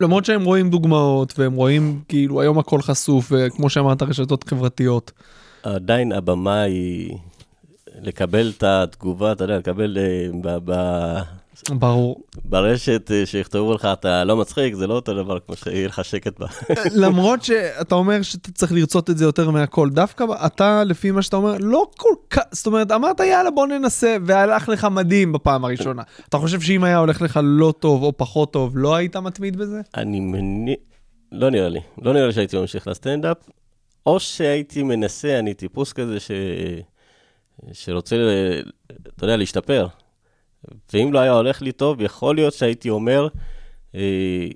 למרות 0.00 0.24
שהם 0.24 0.44
רואים 0.44 0.70
דוגמאות, 0.70 1.38
והם 1.38 1.52
רואים, 1.54 2.00
כאילו, 2.08 2.40
היום 2.40 2.58
הכל 2.58 2.82
חשוף, 2.82 3.32
וכמו 3.36 3.70
שאמרת, 3.70 4.02
רשתות 4.02 4.44
חברתיות. 4.48 5.12
עדיין 5.62 6.12
הבמה 6.12 6.60
היא, 6.62 7.16
לקבל 8.02 8.52
את 8.56 8.62
התגובה, 8.62 9.32
אתה 9.32 9.44
יודע, 9.44 9.58
לקבל 9.58 9.98
אה, 9.98 10.28
ב- 10.42 10.58
ב- 10.70 11.20
ברור. 11.70 12.22
ברשת 12.44 13.10
אה, 13.10 13.26
שיכתבו 13.26 13.74
לך 13.74 13.88
אתה 13.92 14.24
לא 14.24 14.36
מצחיק, 14.36 14.74
זה 14.74 14.86
לא 14.86 14.94
אותו 14.94 15.14
דבר 15.14 15.38
כמו 15.40 15.56
שיהיה 15.56 15.88
לך 15.88 16.04
שקט 16.04 16.38
בה. 16.38 16.46
למרות 17.04 17.42
שאתה 17.42 17.94
אומר 17.94 18.22
שאתה 18.22 18.52
צריך 18.52 18.72
לרצות 18.72 19.10
את 19.10 19.18
זה 19.18 19.24
יותר 19.24 19.50
מהכל, 19.50 19.90
דווקא 19.90 20.24
אתה, 20.46 20.84
לפי 20.84 21.10
מה 21.10 21.22
שאתה 21.22 21.36
אומר, 21.36 21.56
לא 21.60 21.86
כל 21.96 22.14
כך, 22.30 22.42
זאת 22.52 22.66
אומרת, 22.66 22.92
אמרת 22.92 23.20
יאללה 23.20 23.50
בוא 23.50 23.66
ננסה, 23.66 24.16
והלך 24.26 24.68
לך 24.68 24.84
מדהים 24.84 25.32
בפעם 25.32 25.64
הראשונה. 25.64 26.02
אתה 26.28 26.38
חושב 26.38 26.60
שאם 26.60 26.84
היה 26.84 26.98
הולך 26.98 27.22
לך 27.22 27.40
לא 27.42 27.74
טוב 27.78 28.02
או 28.02 28.16
פחות 28.16 28.52
טוב, 28.52 28.78
לא 28.78 28.94
היית 28.94 29.16
מתמיד 29.16 29.56
בזה? 29.56 29.80
אני 29.96 30.20
מניח, 30.20 30.78
לא 31.32 31.50
נראה 31.50 31.68
לי, 31.68 31.80
לא 32.02 32.12
נראה 32.12 32.26
לי 32.26 32.32
שהייתי 32.32 32.58
ממשיך 32.58 32.86
לסטנדאפ, 32.88 33.36
או 34.06 34.20
שהייתי 34.20 34.82
מנסה, 34.82 35.38
אני 35.38 35.54
טיפוס 35.54 35.92
כזה 35.92 36.20
ש... 36.20 36.30
שרוצה, 37.72 38.16
אתה 39.16 39.24
יודע, 39.24 39.36
להשתפר. 39.36 39.86
ואם 40.92 41.12
לא 41.12 41.18
היה 41.18 41.32
הולך 41.32 41.62
לי 41.62 41.72
טוב, 41.72 42.00
יכול 42.00 42.34
להיות 42.34 42.54
שהייתי 42.54 42.90
אומר, 42.90 43.28
אה, 43.94 44.48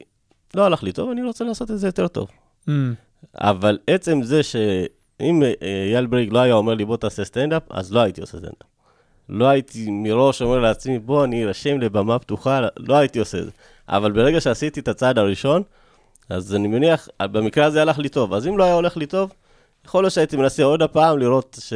לא 0.55 0.65
הלך 0.65 0.83
לי 0.83 0.93
טוב, 0.93 1.11
אני 1.11 1.23
רוצה 1.23 1.45
לעשות 1.45 1.71
את 1.71 1.79
זה 1.79 1.89
יותר 1.89 2.09
טוב. 2.09 2.29
Mm. 2.69 2.71
אבל 3.35 3.79
עצם 3.87 4.23
זה 4.23 4.43
שאם 4.43 5.43
אה, 5.43 5.53
אייל 5.93 6.07
בריג 6.07 6.33
לא 6.33 6.39
היה 6.39 6.55
אומר 6.55 6.75
לי 6.75 6.85
בוא 6.85 6.97
תעשה 6.97 7.25
סטנדאפ, 7.25 7.63
אז 7.71 7.93
לא 7.93 8.01
הייתי 8.01 8.21
עושה 8.21 8.39
סטנדאפ. 8.39 8.71
לא 9.29 9.47
הייתי 9.47 9.87
מראש 9.91 10.43
אומר 10.43 10.59
לעצמי 10.59 10.99
בוא 10.99 11.25
אני 11.25 11.45
ארשם 11.45 11.81
לבמה 11.81 12.19
פתוחה, 12.19 12.61
לא 12.77 12.95
הייתי 12.95 13.19
עושה 13.19 13.39
את 13.39 13.45
זה. 13.45 13.51
אבל 13.89 14.13
ברגע 14.13 14.41
שעשיתי 14.41 14.81
את 14.81 14.89
הצעד 14.89 15.19
הראשון, 15.19 15.63
אז 16.29 16.55
אני 16.55 16.69
מניח, 16.69 17.09
במקרה 17.23 17.65
הזה 17.65 17.83
הלך 17.83 17.99
לי 17.99 18.09
טוב. 18.09 18.35
אז 18.35 18.47
אם 18.47 18.59
לא 18.59 18.65
היה 18.65 18.75
הולך 18.75 18.97
לי 18.97 19.07
טוב, 19.07 19.33
יכול 19.85 20.05
להיות 20.05 20.13
שהייתי 20.13 20.37
מנסה 20.37 20.63
עוד 20.63 20.83
הפעם 20.83 21.19
לראות 21.19 21.59
ש... 21.61 21.73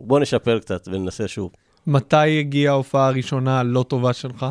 בוא 0.00 0.20
נשפר 0.20 0.58
קצת 0.58 0.88
וננסה 0.92 1.28
שוב. 1.28 1.50
מתי 1.86 2.38
הגיעה 2.40 2.72
ההופעה 2.74 3.06
הראשונה 3.08 3.60
הלא 3.60 3.82
טובה 3.88 4.12
שלך? 4.12 4.46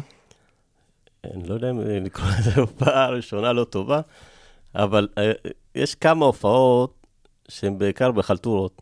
אני 1.33 1.47
לא 1.47 1.53
יודע 1.53 1.69
אם 1.69 1.79
לקרוא 1.81 2.27
לזה 2.39 2.61
הופעה 2.61 3.09
ראשונה 3.09 3.53
לא 3.53 3.63
טובה, 3.63 4.01
אבל 4.75 5.07
אה, 5.17 5.31
יש 5.75 5.95
כמה 5.95 6.25
הופעות 6.25 7.07
שהן 7.47 7.77
בעיקר 7.77 8.11
בחלטורות. 8.11 8.81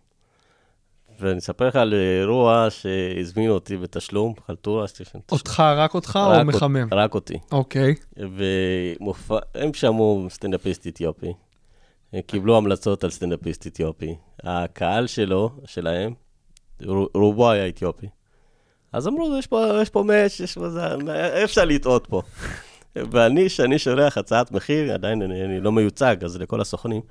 ואני 1.19 1.39
אספר 1.39 1.67
לך 1.67 1.75
על 1.75 1.93
אירוע 1.93 2.67
שהזמינו 2.69 3.53
אותי 3.53 3.77
בתשלום, 3.77 4.33
חלטורה. 4.47 4.85
אותך, 5.31 5.59
רק 5.59 5.93
אותך 5.93 6.15
רק 6.15 6.41
או 6.41 6.45
מחמם? 6.45 6.87
רק 6.91 7.13
אותי. 7.15 7.39
אוקיי. 7.51 7.95
ומופע, 8.17 9.37
הם 9.55 9.73
שמעו 9.73 10.27
סטנדאפיסט 10.29 10.87
אתיופי, 10.87 11.33
הם 12.13 12.21
קיבלו 12.21 12.57
המלצות 12.57 13.03
על 13.03 13.09
סטנדאפיסט 13.09 13.67
אתיופי. 13.67 14.15
הקהל 14.43 15.07
שלו, 15.07 15.49
שלהם, 15.65 16.13
רו- 16.85 17.09
רובו 17.13 17.51
היה 17.51 17.67
אתיופי. 17.67 18.07
אז 18.93 19.08
אמרו, 19.08 19.38
יש 19.39 19.47
פה, 19.47 19.65
יש 19.82 19.89
פה 19.89 20.04
מאץ', 20.04 20.39
יש 20.39 20.54
פה 20.54 20.69
זה, 20.69 20.82
אפשר 21.43 21.65
לטעות 21.65 22.08
פה. 22.08 22.21
ואני, 23.12 23.49
שאני 23.49 23.80
שולח 23.80 24.17
הצעת 24.17 24.51
מחיר, 24.51 24.93
עדיין 24.93 25.21
אני, 25.21 25.45
אני 25.45 25.60
לא 25.60 25.71
מיוצג, 25.71 26.15
אז 26.23 26.38
לכל 26.38 26.62
הסוכנים. 26.62 27.01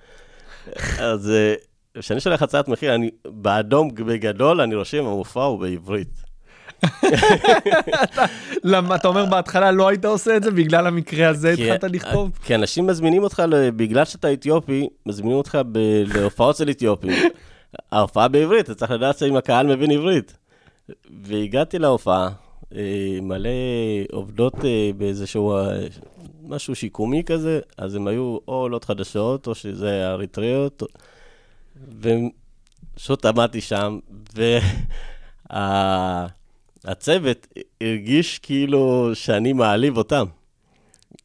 אז 0.98 1.30
אה, 1.30 1.54
כשאני 1.98 2.20
שולח 2.20 2.42
הצעת 2.42 2.68
מחיר, 2.68 2.94
אני 2.94 3.10
באדום 3.26 3.94
בגדול, 3.94 4.60
אני 4.60 4.74
רושם, 4.74 5.04
המופע 5.04 5.42
הוא 5.42 5.60
בעברית. 5.60 6.30
למה, 8.64 8.94
אתה 8.94 9.08
אומר 9.08 9.26
בהתחלה 9.26 9.70
לא 9.70 9.88
היית 9.88 10.04
עושה 10.04 10.36
את 10.36 10.42
זה, 10.42 10.50
בגלל 10.50 10.86
המקרה 10.86 11.28
הזה 11.28 11.50
התחלת 11.50 11.84
לכתוב? 11.84 12.30
כי 12.44 12.54
אנשים 12.54 12.86
מזמינים 12.86 13.22
אותך, 13.22 13.42
בגלל 13.76 14.04
שאתה 14.04 14.32
אתיופי, 14.32 14.88
מזמינים 15.06 15.36
אותך 15.36 15.58
להופעות 16.14 16.56
של 16.56 16.70
אתיופים. 16.70 17.12
ההופעה 17.92 18.28
בעברית, 18.28 18.64
אתה 18.64 18.74
צריך 18.74 18.90
לדעת 18.90 19.18
שאם 19.18 19.36
הקהל 19.36 19.66
מבין 19.66 19.90
עברית. 19.90 20.36
והגעתי 21.22 21.78
להופעה, 21.78 22.28
אה, 22.74 23.18
מלא 23.22 23.50
עובדות 24.12 24.64
אה, 24.64 24.90
באיזשהו, 24.96 25.56
אה, 25.56 25.86
משהו 26.42 26.74
שיקומי 26.74 27.24
כזה, 27.24 27.60
אז 27.78 27.94
הם 27.94 28.06
היו 28.06 28.38
או 28.48 28.54
עולות 28.54 28.84
חדשות, 28.84 29.46
או 29.46 29.54
שזה 29.54 30.08
אריתריאות, 30.08 30.82
ופשוט 32.00 33.26
עמדתי 33.26 33.60
שם, 33.60 33.98
והצוות 36.84 37.46
הרגיש 37.80 38.38
כאילו 38.38 39.10
שאני 39.14 39.52
מעליב 39.52 39.96
אותם. 39.96 40.24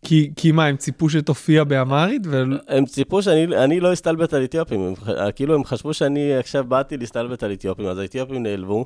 כי, 0.03 0.31
כי 0.35 0.51
מה, 0.51 0.65
הם 0.65 0.77
ציפו 0.77 1.09
שתופיע 1.09 1.63
באמהרית? 1.63 2.21
ו... 2.27 2.43
הם 2.67 2.85
ציפו 2.85 3.23
שאני 3.23 3.57
אני 3.57 3.79
לא 3.79 3.93
אסתלבט 3.93 4.33
על 4.33 4.43
אתיופים, 4.43 4.81
הם, 4.81 4.93
כאילו 5.35 5.55
הם 5.55 5.63
חשבו 5.63 5.93
שאני 5.93 6.35
עכשיו 6.35 6.63
באתי 6.63 6.97
להסתלבט 6.97 7.43
על 7.43 7.53
אתיופים, 7.53 7.85
אז 7.85 7.97
האתיופים 7.97 8.43
נעלבו, 8.43 8.85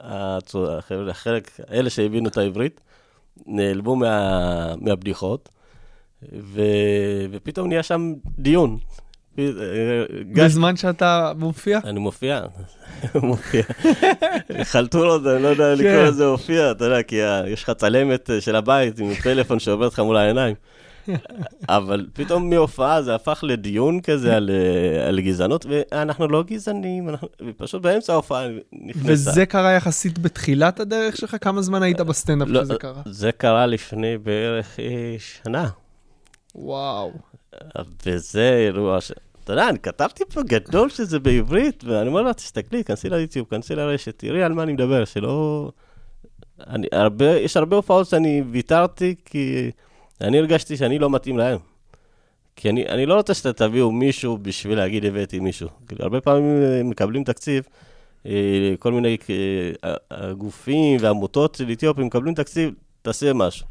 החלק, 0.00 1.50
אלה 1.70 1.90
שהבינו 1.90 2.28
את 2.28 2.36
העברית, 2.36 2.80
נעלבו 3.46 3.96
מה, 3.96 4.74
מהבדיחות, 4.80 5.48
ו, 6.32 6.62
ופתאום 7.30 7.68
נהיה 7.68 7.82
שם 7.82 8.14
דיון. 8.38 8.78
אה, 9.38 9.44
בזמן 10.32 10.76
שאתה 10.76 11.32
מופיע? 11.36 11.80
אני 11.84 12.00
מופיע, 12.00 12.40
מופיע. 13.14 13.62
חלטורות, 14.62 15.26
אני 15.26 15.42
לא 15.42 15.48
יודע 15.48 15.74
לקרוא 15.74 15.90
כן. 15.90 16.04
לזה 16.04 16.30
מופיע, 16.30 16.70
אתה 16.70 16.84
יודע, 16.84 17.02
כי 17.02 17.16
יש 17.46 17.64
לך 17.64 17.70
צלמת 17.70 18.30
אה, 18.30 18.40
של 18.40 18.56
הבית 18.56 18.98
עם 18.98 19.14
פלאפון 19.14 19.58
שעובר 19.58 19.86
לך 19.86 19.98
מול 19.98 20.16
העיניים. 20.16 20.54
אבל 21.68 22.06
פתאום 22.12 22.50
מהופעה 22.50 23.02
זה 23.02 23.14
הפך 23.14 23.40
לדיון 23.46 24.00
כזה 24.00 24.36
על, 24.36 24.50
אה, 24.50 25.08
על 25.08 25.20
גזענות, 25.20 25.66
ואנחנו 25.68 26.28
לא 26.28 26.42
גזענים, 26.42 27.08
אנחנו... 27.08 27.28
ופשוט 27.46 27.82
באמצע 27.82 28.12
ההופעה 28.12 28.46
נכנסה. 28.72 29.12
וזה 29.12 29.46
קרה 29.46 29.72
יחסית 29.72 30.18
בתחילת 30.18 30.80
הדרך 30.80 31.16
שלך? 31.16 31.36
כמה 31.40 31.62
זמן 31.62 31.82
היית 31.82 32.00
בסטנדאפ 32.00 32.48
לא, 32.48 32.64
שזה 32.64 32.74
קרה? 32.78 33.02
זה 33.06 33.32
קרה 33.32 33.66
לפני 33.66 34.18
בערך 34.18 34.80
אה, 34.80 35.16
שנה, 35.18 35.68
וואו. 36.54 37.12
וזה 38.06 38.64
אירוע 38.66 39.00
ש... 39.00 39.12
אתה 39.44 39.52
יודע, 39.52 39.68
אני 39.68 39.78
כתבתי 39.78 40.24
פה 40.34 40.42
גדול 40.42 40.90
שזה 40.90 41.18
בעברית, 41.18 41.84
ואני 41.84 42.08
אומר 42.08 42.22
לה, 42.22 42.34
תסתכלי, 42.34 42.84
כנסי 42.84 43.08
ליוטיוב, 43.08 43.46
כנסי 43.50 43.74
לרשת, 43.74 44.18
תראי 44.18 44.42
על 44.42 44.52
מה 44.52 44.62
אני 44.62 44.72
מדבר, 44.72 45.04
שלא... 45.04 45.70
אני, 46.66 46.86
הרבה, 46.92 47.30
יש 47.30 47.56
הרבה 47.56 47.76
הופעות 47.76 48.06
שאני 48.06 48.42
ויתרתי, 48.50 49.14
כי 49.24 49.70
אני 50.20 50.38
הרגשתי 50.38 50.76
שאני 50.76 50.98
לא 50.98 51.10
מתאים 51.10 51.38
להם. 51.38 51.58
כי 52.56 52.70
אני, 52.70 52.88
אני 52.88 53.06
לא 53.06 53.14
רוצה 53.14 53.34
שאתה 53.34 53.52
תביאו 53.52 53.92
מישהו 53.92 54.38
בשביל 54.42 54.78
להגיד 54.78 55.04
הבאתי 55.04 55.40
מישהו. 55.40 55.68
כאילו, 55.88 56.02
הרבה 56.02 56.20
פעמים 56.20 56.62
אה, 56.62 56.82
מקבלים 56.84 57.24
תקציב, 57.24 57.64
אה, 58.26 58.74
כל 58.78 58.92
מיני 58.92 59.16
אה, 59.84 59.94
הגופים 60.10 60.96
ועמותות 61.00 61.54
של 61.54 61.72
אתיופים 61.72 62.06
מקבלים 62.06 62.34
תקציב, 62.34 62.74
תעשה 63.02 63.32
משהו. 63.32 63.66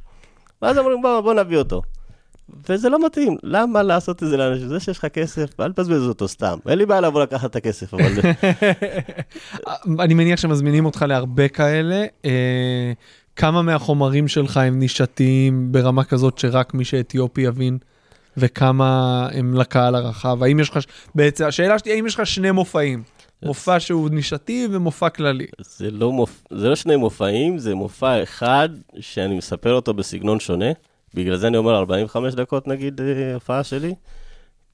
ואז 0.61 0.77
אומרים, 0.77 1.01
בוא, 1.01 1.21
בוא 1.21 1.33
נביא 1.33 1.57
אותו. 1.57 1.81
וזה 2.69 2.89
לא 2.89 3.05
מתאים, 3.05 3.37
למה 3.43 3.83
לעשות 3.83 4.23
את 4.23 4.29
זה 4.29 4.37
לאנשים? 4.37 4.67
זה 4.67 4.79
שיש 4.79 4.97
לך 4.97 5.05
כסף, 5.05 5.59
אל 5.59 5.71
תבזבז 5.71 6.07
אותו 6.07 6.27
סתם. 6.27 6.57
אין 6.69 6.77
לי 6.77 6.85
בעיה 6.85 7.01
לבוא 7.01 7.23
לקחת 7.23 7.51
את 7.51 7.55
הכסף, 7.55 7.93
אבל... 7.93 8.11
אני 10.03 10.13
מניח 10.13 10.39
שמזמינים 10.39 10.85
אותך 10.85 11.05
להרבה 11.07 11.47
כאלה. 11.47 12.05
כמה 13.35 13.61
מהחומרים 13.61 14.27
שלך 14.27 14.57
הם 14.57 14.79
נישתיים 14.79 15.71
ברמה 15.71 16.03
כזאת 16.03 16.37
שרק 16.37 16.73
מי 16.73 16.85
שאתיופי 16.85 17.41
יבין, 17.41 17.77
וכמה 18.37 19.27
הם 19.31 19.53
לקהל 19.53 19.95
הרחב? 19.95 20.43
האם 20.43 20.59
יש 20.59 20.69
לך, 20.69 20.79
בעצם, 21.15 21.45
השאלה 21.45 21.79
שלי, 21.79 21.91
האם 21.91 22.07
יש 22.07 22.15
לך 22.15 22.25
שני 22.25 22.51
מופעים? 22.51 23.03
מופע 23.43 23.79
שהוא 23.79 24.09
נישתי 24.09 24.67
ומופע 24.71 25.09
כללי. 25.09 25.45
זה 25.59 25.91
לא, 25.91 26.11
מופ... 26.11 26.43
זה 26.49 26.69
לא 26.69 26.75
שני 26.75 26.95
מופעים, 26.95 27.57
זה 27.57 27.75
מופע 27.75 28.23
אחד 28.23 28.69
שאני 28.99 29.37
מספר 29.37 29.73
אותו 29.73 29.93
בסגנון 29.93 30.39
שונה. 30.39 30.71
בגלל 31.13 31.35
זה 31.35 31.47
אני 31.47 31.57
אומר 31.57 31.75
45 31.75 32.33
דקות 32.33 32.67
נגיד 32.67 33.01
אה, 33.01 33.33
הופעה 33.33 33.63
שלי. 33.63 33.95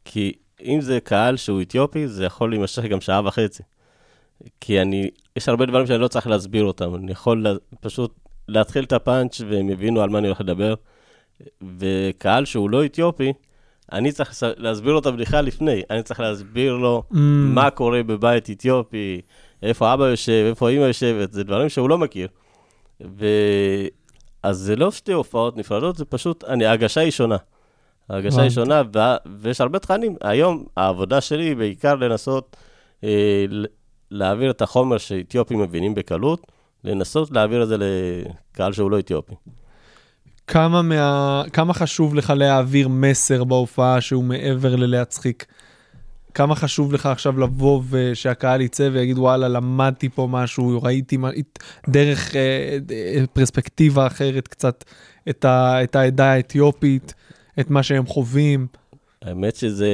כי 0.06 0.34
אם 0.64 0.82
זה 0.82 1.00
קהל 1.00 1.38
שהוא 1.38 1.62
אתיופי, 1.62 2.08
זה 2.08 2.26
יכול 2.26 2.50
להימשך 2.50 2.84
גם 2.84 3.02
שעה 3.02 3.22
וחצי. 3.26 3.64
כי 4.62 4.82
אני, 4.82 5.10
יש 5.36 5.50
הרבה 5.50 5.66
דברים 5.66 5.88
שאני 5.88 6.02
לא 6.02 6.08
צריך 6.08 6.28
להסביר 6.28 6.64
אותם, 6.64 6.96
אני 6.96 7.12
יכול 7.12 7.44
לה, 7.44 7.54
פשוט 7.82 8.14
להתחיל 8.48 8.84
את 8.84 8.94
הפאנץ' 8.94 9.42
והם 9.50 9.70
יבינו 9.70 10.02
על 10.02 10.10
מה 10.10 10.18
אני 10.18 10.28
הולך 10.28 10.42
לדבר. 10.42 10.74
וקהל 11.80 12.46
שהוא 12.46 12.70
לא 12.70 12.86
אתיופי, 12.86 13.34
אני 13.92 14.12
צריך 14.12 14.44
להסביר 14.58 14.94
לו 14.94 15.00
את 15.00 15.06
הבדיחה 15.06 15.42
לפני, 15.42 15.82
אני 15.90 16.04
צריך 16.04 16.20
להסביר 16.20 16.74
לו 16.74 17.04
Mm. 17.12 17.16
מה 17.54 17.70
קורה 17.70 18.04
בבית 18.04 18.50
אתיופי, 18.50 19.22
איפה 19.64 19.94
אבא 19.94 20.08
יושב, 20.08 20.46
איפה 20.50 20.70
אמא 20.70 20.84
יושבת, 20.84 21.34
זה 21.34 21.44
דברים 21.44 21.70
שהוא 21.70 21.90
לא 21.90 21.98
מכיר. 21.98 22.28
ו... 23.02 23.26
אז 24.44 24.58
זה 24.58 24.76
לא 24.76 24.92
שתי 24.92 25.12
הופעות 25.12 25.58
נפרדות, 25.58 25.98
זה 25.98 26.06
פשוט, 26.06 26.44
אני, 26.44 26.66
ההגשה 26.66 27.02
היא 27.02 27.12
שונה. 27.12 27.38
ההגשה 28.10 28.42
היא. 28.42 28.50
שונה, 28.50 28.82
ו... 28.96 29.00
ויש 29.40 29.62
הרבה 29.62 29.80
תכנים. 29.80 30.16
היום 30.22 30.66
העבודה 30.78 31.22
שלי 31.22 31.44
היא 31.44 31.56
בעיקר 31.56 31.96
לנסות 31.96 32.58
אה, 33.04 33.46
להעביר 34.12 34.52
את 34.52 34.62
החומר 34.62 34.98
שאתיופים 34.98 35.62
מבינים 35.62 35.96
בקלות, 35.96 36.52
לנסות 36.84 37.32
להעביר 37.32 37.64
את 37.64 37.68
זה 37.68 37.76
לקהל 37.80 38.74
שהוא 38.74 38.92
לא 38.92 39.00
אתיופי. 39.00 39.34
כמה, 40.48 40.82
מה... 40.82 41.44
כמה 41.54 41.74
חשוב 41.74 42.16
לך 42.16 42.34
להעביר 42.38 42.88
מסר 42.88 43.44
בהופעה 43.44 44.02
שהוא 44.02 44.24
מעבר 44.24 44.76
ללהצחיק? 44.76 45.46
כמה 46.34 46.56
חשוב 46.56 46.94
לך 46.94 47.06
עכשיו 47.06 47.40
לבוא 47.40 47.82
ושהקהל 47.90 48.62
יצא 48.62 48.90
ויגיד 48.94 49.18
וואלה 49.18 49.48
למדתי 49.48 50.10
פה 50.10 50.28
משהו 50.32 50.80
ראיתי 50.84 51.18
דרך 51.90 52.36
אה, 52.36 52.78
אה, 52.92 53.24
פרספקטיבה 53.34 54.08
אחרת 54.08 54.48
קצת 54.48 54.84
את, 55.30 55.46
ה, 55.46 55.84
את 55.84 55.96
העדה 55.96 56.32
האתיופית 56.32 57.14
את 57.60 57.70
מה 57.70 57.84
שהם 57.84 58.06
חווים. 58.06 58.68
האמת 59.22 59.56
שזה 59.56 59.90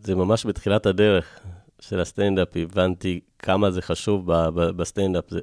זה 0.00 0.14
ממש 0.14 0.46
בתחילת 0.46 0.86
הדרך 0.86 1.40
של 1.80 2.00
הסטנדאפ 2.00 2.48
הבנתי 2.56 3.20
כמה 3.38 3.70
זה 3.70 3.82
חשוב 3.82 4.32
בסטנדאפ. 4.76 5.24
זה... 5.30 5.40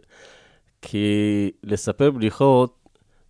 כי 0.82 1.51
לספר 1.63 2.11
בדיחות 2.11 2.75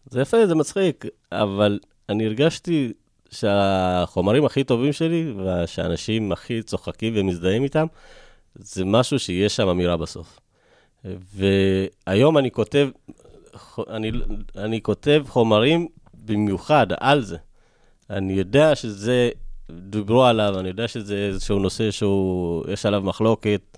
זה 0.09 0.21
יפה 0.21 0.47
זה 0.47 0.55
מצחיק 0.55 1.05
אבל 1.31 1.79
אני 2.09 2.25
הרגשתי 2.25 2.93
שהחומרים 3.31 4.45
הכי 4.45 4.63
טובים 4.63 4.93
שלי, 4.93 5.33
ושאנשים 5.37 6.31
הכי 6.31 6.61
צוחקים 6.63 7.13
ומזדהים 7.15 7.63
איתם, 7.63 7.85
זה 8.55 8.85
משהו 8.85 9.19
שיש 9.19 9.55
שם 9.55 9.67
אמירה 9.67 9.97
בסוף. 9.97 10.39
והיום 12.05 12.37
אני 12.37 12.51
כותב, 12.51 12.89
אני, 13.89 14.11
אני 14.55 14.81
כותב 14.81 15.23
חומרים 15.27 15.87
במיוחד 16.13 16.87
על 16.99 17.21
זה. 17.21 17.37
אני 18.09 18.33
יודע 18.33 18.75
שזה, 18.75 19.29
דיברו 19.71 20.23
עליו, 20.23 20.59
אני 20.59 20.67
יודע 20.67 20.87
שזה 20.87 21.15
איזשהו 21.15 21.59
נושא 21.59 21.91
שיש 21.91 22.85
עליו 22.85 23.01
מחלוקת. 23.01 23.68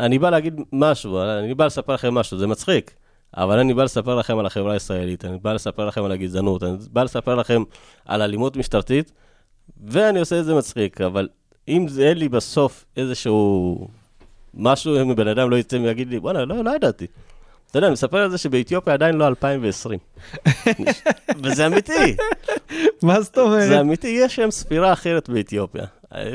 אני 0.00 0.18
בא 0.18 0.30
להגיד 0.30 0.60
משהו, 0.72 1.20
אני 1.22 1.54
בא 1.54 1.66
לספר 1.66 1.94
לכם 1.94 2.14
משהו, 2.14 2.38
זה 2.38 2.46
מצחיק. 2.46 2.94
אבל 3.36 3.58
אני 3.58 3.74
בא 3.74 3.84
לספר 3.84 4.14
לכם 4.14 4.38
על 4.38 4.46
החברה 4.46 4.72
הישראלית, 4.72 5.24
אני 5.24 5.38
בא 5.38 5.52
לספר 5.52 5.86
לכם 5.86 6.04
על 6.04 6.12
הגזענות, 6.12 6.62
אני 6.62 6.76
בא 6.92 7.02
לספר 7.02 7.34
לכם 7.34 7.62
על 8.04 8.22
אלימות 8.22 8.56
משטרתית, 8.56 9.12
ואני 9.86 10.20
עושה 10.20 10.40
את 10.40 10.44
זה 10.44 10.54
מצחיק, 10.54 11.00
אבל 11.00 11.28
אם 11.68 11.88
זה 11.88 12.08
אין 12.08 12.18
לי 12.18 12.28
בסוף 12.28 12.84
איזשהו 12.96 13.88
משהו, 14.54 15.02
אם 15.02 15.16
בן 15.16 15.28
אדם 15.28 15.50
לא 15.50 15.56
יצא 15.56 15.76
ויגיד 15.76 16.08
לי, 16.08 16.20
בואנה, 16.20 16.44
לא, 16.44 16.64
לא 16.64 16.76
ידעתי. 16.76 17.06
אתה 17.70 17.78
יודע, 17.78 17.86
אני 17.86 17.92
מספר 17.92 18.18
על 18.18 18.30
זה 18.30 18.38
שבאתיופיה 18.38 18.94
עדיין 18.94 19.14
לא 19.14 19.26
2020. 19.26 19.98
וזה 21.42 21.66
אמיתי. 21.66 22.16
מה 23.02 23.20
זאת 23.20 23.38
אומרת? 23.38 23.68
זה 23.68 23.80
אמיתי, 23.80 24.08
יש 24.08 24.36
שם 24.36 24.50
ספירה 24.50 24.92
אחרת 24.92 25.28
באתיופיה. 25.28 25.84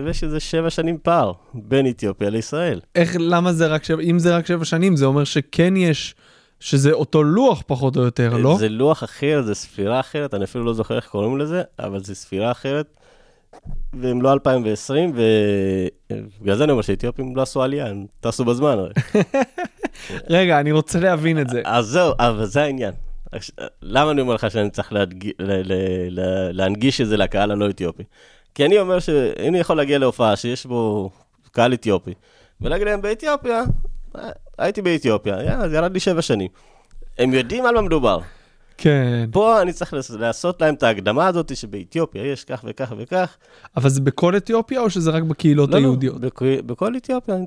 יש 0.09 0.23
איזה 0.23 0.39
שבע 0.39 0.69
שנים 0.69 0.97
פער 1.03 1.31
בין 1.53 1.89
אתיופיה 1.89 2.29
לישראל. 2.29 2.79
איך, 2.95 3.15
למה 3.19 3.53
זה 3.53 3.67
רק 3.67 3.83
שבע, 3.83 4.01
אם 4.01 4.19
זה 4.19 4.37
רק 4.37 4.45
שבע 4.45 4.65
שנים, 4.65 4.95
זה 4.95 5.05
אומר 5.05 5.23
שכן 5.23 5.77
יש... 5.77 6.15
שזה 6.59 6.91
אותו 6.91 7.23
לוח 7.23 7.63
פחות 7.67 7.97
או 7.97 8.01
יותר, 8.01 8.37
לא? 8.37 8.57
זה 8.59 8.69
לוח 8.69 9.03
אחר, 9.03 9.41
זה 9.41 9.55
ספירה 9.55 9.99
אחרת, 9.99 10.33
אני 10.33 10.43
אפילו 10.43 10.63
לא 10.63 10.73
זוכר 10.73 10.95
איך 10.95 11.07
קוראים 11.07 11.37
לזה, 11.37 11.61
אבל 11.79 12.03
זה 12.03 12.15
ספירה 12.15 12.51
אחרת, 12.51 12.97
והם 13.93 14.21
לא 14.21 14.33
2020, 14.33 15.13
ובגלל 15.15 16.55
זה 16.55 16.63
אני 16.63 16.71
אומר 16.71 16.81
שאתיופים 16.81 17.35
לא 17.35 17.41
עשו 17.41 17.63
עלייה, 17.63 17.87
הם 17.87 18.05
טסו 18.19 18.45
בזמן. 18.45 18.77
רגע, 20.29 20.59
אני 20.59 20.71
רוצה 20.71 20.99
להבין 20.99 21.41
את 21.41 21.49
זה. 21.49 21.61
אז 21.65 21.85
זהו, 21.85 22.13
אבל 22.19 22.45
זה 22.45 22.63
העניין. 22.63 22.93
למה 23.81 24.11
אני 24.11 24.21
אומר 24.21 24.33
לך 24.33 24.51
שאני 24.51 24.69
צריך 24.69 24.93
להדג... 24.93 25.29
להנגיש 26.51 27.01
את 27.01 27.07
זה 27.07 27.17
לקהל 27.17 27.51
הלא 27.51 27.69
אתיופי? 27.69 28.03
כי 28.55 28.65
אני 28.65 28.79
אומר 28.79 28.99
שאני 28.99 29.59
יכול 29.59 29.77
להגיע 29.77 29.97
להופעה 29.97 30.35
שיש 30.35 30.65
בו 30.65 31.09
קהל 31.51 31.73
אתיופי, 31.73 32.13
ולהגיד 32.61 32.87
להם 32.87 33.01
באתיופיה, 33.01 33.63
הייתי 34.57 34.81
באתיופיה, 34.81 35.37
זה 35.69 35.75
ירד 35.75 35.93
לי 35.93 35.99
שבע 35.99 36.21
שנים. 36.21 36.49
הם 37.17 37.33
יודעים 37.33 37.65
על 37.65 37.75
מה 37.75 37.81
מדובר. 37.81 38.19
כן. 38.77 39.29
פה 39.31 39.61
אני 39.61 39.73
צריך 39.73 39.93
לעשות 40.09 40.61
להם 40.61 40.75
את 40.75 40.83
ההקדמה 40.83 41.27
הזאת 41.27 41.55
שבאתיופיה 41.55 42.25
יש 42.25 42.43
כך 42.43 42.65
וכך 42.67 42.93
וכך. 42.97 43.37
אבל 43.77 43.89
זה 43.89 44.01
בכל 44.01 44.37
אתיופיה 44.37 44.81
או 44.81 44.89
שזה 44.89 45.11
רק 45.11 45.23
בקהילות 45.23 45.69
לא, 45.69 45.77
היהודיות? 45.77 46.15
לא, 46.21 46.29
בכ... 46.29 46.41
בכל 46.65 46.97
אתיופיה, 46.97 47.35
אני 47.35 47.45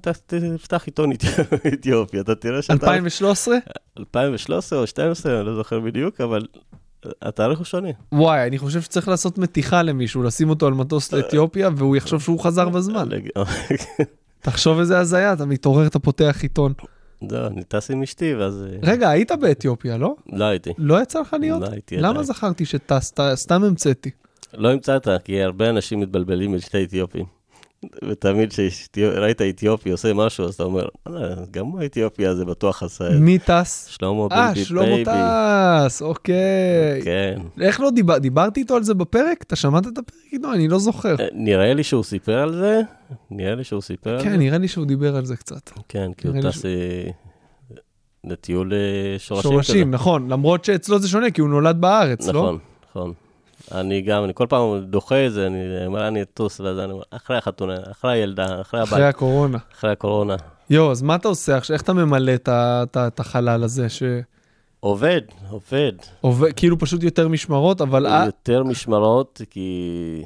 תפתח 0.59 0.83
עיתון 0.87 1.11
אתיופיה, 1.75 2.21
אתה 2.21 2.35
תראה 2.35 2.63
שאתה... 2.63 2.73
2013? 2.73 3.57
2013 3.99 4.79
או 4.79 4.83
2012, 4.83 5.39
אני 5.39 5.47
לא 5.47 5.55
זוכר 5.55 5.81
בדיוק, 5.81 6.21
אבל 6.21 6.47
התאריך 7.23 7.59
הוא 7.59 7.65
שונה. 7.65 7.89
וואי, 8.13 8.47
אני 8.47 8.59
חושב 8.59 8.81
שצריך 8.81 9.09
לעשות 9.09 9.39
מתיחה 9.39 9.83
למישהו, 9.83 10.23
לשים 10.23 10.51
אותו 10.51 10.67
על 10.67 10.75
מטוס 10.75 11.13
לאתיופיה 11.13 11.71
והוא 11.77 11.97
יחשוב 11.97 12.23
שהוא 12.23 12.41
חזר 12.41 12.69
בזמן. 12.69 13.09
תחשוב 14.41 14.79
איזה 14.79 14.99
הזיה, 14.99 15.33
אתה 15.33 15.47
מתעורר, 15.47 15.87
אתה 15.87 15.99
פותח 15.99 16.39
עיתון. 16.43 16.73
לא, 17.31 17.47
אני 17.47 17.65
טס 17.65 17.91
עם 17.91 18.03
אשתי, 18.03 18.35
ואז... 18.35 18.65
אה, 18.71 18.79
רגע, 18.83 19.11
היית 19.11 19.33
באתיופיה, 19.33 19.99
לא? 19.99 20.15
לא 20.33 20.45
הייתי. 20.45 20.71
לא 20.79 21.03
יצא 21.03 21.21
לך 21.21 21.37
להיות? 21.41 21.61
לא 21.63 21.67
הייתי 21.67 21.97
למה. 21.97 22.23
זכרתי 22.23 22.65
שטסת? 22.65 23.21
סתם 23.35 23.65
המצאתי. 23.65 24.11
לא 24.55 24.73
המצאת, 24.73 25.09
כי 25.25 25.43
הרבה 25.43 25.71
אנשים 25.71 26.01
מתבלבלים 26.01 26.51
בין 26.51 26.61
שתי 26.61 26.85
אתיופים. 26.85 27.36
ותמיד 28.09 28.53
כשראית 28.53 29.43
אתיופי 29.43 29.91
עושה 29.91 30.15
משהו, 30.15 30.45
אז 30.45 30.55
אתה 30.55 30.63
אומר, 30.63 30.89
"אה, 31.07 31.13
גם 31.51 31.77
האתיופי 31.79 32.27
הזה 32.27 32.45
בטוח 32.45 32.83
עשה 32.83 33.07
את 33.07 33.13
זה. 33.13 33.19
מי 33.19 33.39
טס? 33.39 33.87
שלמה 33.91 34.27
אה, 34.33 34.49
ביבי 34.53 34.65
שלמה 34.65 34.87
בייבי. 34.87 35.05
טס, 35.87 36.03
אוקיי. 36.03 37.01
כן. 37.05 37.41
איך 37.61 37.81
לא 37.81 37.91
דיבר... 37.91 38.19
דיברתי 38.19 38.61
איתו 38.61 38.77
על 38.77 38.83
זה 38.83 38.95
בפרק? 38.95 39.43
אתה 39.43 39.57
שמעת 39.57 39.87
את 39.87 39.99
הפרק 39.99 40.33
איתו? 40.33 40.53
אני 40.53 40.69
לא 40.69 40.79
זוכר. 40.79 41.15
אה, 41.21 41.27
נראה 41.33 41.75
לי 41.75 41.83
שהוא 41.83 42.05
סיפר 42.05 42.39
על 42.39 42.55
זה, 42.55 42.81
נראה 43.31 43.55
לי 43.55 43.65
שהוא 43.65 43.83
סיפר 43.83 44.11
על 44.11 44.23
כן, 44.23 44.31
זה. 44.31 44.37
נראה 44.37 44.59
לי 44.59 44.69
שהוא 44.69 44.87
דיבר 44.87 45.17
על 45.17 45.25
זה 45.25 45.37
קצת. 45.37 45.71
כן, 45.89 46.11
כי 46.17 46.29
הוא 46.29 46.37
טס 46.43 46.65
אה, 46.65 46.71
לטיול 48.25 48.73
אה, 48.73 49.19
שורשים. 49.19 49.51
שורשים, 49.51 49.91
נכון. 49.91 50.29
למרות 50.29 50.65
שאצלו 50.65 50.99
זה 50.99 51.09
שונה, 51.09 51.31
כי 51.31 51.41
הוא 51.41 51.49
נולד 51.49 51.81
בארץ, 51.81 52.27
לא? 52.29 52.33
נכון, 52.43 52.59
נכון. 52.91 53.13
אני 53.73 54.03
גם, 54.03 54.25
אני 54.25 54.35
כל 54.35 54.47
פעם 54.49 54.81
דוחה 54.81 55.27
את 55.27 55.33
זה, 55.33 55.47
אני 55.47 55.87
אומר, 55.87 56.09
אני 56.09 56.23
אטוס, 56.23 56.61
ואז 56.61 56.79
אני 56.79 56.93
אומר, 56.93 57.03
אחרי 57.11 57.37
החתונה, 57.37 57.75
אחרי 57.91 58.13
הילדה, 58.13 58.45
אחרי 58.45 58.61
אחרי 58.61 58.81
הבית, 58.99 59.15
הקורונה. 59.15 59.59
אחרי 59.73 59.91
הקורונה. 59.91 60.37
יואו, 60.71 60.91
אז 60.91 61.03
מה 61.03 61.15
אתה 61.15 61.29
עושה 61.29 61.57
עכשיו? 61.57 61.75
איך 61.75 61.83
אתה 61.83 61.93
ממלא 61.93 62.33
את 62.97 63.21
החלל 63.21 63.65
הזה? 63.65 63.87
עובד, 64.81 65.21
עובד. 65.51 65.93
שעובד, 66.21 66.53
כאילו 66.53 66.79
פשוט 66.79 67.03
יותר 67.03 67.29
משמרות, 67.29 67.81
אבל... 67.81 68.27
יותר 68.27 68.65
משמרות, 68.65 69.41
כי 69.51 70.23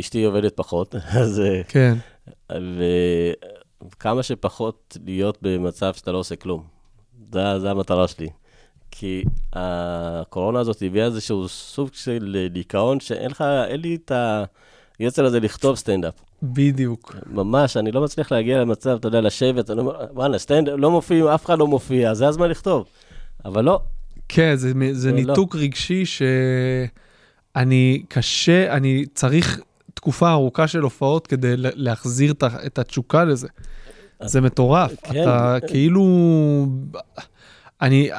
אשתי 0.00 0.24
עובדת 0.24 0.56
פחות, 0.56 0.94
אז... 1.20 1.40
אה, 1.40 1.60
כן. 1.68 1.94
וכמה 3.90 4.22
שפחות 4.22 4.98
להיות 5.06 5.38
במצב 5.42 5.94
שאתה 5.94 6.12
לא 6.12 6.18
עושה 6.18 6.36
כלום. 6.36 6.62
זה, 7.32 7.58
זה 7.58 7.70
המטרה 7.70 8.08
שלי. 8.08 8.28
כי 9.00 9.24
הקורונה 9.52 10.60
הזאת 10.60 10.82
הביאה 10.82 11.06
איזשהו 11.06 11.48
סוג 11.48 11.88
של 11.92 12.46
דיכאון, 12.50 13.00
שאין 13.00 13.30
לך, 13.30 13.44
אין 13.68 13.80
לי 13.80 13.94
את 13.94 14.12
היצר 14.98 15.24
הזה 15.24 15.40
לכתוב 15.40 15.76
סטנדאפ. 15.76 16.14
בדיוק. 16.42 17.16
ממש, 17.32 17.76
אני 17.76 17.92
לא 17.92 18.00
מצליח 18.00 18.32
להגיע 18.32 18.60
למצב, 18.60 18.90
אתה 18.90 19.08
יודע, 19.08 19.20
לשבת, 19.20 19.70
אני 19.70 19.80
אומר, 19.80 19.92
וואלה, 20.12 20.38
סטנדאפ, 20.38 20.74
לא 20.78 20.90
מופיעים, 20.90 21.26
אף 21.26 21.44
אחד 21.44 21.58
לא 21.58 21.66
מופיע, 21.66 22.14
זה 22.14 22.28
הזמן 22.28 22.48
לכתוב. 22.50 22.86
אבל 23.44 23.64
לא, 23.64 23.80
כן, 24.28 24.54
זה, 24.56 24.72
זה 24.92 25.10
לא. 25.10 25.16
ניתוק 25.16 25.56
רגשי 25.56 26.04
שאני 26.06 28.02
קשה, 28.08 28.72
אני 28.76 29.04
צריך 29.14 29.60
תקופה 29.94 30.30
ארוכה 30.30 30.68
של 30.68 30.80
הופעות 30.80 31.26
כדי 31.26 31.56
לה- 31.56 31.70
להחזיר 31.74 32.34
את 32.66 32.78
התשוקה 32.78 33.24
לזה. 33.24 33.48
זה 34.22 34.40
מטורף. 34.40 34.92
כן. 35.02 35.22
אתה 35.22 35.56
כאילו... 35.66 36.06
אני... 37.82 38.10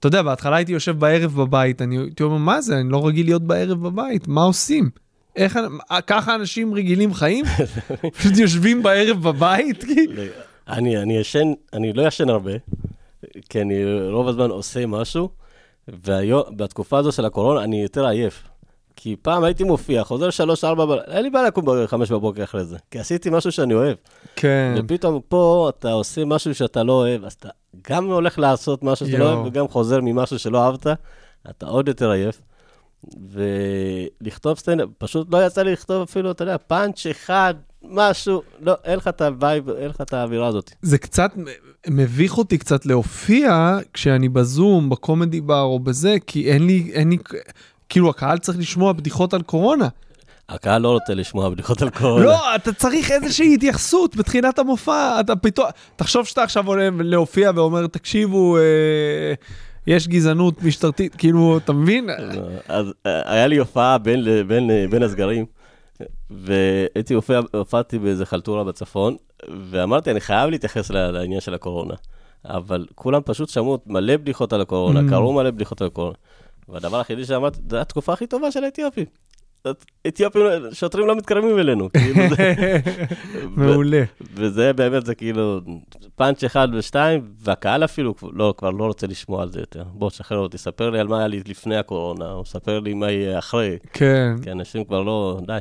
אתה 0.00 0.08
יודע, 0.08 0.22
בהתחלה 0.22 0.56
הייתי 0.56 0.72
יושב 0.72 0.98
בערב 0.98 1.34
בבית, 1.34 1.82
אני 1.82 1.98
הייתי 1.98 2.22
אומר, 2.22 2.36
מה 2.36 2.60
זה, 2.60 2.76
אני 2.80 2.88
לא 2.88 3.06
רגיל 3.06 3.26
להיות 3.26 3.42
בערב 3.42 3.82
בבית, 3.82 4.28
מה 4.28 4.42
עושים? 4.42 4.90
איך, 5.36 5.58
ככה 6.06 6.34
אנשים 6.34 6.74
רגילים 6.74 7.14
חיים? 7.14 7.44
פשוט 8.16 8.36
יושבים 8.36 8.82
בערב 8.82 9.22
בבית? 9.22 9.84
אני, 10.68 10.98
אני 10.98 11.16
ישן, 11.16 11.52
אני 11.72 11.92
לא 11.92 12.02
ישן 12.06 12.28
הרבה, 12.28 12.52
כי 13.48 13.60
אני 13.60 13.84
רוב 14.10 14.28
הזמן 14.28 14.50
עושה 14.50 14.86
משהו, 14.86 15.28
ובתקופה 15.88 16.98
הזו 16.98 17.12
של 17.12 17.24
הקורונה 17.24 17.64
אני 17.64 17.82
יותר 17.82 18.06
עייף. 18.06 18.49
כי 19.02 19.16
פעם 19.22 19.44
הייתי 19.44 19.64
מופיע, 19.64 20.04
חוזר 20.04 20.30
שלוש, 20.30 20.64
ארבע, 20.64 20.86
ב- 20.86 20.90
אין 20.90 21.22
לי 21.22 21.30
בעיה 21.30 21.46
לקום 21.46 21.64
בחמש 21.66 22.12
בבוקר 22.12 22.44
אחרי 22.44 22.64
זה, 22.64 22.76
כי 22.90 22.98
עשיתי 22.98 23.30
משהו 23.32 23.52
שאני 23.52 23.74
אוהב. 23.74 23.96
כן. 24.36 24.74
ופתאום 24.78 25.20
פה 25.28 25.70
אתה 25.78 25.92
עושה 25.92 26.24
משהו 26.24 26.54
שאתה 26.54 26.82
לא 26.82 26.92
אוהב, 26.92 27.24
אז 27.24 27.32
אתה 27.32 27.48
גם 27.90 28.04
הולך 28.06 28.38
לעשות 28.38 28.82
משהו 28.82 29.06
שאתה 29.06 29.18
לא. 29.18 29.32
אוהב, 29.32 29.46
וגם 29.46 29.68
חוזר 29.68 30.00
ממשהו 30.02 30.38
שלא 30.38 30.64
אהבת, 30.64 30.86
אתה 31.50 31.66
עוד 31.66 31.88
יותר 31.88 32.10
עייף. 32.10 32.40
ולכתוב 34.20 34.58
סטנדאפ, 34.58 34.88
פשוט 34.98 35.32
לא 35.32 35.46
יצא 35.46 35.62
לי 35.62 35.72
לכתוב 35.72 36.02
אפילו, 36.02 36.30
אתה 36.30 36.42
יודע, 36.42 36.56
פאנץ' 36.58 37.06
אחד, 37.10 37.54
משהו, 37.82 38.42
לא, 38.60 38.74
אין 38.84 38.96
לך 38.96 39.08
את 39.08 39.20
ה 39.20 39.28
vibe, 39.28 39.70
אין 39.70 39.88
לך 39.90 40.00
את 40.00 40.12
האווירה 40.12 40.46
הזאת. 40.46 40.70
זה 40.82 40.98
קצת 40.98 41.30
מביך 41.88 42.38
אותי 42.38 42.58
קצת 42.58 42.86
להופיע 42.86 43.78
כשאני 43.94 44.28
בזום, 44.28 44.90
בקומדי 44.90 45.40
בר 45.40 45.62
או 45.62 45.78
בזה, 45.78 46.16
כי 46.26 46.52
אין 46.52 46.66
לי, 46.66 46.90
אין 46.92 47.10
לי, 47.10 47.18
כאילו 47.90 48.10
הקהל 48.10 48.38
צריך 48.38 48.58
לשמוע 48.58 48.92
בדיחות 48.92 49.34
על 49.34 49.42
קורונה. 49.42 49.88
הקהל 50.48 50.82
לא 50.82 50.92
רוצה 50.92 51.14
לשמוע 51.14 51.50
בדיחות 51.50 51.82
על 51.82 51.90
קורונה. 51.90 52.24
לא, 52.24 52.54
אתה 52.54 52.72
צריך 52.72 53.10
איזושהי 53.10 53.54
התייחסות 53.54 54.16
בתחילת 54.16 54.58
המופע, 54.58 55.20
אתה 55.20 55.36
פתאום, 55.36 55.66
תחשוב 55.96 56.26
שאתה 56.26 56.42
עכשיו 56.42 56.66
עולה 56.66 56.88
להופיע 57.00 57.50
ואומר, 57.54 57.86
תקשיבו, 57.86 58.56
אה, 58.56 58.62
יש 59.86 60.08
גזענות 60.08 60.62
משטרתית, 60.62 61.14
כאילו, 61.14 61.58
אתה 61.58 61.72
מבין? 61.72 62.10
אז 62.68 62.92
אה, 63.06 63.32
היה 63.32 63.46
לי 63.46 63.56
הופעה 63.56 63.98
בין, 63.98 64.24
בין, 64.46 64.70
בין 64.90 65.02
הסגרים, 65.02 65.46
והייתי 66.30 67.14
הופיע, 67.14 67.40
הופעתי 67.54 67.98
באיזה 67.98 68.26
חלטורה 68.26 68.64
בצפון, 68.64 69.16
ואמרתי, 69.70 70.10
אני 70.10 70.20
חייב 70.20 70.50
להתייחס 70.50 70.90
לעניין 70.90 71.40
של 71.40 71.54
הקורונה. 71.54 71.94
אבל 72.44 72.86
כולם 72.94 73.20
פשוט 73.24 73.48
שמעו 73.48 73.78
מלא 73.86 74.16
בדיחות 74.16 74.52
על 74.52 74.60
הקורונה, 74.60 75.00
Mm. 75.00 75.10
קראו 75.10 75.32
מלא 75.32 75.50
בדיחות 75.50 75.80
על 75.80 75.86
הקורונה. 75.86 76.14
והדבר 76.72 76.98
היחידי 76.98 77.24
שאמרתי, 77.24 77.60
זו 77.70 77.76
התקופה 77.76 78.12
הכי 78.12 78.26
טובה 78.26 78.50
של 78.50 78.64
האתיופים. 78.64 79.06
אתיופים, 80.06 80.42
שוטרים 80.72 81.06
לא 81.06 81.16
מתקרבים 81.16 81.58
אלינו. 81.58 81.88
כאילו 81.92 82.22
מעולה. 83.56 84.02
וזה 84.34 84.72
באמת, 84.72 85.06
זה 85.06 85.14
כאילו 85.14 85.60
פאנץ' 86.16 86.44
אחד 86.44 86.68
ושתיים, 86.72 87.22
והקהל 87.38 87.84
אפילו 87.84 88.14
לא, 88.32 88.54
כבר 88.58 88.70
לא 88.70 88.84
רוצה 88.84 89.06
לשמוע 89.06 89.42
על 89.42 89.52
זה 89.52 89.60
יותר. 89.60 89.84
בוא, 89.92 90.10
תשחרר 90.10 90.38
אותי, 90.38 90.58
ספר 90.58 90.90
לי 90.90 90.98
על 90.98 91.08
מה 91.08 91.18
היה 91.18 91.26
לי 91.26 91.42
לפני 91.46 91.76
הקורונה, 91.76 92.32
או 92.32 92.44
ספר 92.44 92.80
לי 92.80 92.94
מה 92.94 93.10
יהיה 93.10 93.38
אחרי. 93.38 93.78
כן, 93.92 94.36
כי 94.42 94.52
אנשים 94.52 94.84
כבר 94.84 95.02
לא, 95.02 95.40
די, 95.46 95.58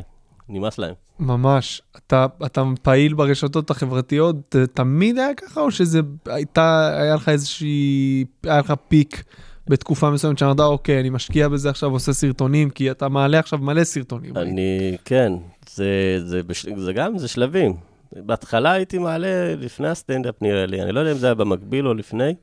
נמאס 0.50 0.78
להם. 0.78 0.94
ממש. 1.20 1.82
אתה, 1.98 2.26
אתה 2.46 2.64
פעיל 2.82 3.14
ברשתות 3.14 3.70
החברתיות, 3.70 4.56
תמיד 4.74 5.18
היה 5.18 5.34
ככה, 5.34 5.62
או 5.62 5.72
שזה 5.72 6.00
הייתה, 6.26 6.90
היה 7.02 7.16
לך 7.16 7.30
איזושהי, 7.30 8.26
היה 8.44 8.60
לך 8.60 8.74
פיק 8.88 9.24
בתקופה 9.70 10.10
מסוימת 10.10 10.38
שאמרת, 10.38 10.60
אוקיי, 10.60 11.00
אני 11.00 11.10
משקיע 11.10 11.48
בזה 11.48 11.70
עכשיו, 11.70 11.92
עושה 11.92 12.14
סרטונים, 12.14 12.70
כי 12.70 12.92
אתה 12.92 13.10
מעלה 13.10 13.40
עכשיו 13.40 13.60
מלא 13.60 13.84
סרטונים. 13.84 14.38
אני, 14.38 14.98
כן, 15.06 15.34
זה, 15.70 16.20
זה, 16.26 16.44
בש, 16.44 16.66
זה 16.78 16.94
גם, 16.94 17.18
זה 17.18 17.28
שלבים. 17.28 17.76
בהתחלה 18.12 18.72
הייתי 18.72 18.98
מעלה 18.98 19.56
לפני 19.56 19.88
הסטנדאפ 19.88 20.42
נראה 20.42 20.66
לי, 20.66 20.82
אני 20.82 20.92
לא 20.92 21.00
יודע 21.00 21.12
אם 21.12 21.18
זה 21.18 21.28
היה 21.28 21.34
במקביל 21.34 21.88
או 21.88 21.94
לפני. 21.94 22.34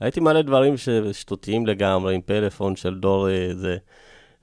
הייתי 0.00 0.20
מעלה 0.20 0.42
דברים 0.42 0.74
שטותיים 1.12 1.66
לגמרי, 1.66 2.14
עם 2.14 2.20
פלאפון 2.20 2.76
של 2.76 2.98
דור 2.98 3.28
אה, 3.28 3.48
זה, 3.54 3.76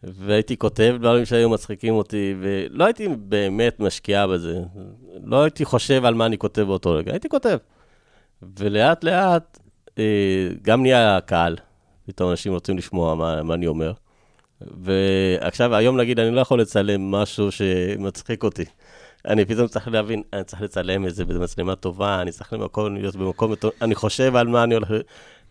והייתי 0.03 0.57
כותב 0.57 0.95
דברים 0.99 1.25
שהיו 1.25 1.49
מצחיקים 1.49 1.93
אותי, 1.93 2.35
ולא 2.39 2.85
הייתי 2.85 3.07
באמת 3.19 3.79
משקיע 3.79 4.27
בזה. 4.27 4.59
לא 5.23 5.43
הייתי 5.43 5.65
חושב 5.65 6.05
על 6.05 6.13
מה 6.13 6.25
אני 6.25 6.37
כותב 6.37 6.61
באותו 6.61 6.91
רגע, 6.91 7.11
הייתי 7.11 7.29
כותב. 7.29 7.57
ולאט 8.59 9.03
לאט 9.03 9.59
אה, 9.99 10.03
גם 10.61 10.81
נהיה 10.81 11.19
קהל, 11.25 11.55
פתאום 12.07 12.29
אנשים 12.29 12.53
רוצים 12.53 12.77
לשמוע 12.77 13.15
מה, 13.15 13.43
מה 13.43 13.53
אני 13.53 13.67
אומר. 13.67 13.91
ועכשיו, 14.61 15.75
היום 15.75 15.97
נגיד, 15.97 16.19
אני 16.19 16.35
לא 16.35 16.41
יכול 16.41 16.61
לצלם 16.61 17.11
משהו 17.11 17.51
שמצחיק 17.51 18.43
אותי. 18.43 18.65
אני 19.27 19.45
פתאום 19.45 19.67
צריך 19.67 19.87
להבין, 19.87 20.21
אני 20.33 20.43
צריך 20.43 20.61
לצלם 20.61 21.07
את 21.07 21.15
זה 21.15 21.25
במצלמה 21.25 21.75
טובה, 21.75 22.21
אני 22.21 22.31
צריך 22.31 22.53
למקום, 22.53 22.95
להיות 22.95 23.15
במקום, 23.15 23.53
אני 23.81 23.95
חושב 23.95 24.35
על 24.35 24.47
מה 24.47 24.63
אני 24.63 24.73
הולך 24.73 24.91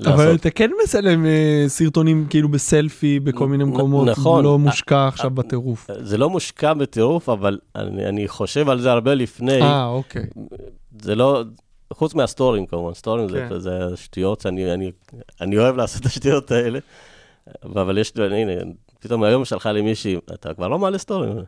לעשות. 0.01 0.21
אבל 0.21 0.35
אתה 0.35 0.51
כן 0.51 0.71
מצלם 0.85 1.27
אה, 1.27 1.65
סרטונים 1.69 2.27
כאילו 2.31 2.49
בסלפי 2.49 3.21
בכל 3.21 3.49
מיני 3.49 3.65
מקומות, 3.65 4.09
נכון. 4.09 4.45
לא 4.45 4.53
אה, 4.53 4.57
מושקע 4.57 5.09
עכשיו 5.09 5.31
בטירוף. 5.31 5.91
זה 5.99 6.19
לא 6.19 6.31
מושקע 6.31 6.75
בטירוף, 6.75 7.29
אבל 7.29 7.59
אני, 7.77 8.07
אני 8.07 8.29
חושב 8.29 8.69
על 8.69 8.81
זה 8.81 8.93
הרבה 8.93 9.15
לפני. 9.15 9.63
אה, 9.63 9.87
אוקיי. 9.87 10.27
זה 11.03 11.15
לא, 11.15 11.43
חוץ 11.93 12.15
מהסטורים 12.15 12.67
כמובן, 12.67 12.95
סטורים 12.95 13.29
כן. 13.29 13.49
זה, 13.49 13.59
זה 13.59 13.97
שטויות 13.97 14.41
שאני 14.41 14.73
אני, 14.73 14.93
אני 15.41 15.59
אוהב 15.59 15.77
לעשות 15.77 16.01
את 16.01 16.07
השטויות 16.07 16.51
האלה, 16.51 16.79
אבל 17.65 17.99
יש, 17.99 18.13
הנה, 18.17 18.53
פתאום 19.01 19.23
היום 19.23 19.45
שלחה 19.45 19.73
לי 19.73 19.83
מישהי, 19.83 20.17
אתה 20.35 20.55
כבר 20.55 20.69
לא 20.69 20.79
מעלה 20.79 20.99
סטורים. 20.99 21.45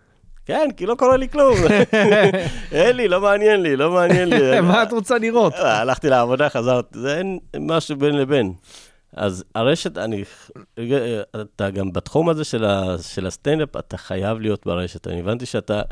כן, 0.47 0.69
כי 0.77 0.87
לא 0.87 0.95
קורה 0.95 1.17
לי 1.17 1.29
כלום. 1.29 1.57
אין 2.73 2.97
לי, 2.97 3.09
לא 3.09 3.21
מעניין 3.21 3.63
לי, 3.63 3.77
לא 3.77 3.91
מעניין 3.91 4.29
לי. 4.29 4.61
מה 4.69 4.83
את 4.83 4.93
רוצה 4.93 5.19
לראות? 5.19 5.55
אה, 5.55 5.81
הלכתי 5.81 6.09
לעבודה, 6.09 6.49
חזרתי, 6.49 6.99
זה 6.99 7.19
אין 7.19 7.39
משהו 7.61 7.97
בין 7.97 8.17
לבין. 8.17 8.53
אז 9.17 9.45
הרשת, 9.55 9.99
אני, 9.99 10.25
אתה 11.41 11.71
גם 11.71 11.93
בתחום 11.93 12.29
הזה 12.29 12.45
של, 12.45 12.65
ה, 12.65 12.99
של 13.03 13.27
הסטנדאפ, 13.27 13.77
אתה 13.77 13.97
חייב 13.97 14.39
להיות 14.39 14.67
ברשת. 14.67 15.07
אני 15.07 15.21
הבנתי 15.21 15.47
שאתה, 15.47 15.83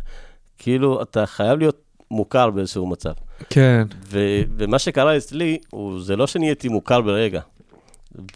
כאילו, 0.58 1.02
אתה 1.02 1.26
חייב 1.26 1.58
להיות 1.58 1.85
מוכר 2.10 2.50
באיזשהו 2.50 2.86
מצב. 2.86 3.12
כן. 3.50 3.82
ו, 4.04 4.18
ומה 4.58 4.78
שקרה 4.78 5.16
אצלי, 5.16 5.58
הוא, 5.70 6.00
זה 6.02 6.16
לא 6.16 6.26
שנהייתי 6.26 6.68
מוכר 6.68 7.00
ברגע. 7.00 7.40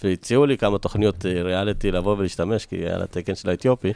והציעו 0.05 0.47
לי 0.47 0.59
כמה 0.59 0.79
תוכניות 0.79 1.27
אה, 1.27 1.43
ריאליטי 1.43 1.91
לבוא 1.91 2.16
ולהשתמש, 2.18 2.66
כי 2.66 2.77
היה 2.77 2.99
לתקן 2.99 3.35
של 3.35 3.51
האתיופי. 3.51 3.93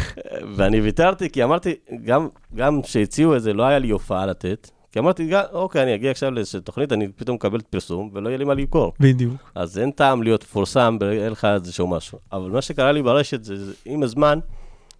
ואני 0.56 0.80
ויתרתי, 0.80 1.30
כי 1.30 1.44
אמרתי, 1.44 1.74
גם, 2.04 2.28
גם 2.54 2.82
כשהציעו 2.82 3.36
את 3.36 3.42
זה, 3.42 3.52
לא 3.52 3.62
היה 3.62 3.78
לי 3.78 3.90
הופעה 3.90 4.26
לתת. 4.26 4.70
כי 4.92 4.98
אמרתי, 4.98 5.26
"ג- 5.30 5.42
אוקיי, 5.52 5.82
אני 5.82 5.94
אגיע 5.94 6.10
עכשיו 6.10 6.30
לאיזושהי 6.30 6.60
תוכנית, 6.60 6.92
אני 6.92 7.08
פתאום 7.08 7.34
מקבל 7.34 7.60
פרסום, 7.70 8.10
ולא 8.12 8.28
יהיה 8.28 8.38
לי 8.38 8.44
מה 8.44 8.54
למכור. 8.54 8.92
בדיוק. 9.00 9.34
אז 9.54 9.78
אין 9.78 9.90
טעם 9.90 10.22
להיות 10.22 10.42
מפורסם, 10.42 10.98
אין 11.02 11.32
לך 11.32 11.44
איזשהו 11.44 11.86
משהו. 11.86 12.18
אבל 12.32 12.50
מה 12.50 12.62
שקרה 12.62 12.92
לי 12.92 13.02
ברשת, 13.02 13.44
זה, 13.44 13.64
זה 13.64 13.72
עם 13.84 14.02
הזמן, 14.02 14.38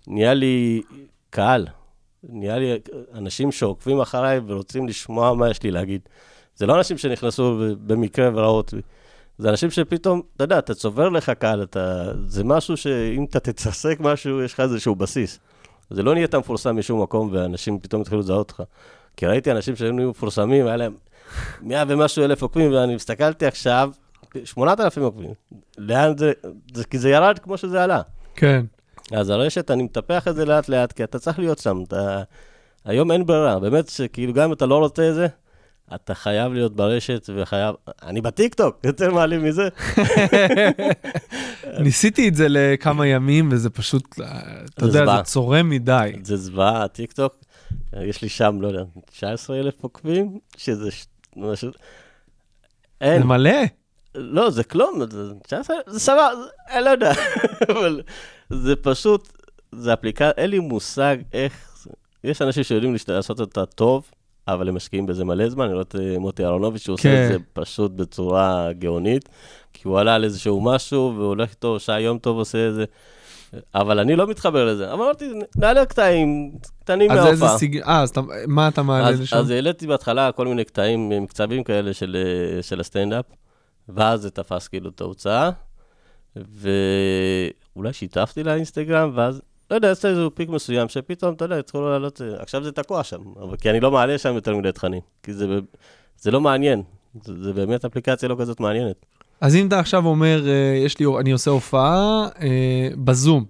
נהיה 0.07 0.35
לי 0.35 0.83
קהל. 1.31 1.67
נהיה 2.29 2.59
לי 2.59 2.79
אנשים 3.15 3.53
שעוקבים 3.53 4.01
אחריי 4.01 4.41
ורוצים 4.47 4.89
לשמוע 4.89 5.35
מה 5.35 5.51
יש 5.51 5.63
לי 5.63 5.71
להגיד. 5.71 6.01
זה 6.57 6.67
לא 6.67 6.77
אנשים 6.79 6.99
שנכנסו 6.99 7.59
במקרה 7.87 8.31
וראו 8.35 8.57
אותי. 8.57 8.77
זה 9.39 9.51
אנשים 9.51 9.71
שפתאום, 9.71 10.23
אתה 10.37 10.45
יודע, 10.45 10.59
אתה 10.59 10.75
צובר 10.75 11.09
לך 11.09 11.31
קהל, 11.31 11.63
אתה, 11.63 12.13
זה 12.27 12.45
משהו 12.45 12.77
שאם 12.77 13.25
אתה 13.25 13.41
תתעסק 13.41 13.97
משהו, 14.01 14.43
יש 14.43 14.55
לך 14.55 14.61
איזשהו 14.61 14.95
בסיס. 14.95 15.39
זה 15.91 16.03
לא 16.03 16.15
נהיית 16.15 16.35
מפורסם 16.35 16.79
משום 16.79 17.03
מקום, 17.03 17.29
ואנשים 17.33 17.79
פתאום 17.79 18.03
התחילו 18.03 18.21
לזהות 18.21 18.51
אותך. 18.51 18.63
כי 19.17 19.27
ראיתי 19.27 19.51
אנשים 19.51 19.77
שהיו 19.77 19.95
מפורסמים, 19.95 20.67
היה 20.67 20.77
להם 20.77 20.95
מאה 21.63 21.85
ומשהו 21.89 22.25
אלף 22.25 22.43
עוקבים, 22.43 22.73
ואני 22.73 22.95
הסתכלתי 22.95 23.47
עכשיו, 23.47 23.91
8,000 24.45 25.03
עוקבים. 25.03 25.31
לאן 25.79 26.19
זה, 26.19 26.33
זה, 26.75 26.85
כי 26.85 26.99
זה 26.99 27.11
ירד 27.11 27.39
כמו 27.39 27.57
שזה 27.57 27.83
עלה. 27.83 28.01
כן. 28.35 28.65
אז 29.17 29.31
הרשת, 29.31 29.71
אני 29.71 29.83
מטפח 29.83 30.29
את 30.29 30.35
זה 30.35 30.45
לאט 30.45 30.69
לאט, 30.69 30.93
כי 30.93 31.05
אתה 31.05 31.19
צריך 31.19 31.39
להיות 31.39 31.59
שם. 31.59 31.83
אתה... 31.89 32.23
היום 32.85 33.13
אין 33.13 33.27
ברירה, 33.27 33.59
באמת 33.59 33.89
שכאילו 33.89 34.33
גם 34.33 34.45
אם 34.45 34.53
אתה 34.53 34.67
לא 34.67 34.79
רוצה 34.79 35.09
את 35.09 35.15
זה, 35.15 35.27
אתה 35.95 36.15
חייב 36.15 36.53
להיות 36.53 36.77
ברשת 36.77 37.31
וחייב... 37.37 37.75
אני 38.03 38.21
בטיקטוק, 38.21 38.77
יותר 38.85 39.15
מעלים 39.15 39.45
מזה. 39.45 39.69
ניסיתי 41.85 42.29
את 42.29 42.35
זה 42.35 42.47
לכמה 42.49 43.07
ימים, 43.07 43.49
וזה 43.53 43.71
פשוט, 43.71 44.21
אה, 44.21 44.41
אתה 44.75 44.89
זה 44.89 44.99
יודע. 44.99 45.17
זה 45.17 45.23
צורם 45.23 45.71
מדי. 45.71 46.13
זה 46.23 46.37
זוועה, 46.37 46.85
הטיקטוק. 46.85 47.35
יש 47.93 48.23
לי 48.23 48.29
שם, 48.29 48.59
לא 48.61 48.69
יודע, 48.69 48.83
19 49.07 49.59
אלף 49.59 49.75
עוקבים, 49.83 50.39
שזה. 50.57 50.91
אין, 53.01 53.23
זה 53.23 53.25
מלא. 53.25 53.61
לא, 54.15 54.51
זה 54.51 54.65
כלום, 54.65 55.01
זה 55.11 55.33
19, 55.43 55.77
זה 55.87 56.01
סבבה, 56.01 56.31
אני 56.71 56.85
לא 56.85 56.91
יודע, 56.91 57.13
אבל 57.71 58.03
זה 58.51 58.77
פשוט, 58.77 59.29
זה 59.73 59.93
אפליקציה, 59.93 60.31
אין 60.37 60.51
לי 60.51 60.59
מושג 60.59 61.17
איך, 61.33 61.87
יש 62.25 62.43
אנשים 62.43 62.65
שיודעים 62.65 62.95
לעשות 63.09 63.41
אותה 63.41 63.67
טוב, 63.67 64.11
אבל 64.49 64.69
הם 64.69 64.75
משקיעים 64.75 65.07
בזה 65.07 65.25
מלא 65.25 65.49
זמן, 65.49 65.65
אני 65.65 65.73
רואה 65.73 65.83
את 65.83 65.97
אה, 65.97 66.19
מוטי 66.19 66.45
אהרונוביץ', 66.45 66.83
שהוא 66.83 66.97
כן. 66.99 67.09
עושה 67.09 67.25
את 67.27 67.33
זה 67.33 67.39
פשוט 67.53 67.93
בצורה 67.93 68.73
גאונית, 68.73 69.29
כי 69.73 69.89
הוא 69.89 69.99
עלה 69.99 70.15
על 70.15 70.25
איזשהו 70.25 70.61
משהו, 70.61 71.13
והוא 71.17 71.27
הולך 71.29 71.51
איתו, 71.51 71.81
שעה 71.81 72.01
יום 72.01 72.19
טוב 72.19 72.39
עושה 72.39 72.69
את 72.69 72.75
זה, 72.75 72.85
אבל 73.75 73.99
אני 73.99 74.17
לא 74.17 74.27
מתחבר 74.27 74.65
לזה. 74.67 74.93
אבל 74.93 75.03
אמרתי, 75.03 75.29
נעלה 75.57 75.87
קטעים 75.87 76.53
קטנים 76.85 77.11
אז 77.11 77.27
איזה. 77.27 77.47
סיג... 77.59 77.79
אה, 77.83 78.03
אז 78.03 78.11
אתה- 78.11 78.21
מה 78.47 78.69
אתה 78.69 78.83
מעלה 78.83 79.11
לשם? 79.11 79.37
אז 79.37 79.51
העליתי 79.51 79.87
בהתחלה 79.87 80.33
כל 80.33 80.47
מיני 80.49 80.65
קטעים, 80.65 81.09
מקצבים 81.09 81.65
כאלה 81.65 81.93
של, 81.95 82.17
אה, 82.57 82.63
של 82.63 82.81
הסטנדאפ, 82.81 83.25
ואז 83.89 84.21
זה 84.21 84.31
תפס 84.31 84.69
כאילו 84.69 84.91
את 84.91 85.01
ההוצאה, 85.01 85.51
ואולי 86.37 87.93
שיתפתי 87.93 88.43
לאינסטגרם, 88.43 89.11
ואז, 89.15 89.43
לא 89.71 89.77
יודע, 89.77 89.91
עשיתי 89.91 90.09
איזה 90.09 90.23
פיק 90.35 90.49
מסוים, 90.49 90.89
שפתאום, 90.89 91.35
אתה 91.35 91.45
יודע, 91.45 91.59
התחילו 91.59 91.91
לעלות, 91.91 92.21
אה, 92.23 92.43
עכשיו 92.43 92.65
זה 92.65 92.73
תקוע 92.73 93.05
שם, 93.05 93.21
אבל 93.41 93.57
כי 93.57 93.71
אני 93.71 93.81
לא 93.81 93.91
מעלה 93.91 94.19
שם 94.19 94.35
יותר 94.35 94.57
מדי 94.57 94.73
תכנים, 94.73 95.01
כי 95.23 95.33
זה, 95.33 95.47
זה 96.19 96.31
לא 96.31 96.41
מעניין, 96.41 96.83
זה, 97.25 97.43
זה 97.43 97.53
באמת 97.53 97.85
אפליקציה 97.85 98.29
לא 98.29 98.37
כזאת 98.39 98.61
מעניינת. 98.61 99.07
אז 99.41 99.57
אם 99.57 99.69
אתה 99.69 99.79
עכשיו 99.79 100.07
אומר, 100.07 100.49
אה, 100.49 100.83
יש 100.85 100.99
לי, 100.99 101.07
אני 101.21 101.33
עושה 101.33 101.51
הופעה 101.51 102.29
אה, 102.41 102.89
בזום, 103.05 103.45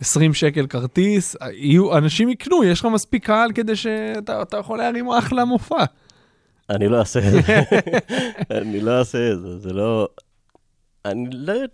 20 0.00 0.34
שקל 0.34 0.66
כרטיס, 0.66 1.36
יהיו, 1.52 1.98
אנשים 1.98 2.28
יקנו, 2.28 2.64
יש 2.64 2.80
לך 2.80 2.86
מספיק 2.86 3.26
קהל 3.26 3.52
כדי 3.52 3.76
שאתה 3.76 4.42
אתה 4.42 4.56
יכול 4.56 4.78
להרים 4.78 5.08
אחלה 5.08 5.44
מופע. 5.44 5.84
אני 6.70 6.88
לא 6.88 6.98
אעשה 6.98 7.20
את 7.20 7.32
זה, 7.32 7.60
אני 8.60 8.80
לא 8.80 8.98
אעשה 8.98 9.32
את 9.32 9.40
זה, 9.40 9.58
זה 9.58 9.72
לא... 9.72 10.08
אני 11.04 11.28
לא 11.32 11.52
יודע, 11.52 11.66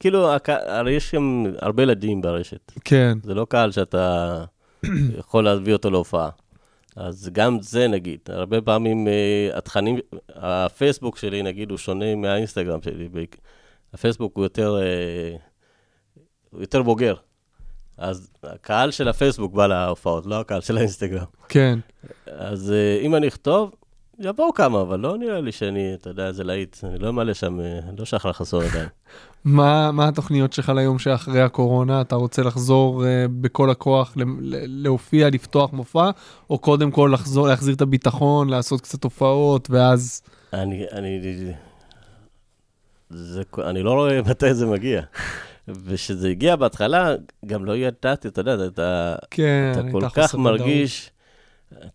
כאילו, 0.00 0.28
הרי 0.48 0.92
יש 0.92 1.10
שם 1.10 1.44
הרבה 1.58 1.82
ילדים 1.82 2.22
ברשת. 2.22 2.72
כן, 2.84 3.18
זה 3.22 3.34
לא 3.34 3.46
קהל 3.50 3.70
שאתה 3.70 4.44
יכול 5.18 5.44
להביא 5.44 5.72
אותו 5.72 5.90
להופעה. 5.90 6.30
אז 6.96 7.30
גם 7.32 7.58
זה 7.60 7.88
נגיד, 7.88 8.18
הרבה 8.28 8.60
פעמים 8.60 9.06
uh, 9.06 9.56
התכנים, 9.56 9.98
הפייסבוק 10.34 11.18
שלי 11.18 11.42
נגיד 11.42 11.70
הוא 11.70 11.78
שונה 11.78 12.14
מהאינסטגרם 12.14 12.82
שלי. 12.82 13.08
הפייסבוק 13.94 14.36
הוא 14.36 14.44
יותר, 14.44 14.76
uh, 14.80 15.40
הוא 16.50 16.60
יותר 16.60 16.82
בוגר. 16.82 17.14
אז 17.98 18.30
הקהל 18.42 18.90
של 18.90 19.08
הפייסבוק 19.08 19.52
בא 19.52 19.66
להופעות, 19.66 20.26
לא 20.26 20.40
הקהל 20.40 20.60
של 20.60 20.76
האינסטגרם. 20.76 21.26
כן. 21.48 21.78
אז 22.26 22.72
uh, 22.72 23.04
אם 23.04 23.14
אני 23.14 23.28
אכתוב, 23.28 23.72
יבואו 24.18 24.54
כמה, 24.54 24.80
אבל 24.80 25.00
לא 25.00 25.18
נראה 25.18 25.40
לי 25.40 25.52
שאני, 25.52 25.94
אתה 25.94 26.10
יודע, 26.10 26.26
איזה 26.26 26.44
להיט. 26.44 26.76
אני 26.84 26.98
לא 26.98 27.08
אמלא 27.08 27.34
שם, 27.34 27.60
אה, 27.60 27.80
לא 27.98 28.04
שחר 28.04 28.32
חסון 28.32 28.64
עדיין. 28.64 28.88
מה, 29.44 29.92
מה 29.92 30.08
התוכניות 30.08 30.52
שלך 30.52 30.68
ליום 30.68 30.98
שאחרי 30.98 31.40
הקורונה? 31.42 32.00
אתה 32.00 32.14
רוצה 32.16 32.42
לחזור 32.42 33.02
uh, 33.02 33.06
בכל 33.40 33.70
הכוח 33.70 34.12
ל- 34.16 34.22
ל- 34.22 34.82
להופיע, 34.84 35.30
לפתוח 35.30 35.72
מופע, 35.72 36.10
או 36.50 36.58
קודם 36.58 36.90
כל 36.90 37.10
לחזור, 37.14 37.48
להחזיר 37.48 37.74
את 37.74 37.80
הביטחון, 37.80 38.48
לעשות 38.48 38.80
קצת 38.80 39.04
הופעות, 39.04 39.70
ואז... 39.70 40.22
אני, 40.52 40.84
אני, 40.92 41.20
זה, 43.10 43.42
אני 43.64 43.82
לא 43.82 43.92
רואה 43.92 44.22
מתי 44.30 44.54
זה 44.54 44.66
מגיע. 44.66 45.02
וכשזה 45.68 46.28
הגיע 46.28 46.56
בהתחלה, 46.56 47.14
גם 47.46 47.64
לא 47.64 47.76
ידעתי, 47.76 48.28
אתה 48.28 48.40
יודע, 48.40 48.66
אתה, 48.66 49.14
כן, 49.30 49.72
אתה 49.72 49.82
כל 49.92 50.08
כך. 50.14 50.34
מרגיש, 50.34 51.10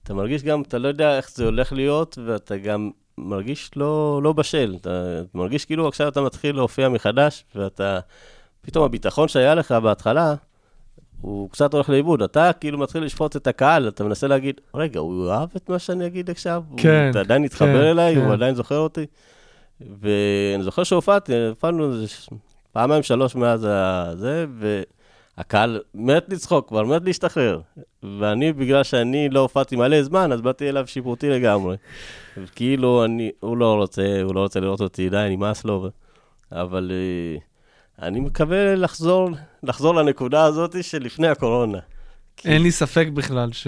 אתה 0.03 0.13
מרגיש 0.13 0.43
גם, 0.43 0.61
אתה 0.61 0.77
לא 0.77 0.87
יודע 0.87 1.17
איך 1.17 1.31
זה 1.31 1.45
הולך 1.45 1.73
להיות, 1.73 2.17
ואתה 2.25 2.57
גם 2.57 2.91
מרגיש 3.17 3.71
לא, 3.75 4.19
לא 4.23 4.33
בשל. 4.33 4.75
אתה 4.81 5.21
מרגיש 5.33 5.65
כאילו 5.65 5.87
עכשיו 5.87 6.07
אתה 6.07 6.21
מתחיל 6.21 6.55
להופיע 6.55 6.89
מחדש, 6.89 7.45
ואתה, 7.55 7.99
פתאום 8.61 8.85
הביטחון 8.85 9.27
שהיה 9.27 9.55
לך 9.55 9.71
בהתחלה, 9.71 10.35
הוא 11.21 11.49
קצת 11.49 11.73
הולך 11.73 11.89
לאיבוד. 11.89 12.21
אתה 12.21 12.51
כאילו 12.59 12.77
מתחיל 12.77 13.03
לשפוט 13.03 13.35
את 13.35 13.47
הקהל, 13.47 13.87
אתה 13.87 14.03
מנסה 14.03 14.27
להגיד, 14.27 14.61
רגע, 14.73 14.99
הוא 14.99 15.31
אהב 15.31 15.49
את 15.55 15.69
מה 15.69 15.79
שאני 15.79 16.05
אגיד 16.05 16.29
עכשיו? 16.29 16.63
כן, 16.77 17.01
הוא, 17.03 17.09
אתה 17.11 17.19
עדיין 17.19 17.41
מתחבר 17.41 17.81
כן, 17.81 17.87
אליי? 17.87 18.15
כן. 18.15 18.21
הוא 18.21 18.33
עדיין 18.33 18.55
זוכר 18.55 18.77
אותי? 18.77 19.05
ואני 19.81 20.63
זוכר 20.63 20.83
שהופעתי, 20.83 21.47
הופענו 21.47 21.93
איזה 21.93 22.05
פעמיים, 22.71 23.03
שלוש 23.03 23.35
מאז 23.35 23.67
הזה, 23.69 24.45
והקהל 25.39 25.79
מת 25.95 26.25
לצחוק, 26.29 26.67
כבר 26.67 26.83
מת 26.83 27.01
להשתחרר. 27.05 27.61
ואני, 28.19 28.53
בגלל 28.53 28.83
שאני 28.83 29.29
לא 29.29 29.39
הופעתי 29.39 29.75
מלא 29.75 30.03
זמן, 30.03 30.31
אז 30.31 30.41
באתי 30.41 30.69
אליו 30.69 30.87
שיפוטי 30.87 31.29
לגמרי. 31.29 31.77
כאילו, 32.55 33.05
אני, 33.05 33.31
הוא 33.39 33.57
לא 33.57 33.75
רוצה, 33.75 34.21
הוא 34.23 34.35
לא 34.35 34.39
רוצה 34.39 34.59
לראות 34.59 34.81
אותי, 34.81 35.09
די, 35.09 35.27
נמאס 35.29 35.65
לו. 35.65 35.89
אבל 36.51 36.91
אה, 36.91 37.39
אני 38.07 38.19
מקווה 38.19 38.75
לחזור, 38.75 39.29
לחזור 39.63 39.95
לנקודה 39.95 40.43
הזאת 40.43 40.83
שלפני 40.83 41.27
הקורונה. 41.27 41.79
אין 42.45 42.61
לי 42.61 42.71
ספק 42.71 43.07
בכלל 43.13 43.51
ש... 43.51 43.67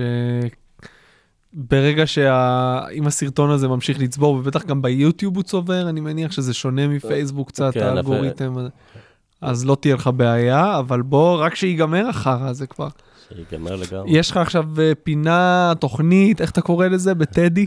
ברגע 1.53 2.07
שאם 2.07 3.07
הסרטון 3.07 3.51
הזה 3.51 3.67
ממשיך 3.67 3.99
לצבור, 3.99 4.35
ובטח 4.35 4.65
גם 4.65 4.81
ביוטיוב 4.81 5.35
הוא 5.35 5.43
צובר, 5.43 5.89
אני 5.89 6.01
מניח 6.01 6.31
שזה 6.31 6.53
שונה 6.53 6.87
מפייסבוק 6.87 7.47
קצת, 7.47 7.73
כן, 7.73 7.83
האלגוריתם. 7.83 8.55
אז 9.41 9.65
לא 9.65 9.77
תהיה 9.79 9.95
לך 9.95 10.09
בעיה, 10.15 10.79
אבל 10.79 11.01
בוא, 11.01 11.45
רק 11.45 11.55
שיגמר 11.55 12.07
החרא 12.07 12.49
הזה 12.49 12.67
כבר. 12.67 12.87
שיגמר 13.33 13.75
לגמרי. 13.75 14.19
יש 14.19 14.31
לך 14.31 14.37
עכשיו 14.37 14.65
אה, 14.79 14.91
פינה, 15.03 15.73
תוכנית, 15.79 16.41
איך 16.41 16.51
אתה 16.51 16.61
קורא 16.61 16.87
לזה? 16.87 17.13
בטדי? 17.13 17.65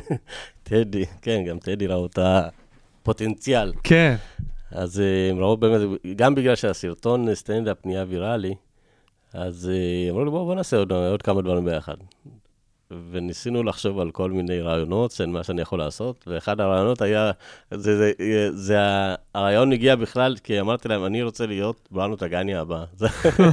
טדי, 0.62 1.04
כן, 1.22 1.44
גם 1.48 1.58
טדי 1.58 1.86
ראו 1.86 2.06
את 2.06 2.18
הפוטנציאל. 2.22 3.72
כן. 3.82 4.16
אז 4.70 5.00
אה, 5.00 5.30
הם 5.30 5.38
ראו 5.38 5.56
באמת, 5.56 5.80
גם 6.16 6.34
בגלל 6.34 6.54
שהסרטון 6.54 7.34
סטנדאפ 7.34 7.76
נהיה 7.84 8.04
ויראלי, 8.08 8.54
אז 9.34 9.70
אה, 9.72 10.10
אמרו 10.10 10.24
לי, 10.24 10.30
בואו 10.30 10.44
בוא 10.44 10.54
נעשה 10.54 10.76
עוד, 10.76 10.92
עוד 10.92 11.22
כמה 11.22 11.42
דברים 11.42 11.64
ביחד. 11.64 11.96
וניסינו 13.10 13.62
לחשוב 13.62 14.00
על 14.00 14.10
כל 14.10 14.30
מיני 14.30 14.60
רעיונות 14.60 15.10
של 15.10 15.26
מה 15.26 15.44
שאני 15.44 15.62
יכול 15.62 15.78
לעשות, 15.78 16.24
ואחד 16.26 16.60
הרעיונות 16.60 17.02
היה, 17.02 17.30
זה, 17.70 17.96
זה, 17.96 18.12
זה, 18.18 18.50
זה 18.52 18.78
הרעיון 19.34 19.72
הגיע 19.72 19.96
בכלל, 19.96 20.36
כי 20.44 20.60
אמרתי 20.60 20.88
להם, 20.88 21.04
אני 21.04 21.22
רוצה 21.22 21.46
להיות 21.46 21.88
בראנו 21.90 22.16
טגני 22.16 22.54
הבא. 22.54 22.84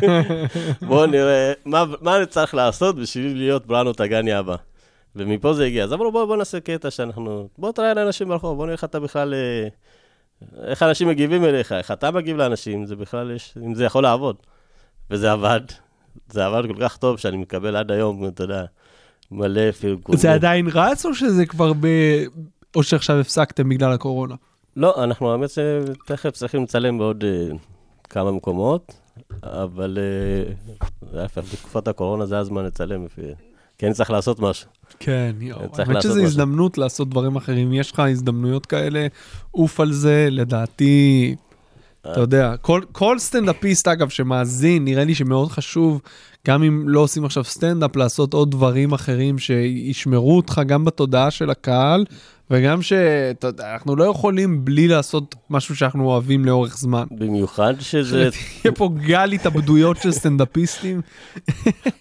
בואו 0.87 1.05
נראה, 1.05 1.53
מה, 1.65 1.85
מה 2.01 2.17
אני 2.17 2.25
צריך 2.25 2.55
לעשות 2.55 2.95
בשביל 2.95 3.37
להיות 3.37 3.65
בראנו 3.65 3.93
טגני 3.93 4.33
הבא. 4.33 4.55
ומפה 5.15 5.53
זה 5.53 5.65
הגיע. 5.65 5.83
אז 5.83 5.93
אמרו, 5.93 6.11
בואו 6.11 6.27
בוא 6.27 6.37
נעשה 6.37 6.59
קטע 6.59 6.91
שאנחנו, 6.91 7.47
בוא 7.57 7.71
תראה 7.71 7.93
לאנשים 7.93 8.27
ברחוב, 8.27 8.57
בוא 8.57 8.65
נראה 8.65 8.73
איך 8.73 8.83
אתה 8.83 8.99
בכלל, 8.99 9.33
אה, 9.33 9.67
איך 10.63 10.83
אנשים 10.83 11.07
מגיבים 11.07 11.45
אליך, 11.45 11.71
איך 11.71 11.91
אתה 11.91 12.11
מגיב 12.11 12.37
לאנשים, 12.37 12.85
זה 12.85 12.95
בכלל, 12.95 13.31
יש, 13.31 13.53
אם 13.65 13.75
זה 13.75 13.85
יכול 13.85 14.03
לעבוד. 14.03 14.35
וזה 15.11 15.31
עבד. 15.31 15.61
זה 16.29 16.45
עבד 16.45 16.63
כל 16.67 16.75
כך 16.81 16.97
טוב 16.97 17.17
שאני 17.17 17.37
מקבל 17.37 17.75
עד 17.75 17.91
היום, 17.91 18.27
אתה 18.27 18.43
יודע, 18.43 18.65
מלא 19.35 19.71
פרגונים. 19.71 20.19
זה 20.19 20.33
עדיין 20.33 20.67
רץ, 20.67 21.05
או 21.05 21.13
שזה 21.13 21.45
כבר 21.45 21.73
ב... 21.73 21.87
או 22.75 22.83
שעכשיו 22.83 23.19
הפסקתם 23.19 23.69
בגלל 23.69 23.91
הקורונה? 23.91 24.35
לא, 24.75 25.03
אנחנו 25.03 25.31
האמת 25.31 25.49
שתכף 25.49 26.29
צריכים 26.29 26.63
לצלם 26.63 26.97
בעוד 26.97 27.23
uh, 27.23 27.57
כמה 28.09 28.31
מקומות, 28.31 28.93
אבל 29.43 29.97
uh, 30.81 30.85
להפך, 31.13 31.43
בתקופת 31.53 31.87
הקורונה 31.87 32.25
זה 32.25 32.37
הזמן 32.37 32.65
לצלם, 32.65 33.05
כי 33.77 33.85
אני 33.85 33.93
צריך 33.93 34.11
לעשות 34.11 34.39
משהו. 34.39 34.69
כן, 34.99 35.35
יואו. 35.39 35.59
האמת 35.77 36.01
שזו. 36.01 36.21
הזדמנות 36.21 36.77
לעשות 36.77 37.09
דברים 37.09 37.35
אחרים. 37.35 37.73
יש 37.73 37.91
לך 37.91 37.99
הזדמנויות 37.99 38.65
כאלה, 38.65 39.07
עוף 39.51 39.79
על 39.79 39.91
זה, 39.91 40.27
לדעתי, 40.31 41.35
אתה 42.11 42.19
יודע, 42.19 42.55
כל, 42.61 42.81
כל 42.91 43.19
סטנדאפיסט, 43.19 43.87
אגב, 43.87 44.09
שמאזין, 44.09 44.85
נראה 44.85 45.03
לי 45.03 45.15
שמאוד 45.15 45.51
חשוב, 45.51 46.01
גם 46.47 46.63
אם 46.63 46.89
לא 46.89 46.99
עושים 46.99 47.25
עכשיו 47.25 47.43
סטנדאפ, 47.43 47.95
לעשות 47.95 48.33
עוד 48.33 48.51
דברים 48.51 48.93
אחרים 48.93 49.39
שישמרו 49.39 50.35
אותך 50.35 50.61
גם 50.67 50.85
בתודעה 50.85 51.31
של 51.31 51.49
הקהל, 51.49 52.05
וגם 52.51 52.81
שאתה 52.81 53.47
יודע, 53.47 53.73
אנחנו 53.73 53.95
לא 53.95 54.03
יכולים 54.03 54.65
בלי 54.65 54.87
לעשות 54.87 55.35
משהו 55.49 55.75
שאנחנו 55.75 56.05
אוהבים 56.05 56.45
לאורך 56.45 56.77
זמן. 56.77 57.03
במיוחד 57.11 57.73
שזה, 57.79 58.29
יהיה 58.63 58.75
פה 58.75 58.89
גל 59.05 59.31
התאבדויות 59.31 59.97
של 59.97 60.11
סטנדאפיסטים. 60.11 61.01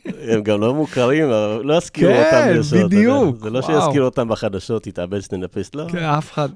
הם 0.04 0.42
גם 0.42 0.60
לא 0.60 0.74
מוכרים, 0.74 1.24
אבל 1.24 1.60
לא 1.64 1.74
יזכירו 1.74 2.12
כן, 2.12 2.24
אותם 2.24 2.56
יודע. 2.56 2.86
בדיוק, 2.86 3.36
זה 3.42 3.50
לא. 3.50 3.62
שיזכירו 3.62 4.04
אותם 4.04 4.28
בחדשות, 4.28 4.86
יתאבד 4.86 5.20
סטנדאפיסט, 5.20 5.74
לא. 5.74 5.86
כן, 5.92 6.04
אף 6.04 6.32
אחד. 6.32 6.48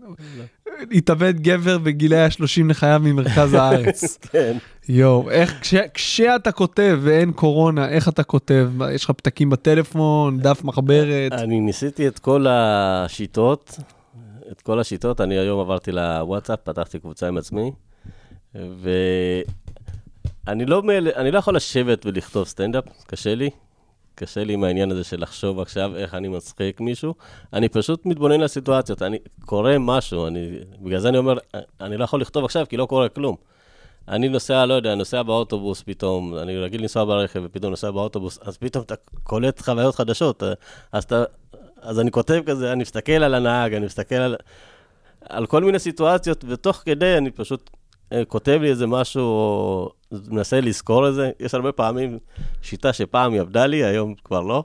התאבד 0.93 1.41
גבר 1.41 1.79
בגילי 1.79 2.17
ה-30 2.17 2.65
לחייו 2.69 3.01
ממרכז 3.05 3.55
הארץ. 3.61 4.17
כן. 4.17 4.57
יואו, 4.89 5.31
איך, 5.31 5.55
כש, 5.61 5.75
כשאתה 5.95 6.53
כותב 6.53 6.99
ואין 7.03 7.33
קורונה, 7.33 7.89
איך 7.89 8.09
אתה 8.09 8.23
כותב? 8.23 8.71
יש 8.93 9.05
לך 9.05 9.11
פתקים 9.11 9.51
בטלפון, 9.51 10.41
דף 10.41 10.65
מחברת? 10.65 11.33
אני 11.33 11.61
ניסיתי 11.61 12.09
את 12.09 12.19
כל 12.19 12.47
השיטות, 12.49 13.79
את 14.53 14.61
כל 14.61 14.81
השיטות, 14.81 15.21
אני 15.21 15.39
היום 15.39 15.61
עברתי 15.61 15.93
לוואטסאפ, 15.93 16.59
פתחתי 16.63 16.99
קבוצה 16.99 17.29
עם 17.29 17.39
עצמי, 17.39 17.73
ואני 18.55 19.45
לא, 20.67 20.83
אני 21.17 21.31
לא 21.31 21.39
יכול 21.39 21.57
לשבת 21.57 22.07
ולכתוב 22.07 22.47
סטנדאפ, 22.47 22.85
קשה 23.07 23.35
לי. 23.35 23.51
קשה 24.19 24.45
לי 24.45 24.53
עם 24.53 24.65
העניין 24.65 24.91
הזה 24.91 25.05
של 25.05 25.21
לחשוב 25.23 25.61
עכשיו 25.61 25.97
איך 25.97 26.15
אני 26.15 26.29
מצחיק 26.29 26.81
מישהו. 26.81 27.15
אני 27.53 27.69
פשוט 27.69 28.07
מתבונן 28.07 28.41
לסיטואציות, 28.41 29.03
אני 29.03 29.19
קורא 29.45 29.73
משהו, 29.81 30.27
אני, 30.27 30.51
בגלל 30.81 30.99
זה 30.99 31.09
אני 31.09 31.19
אומר, 31.19 31.39
אני 31.81 31.97
לא 31.97 32.05
יכול 32.05 32.21
לכתוב 32.21 32.45
עכשיו 32.45 32.67
כי 32.69 32.77
לא 32.77 32.87
קורה 32.87 33.09
כלום. 33.09 33.37
אני 34.09 34.29
נוסע, 34.29 34.67
לא 34.67 34.75
יודע, 34.75 34.95
נוסע 34.95 35.23
באוטובוס 35.23 35.83
פתאום, 35.83 36.35
אני 36.39 36.59
רגיל 36.59 36.81
לנסוע 36.81 37.05
ברכב 37.05 37.41
ופתאום 37.45 37.71
נוסע 37.71 37.91
באוטובוס, 37.91 38.39
אז 38.43 38.57
פתאום 38.57 38.85
אתה 38.85 38.95
קולט 39.23 39.61
חוויות 39.61 39.95
חדשות. 39.95 40.43
אז, 40.93 41.05
אתה, 41.05 41.25
אז 41.81 42.01
אני 42.01 42.11
כותב 42.11 42.43
כזה, 42.47 42.73
אני 42.73 42.83
מסתכל 42.83 43.13
על 43.13 43.35
הנהג, 43.35 43.75
אני 43.75 43.87
מסתכל 43.87 44.15
על, 44.15 44.37
על 45.29 45.47
כל 45.47 45.65
מיני 45.65 45.79
סיטואציות, 45.79 46.45
ותוך 46.49 46.77
כדי 46.77 47.19
אני 47.19 47.31
פשוט 47.31 47.71
כותב 48.29 48.59
לי 48.63 48.71
איזה 48.71 48.87
משהו, 48.87 49.23
או 49.23 49.93
מנסה 50.29 50.61
לזכור 50.61 51.09
את 51.09 51.15
זה. 51.15 51.31
יש 51.41 51.55
הרבה 51.55 51.73
פעמים 51.73 52.19
שיטה 52.63 52.93
שפעם 52.93 53.33
היא 53.33 53.41
עבדה 53.41 53.67
לי, 53.67 53.85
היום 53.85 54.15
כבר 54.25 54.41
לא, 54.41 54.65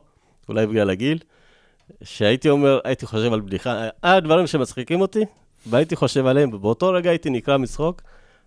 אולי 0.50 0.68
בגלל 0.68 0.90
הגיל, 0.90 1.18
שהייתי 2.04 2.50
אומר, 2.50 2.80
הייתי 2.84 3.06
חושב 3.06 3.34
על 3.34 3.42
בדיחה, 3.42 3.88
היה 4.04 4.20
דברים 4.20 4.48
שמצחיקים 4.48 5.02
אותי, 5.02 5.26
והייתי 5.66 5.96
חושב 5.96 6.26
עליהם, 6.26 6.54
ובאותו 6.54 6.90
רגע 6.90 7.10
הייתי 7.10 7.30
נקרע 7.30 7.58
מצחוק. 7.58 8.02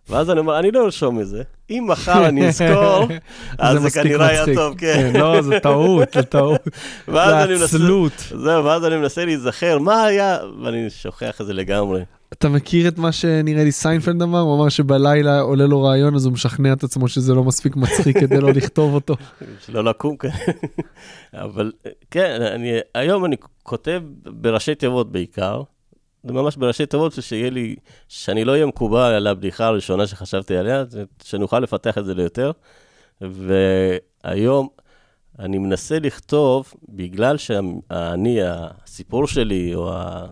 ואז 0.08 0.30
אני 0.30 0.40
אומר, 0.40 0.58
אני 0.58 0.70
לא 0.70 0.84
ארשום 0.84 1.20
את 1.20 1.26
זה. 1.26 1.42
אם 1.70 1.84
מחר 1.88 2.28
אני 2.28 2.48
אזכור, 2.48 3.08
אז 3.58 3.82
זה 3.82 3.90
כנראה 3.90 4.28
היה. 4.28 4.44
טוב, 4.54 4.78
כן. 4.78 5.12
לא, 5.14 5.42
זה 5.42 5.60
טעות, 5.60 6.08
זה 6.14 6.22
טעות. 6.22 6.60
זה 7.06 7.64
עצלות. 7.64 8.12
זהו, 8.18 8.64
ואז 8.64 8.84
אני 8.84 8.96
מנסה 8.96 9.24
להיזכר 9.24 9.78
מה 9.78 10.04
היה, 10.04 10.38
ואני 10.62 10.90
שוכח 10.90 11.40
את 11.40 11.46
זה 11.46 11.52
לגמרי. 11.52 12.02
אתה 12.32 12.48
מכיר 12.48 12.88
את 12.88 12.98
מה 12.98 13.12
שנראה 13.12 13.64
לי 13.64 13.72
סיינפלד 13.72 14.22
אמר? 14.22 14.38
הוא 14.38 14.56
אמר 14.56 14.68
שבלילה 14.68 15.40
עולה 15.40 15.66
לו 15.66 15.82
רעיון, 15.82 16.14
אז 16.14 16.24
הוא 16.24 16.32
משכנע 16.32 16.72
את 16.72 16.84
עצמו 16.84 17.08
שזה 17.08 17.34
לא 17.34 17.44
מספיק 17.44 17.76
מצחיק 17.76 18.18
כדי 18.18 18.40
לא 18.40 18.52
לכתוב 18.52 18.94
אותו. 18.94 19.16
שלא 19.66 19.84
לקום 19.84 20.16
כאן. 20.16 20.30
אבל 21.34 21.72
כן, 22.10 22.42
אני, 22.42 22.72
היום 22.94 23.24
אני 23.24 23.36
כותב 23.62 24.02
בראשי 24.24 24.74
תיבות 24.74 25.12
בעיקר. 25.12 25.62
זה 26.24 26.32
ממש 26.32 26.56
בראשי 26.56 26.86
תיבות, 26.86 27.12
שיהיה 27.20 27.50
לי, 27.50 27.76
שאני 28.08 28.44
לא 28.44 28.52
אהיה 28.52 28.66
מקובע 28.66 29.16
על 29.16 29.26
הבדיחה 29.26 29.66
הראשונה 29.66 30.06
שחשבתי 30.06 30.56
עליה, 30.56 30.84
שנוכל 31.24 31.60
לפתח 31.60 31.98
את 31.98 32.04
זה 32.04 32.14
ליותר. 32.14 32.50
והיום 33.20 34.68
אני 35.38 35.58
מנסה 35.58 35.98
לכתוב, 35.98 36.72
בגלל 36.88 37.36
שאני, 37.36 38.38
הסיפור 38.42 39.26
שלי, 39.26 39.74
או 39.74 39.92
ה- 39.92 40.26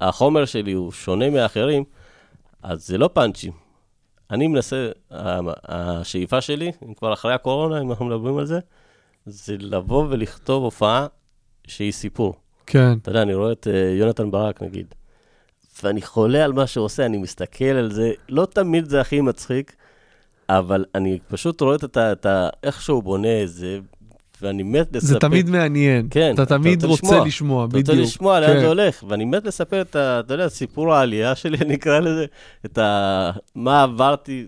החומר 0.00 0.44
שלי 0.44 0.72
הוא 0.72 0.92
שונה 0.92 1.30
מאחרים, 1.30 1.84
אז 2.62 2.86
זה 2.86 2.98
לא 2.98 3.08
פאנצ'ים. 3.12 3.52
אני 4.30 4.46
מנסה, 4.46 4.90
השאיפה 5.10 6.40
שלי, 6.40 6.72
אם 6.88 6.94
כבר 6.94 7.12
אחרי 7.12 7.34
הקורונה, 7.34 7.80
אם 7.80 7.90
אנחנו 7.90 8.04
מדברים 8.04 8.38
על 8.38 8.46
זה, 8.46 8.58
זה 9.26 9.56
לבוא 9.60 10.06
ולכתוב 10.10 10.64
הופעה 10.64 11.06
שהיא 11.66 11.92
סיפור. 11.92 12.34
כן. 12.66 12.98
אתה 13.02 13.10
יודע, 13.10 13.22
אני 13.22 13.34
רואה 13.34 13.52
את 13.52 13.66
אה, 13.70 13.94
יונתן 13.98 14.30
ברק, 14.30 14.62
נגיד, 14.62 14.94
ואני 15.82 16.02
חולה 16.02 16.44
על 16.44 16.52
מה 16.52 16.66
שהוא 16.66 16.84
עושה, 16.84 17.06
אני 17.06 17.18
מסתכל 17.18 17.64
על 17.64 17.92
זה, 17.92 18.12
לא 18.28 18.46
תמיד 18.46 18.84
זה 18.84 19.00
הכי 19.00 19.20
מצחיק, 19.20 19.76
אבל 20.48 20.84
אני 20.94 21.18
פשוט 21.28 21.60
רואה. 21.60 21.76
את 21.76 22.26
ה 22.26 22.48
איך 22.62 22.82
שהוא 22.82 23.02
בונה 23.02 23.42
את 23.42 23.48
זה, 23.48 23.78
ואני 24.42 24.62
מת 24.62 24.96
לספר... 24.96 25.06
זה 25.06 25.18
תמיד 25.18 25.50
מעניין. 25.50 26.06
כן, 26.10 26.34
אתה 26.34 26.46
תמיד 26.46 26.84
רוצה 26.84 27.06
רוצה 27.06 27.14
לשמוע. 27.14 27.26
לשמוע, 27.26 27.64
אתה 27.64 27.72
בדיוק. 27.72 27.88
רוצה 27.88 28.02
לשמוע 28.02 28.40
לאן 28.40 28.52
כן. 28.52 28.60
זה 28.60 28.66
הולך, 28.66 29.04
ואני 29.08 29.24
מת 29.24 29.44
לספר 29.44 29.80
את 29.80 29.96
ה... 29.96 30.20
אתה 30.20 30.34
יודע, 30.34 30.48
סיפור 30.48 30.94
העלייה 30.94 31.34
שלי, 31.34 31.58
אני 31.64 31.74
אקרא 31.74 32.00
לזה, 32.00 32.26
את 32.66 32.78
ה... 32.78 33.30
מה 33.54 33.82
עברתי 33.82 34.46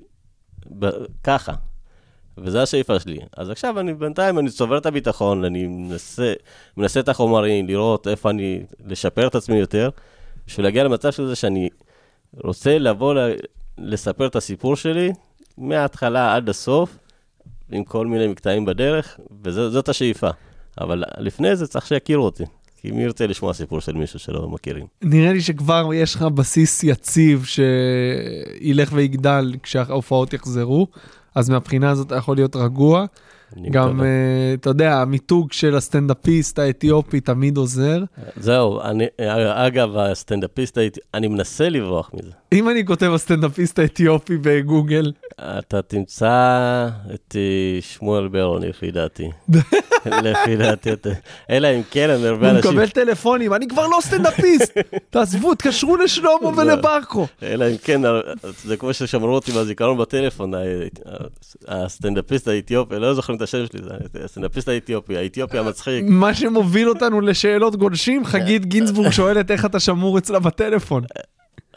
ב... 0.78 0.89
ככה. 1.24 1.53
וזו 2.39 2.59
השאיפה 2.59 3.01
שלי. 3.01 3.18
אז 3.36 3.51
עכשיו 3.51 3.80
אני 3.80 3.95
בינתיים, 3.95 4.39
אני 4.39 4.51
צובר 4.51 4.78
את 4.78 4.86
הביטחון, 4.86 5.45
אני 5.45 5.66
מנסה, 5.66 6.32
מנסה 6.76 7.01
את 7.01 7.09
החומרים, 7.09 7.66
לראות 7.66 8.09
איפה 8.09 8.30
אני, 8.30 8.61
לשפר 8.86 9.26
את 9.26 9.34
עצמי 9.34 9.57
יותר, 9.57 9.91
בשביל 10.47 10.66
להגיע 10.66 10.84
למצב 10.84 11.12
של 11.12 11.26
זה 11.26 11.36
שאני 11.36 11.68
רוצה 12.45 12.78
לבוא 12.78 13.14
ל... 13.14 13.18
לספר 13.78 14.26
את 14.26 14.36
הסיפור 14.36 14.76
שלי 14.76 15.12
מההתחלה 15.59 16.34
עד 16.34 16.49
הסוף, 16.49 16.99
עם 17.72 17.84
כל 17.84 18.06
מיני 18.06 18.26
מקטעים 18.26 18.64
בדרך, 18.64 19.20
וזאת 19.44 19.88
השאיפה. 19.88 20.28
אבל 20.80 21.04
לפני 21.18 21.56
זה 21.56 21.66
צריך 21.66 21.86
שיכירו 21.86 22.24
אותי. 22.24 22.44
כי 22.80 22.90
מי 22.90 23.02
ירצה 23.02 23.26
לשמוע 23.26 23.52
סיפור 23.52 23.80
של 23.80 23.92
מישהו 23.92 24.18
שלא 24.18 24.48
מכירים? 24.48 24.86
נראה 25.02 25.32
לי 25.32 25.40
שכבר 25.40 25.90
יש 25.94 26.14
לך 26.14 26.22
בסיס 26.22 26.84
יציב 26.84 27.44
שילך 27.44 28.90
ויגדל 28.92 29.54
כשההופעות 29.62 30.32
יחזרו, 30.32 30.86
אז 31.34 31.50
מהבחינה 31.50 31.90
הזאת 31.90 32.06
אתה 32.06 32.16
יכול 32.16 32.36
להיות 32.36 32.56
רגוע. 32.56 33.06
גם. 33.70 34.03
אה, 34.03 34.07
אתה 34.55 34.70
יודע, 34.70 34.94
המיתוג 34.94 35.53
של 35.53 35.76
הסטנדאפיסט 35.76 36.59
האתיופי 36.59 37.20
תמיד 37.20 37.57
עוזר. 37.57 38.05
זהו, 38.36 38.80
אני, 38.80 39.07
אגב, 39.55 39.96
הסטנדאפיסט 39.96 40.78
הייתי, 40.78 41.01
אני 41.14 41.28
מנסה 41.28 41.68
לברוח 41.68 42.11
מזה. 42.14 42.30
אם 42.53 42.68
אני 42.68 42.86
כותב 42.86 43.12
הסטנדאפיסט 43.14 43.78
האתיופי 43.78 44.36
בגוגל, 44.36 45.12
אתה 45.40 45.82
תמצא 45.82 46.88
את 47.14 47.36
אה, 47.36 47.80
שמואל 47.80 48.28
ברון, 48.28 48.62
לפי 48.62 48.90
דעתי. 48.90 49.30
לפי 50.07 50.57
דעתי, 50.57 50.90
אלא 51.51 51.68
אם 51.68 51.80
כן, 51.90 52.11
אני 52.11 52.26
הרבה 52.26 52.51
הוא 52.51 52.57
אנשים... 52.57 52.70
מקבל 52.70 52.88
טלפונים, 52.88 53.55
אני 53.55 53.68
כבר 53.68 53.86
לא 53.86 53.99
סטנדאפיסט, 54.01 54.78
תעזבו, 55.11 55.55
תקשרו 55.55 55.96
לשלמה 55.96 56.49
ולברקו. 56.57 57.26
אלא 57.42 57.64
אם 57.70 57.76
כן, 57.82 58.01
זה 58.64 58.76
כמו 58.76 58.94
ששמרו 58.94 59.34
אותי 59.34 59.53
בזיכרון 59.53 59.99
בטלפון, 59.99 60.53
הסטנדאפיסט 61.68 62.49
האתיופי, 62.49 62.94
לא 62.99 63.14
זוכרים 63.14 63.38
את 63.39 63.43
השם 63.43 63.66
שלי, 63.66 63.80
זה 64.12 64.24
הסטנדאפיסט 64.24 64.68
האתיופי, 64.68 65.16
האתיופי 65.16 65.59
המצחיק. 65.59 66.05
מה 66.09 66.34
שמוביל 66.34 66.89
אותנו 66.89 67.20
לשאלות 67.20 67.76
גולשים, 67.76 68.24
חגית 68.24 68.66
גינזבורג 68.66 69.11
שואלת 69.11 69.51
איך 69.51 69.64
אתה 69.64 69.80
שמור 69.80 70.18
אצלה 70.18 70.39
בטלפון. 70.39 71.05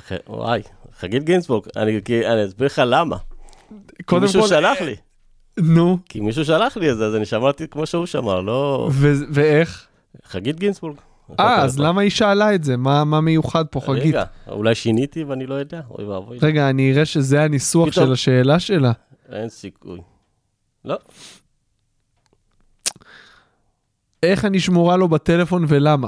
ח- 0.08 0.12
וואי, 0.28 0.62
חגית 1.00 1.24
גינצבורג, 1.24 1.64
אני 1.76 2.00
אסביר 2.46 2.66
לך 2.66 2.82
למה. 2.86 3.18
קודם 4.06 4.22
מישהו 4.22 4.42
כל, 4.42 4.48
שלח 4.48 4.82
לי, 4.82 4.96
נו, 5.58 5.98
כי 6.10 6.20
מישהו 6.20 6.46
שלח 6.46 6.78
לי 6.78 6.92
את 6.92 6.98
זה, 6.98 7.06
אז 7.06 7.16
אני 7.16 7.26
שמרתי 7.26 7.68
כמו 7.68 7.86
שהוא 7.86 8.06
שמר, 8.06 8.42
לא... 8.42 8.90
ואיך? 9.34 9.88
חגית 10.26 10.60
גינצבורג. 10.60 10.96
אה, 11.40 11.62
אז 11.64 11.80
למה 11.80 12.02
היא 12.02 12.10
שאלה 12.12 12.56
את 12.56 12.64
זה? 12.64 12.78
מה 12.78 13.04
מה 13.04 13.22
מיוחד 13.22 13.66
פה, 13.68 13.82
חגית? 13.82 14.04
רגע, 14.06 14.24
אולי 14.50 14.76
שיניתי 14.76 15.24
ואני 15.24 15.46
לא 15.46 15.56
יודע, 15.56 15.82
אוי 15.92 16.06
ואבוי. 16.06 16.38
רגע, 16.42 16.70
אני 16.70 16.92
אראה 16.94 17.06
שזה 17.06 17.44
הניסוח 17.44 17.90
פתאום- 17.90 18.06
של 18.06 18.12
השאלה 18.12 18.60
שלה. 18.60 18.92
אין 19.32 19.50
סיכוי. 19.50 20.00
לא, 20.86 20.98
איך 24.24 24.46
אני 24.46 24.60
שמורה 24.60 24.98
לו 24.98 25.08
בטלפון 25.08 25.66
ולמה? 25.68 26.08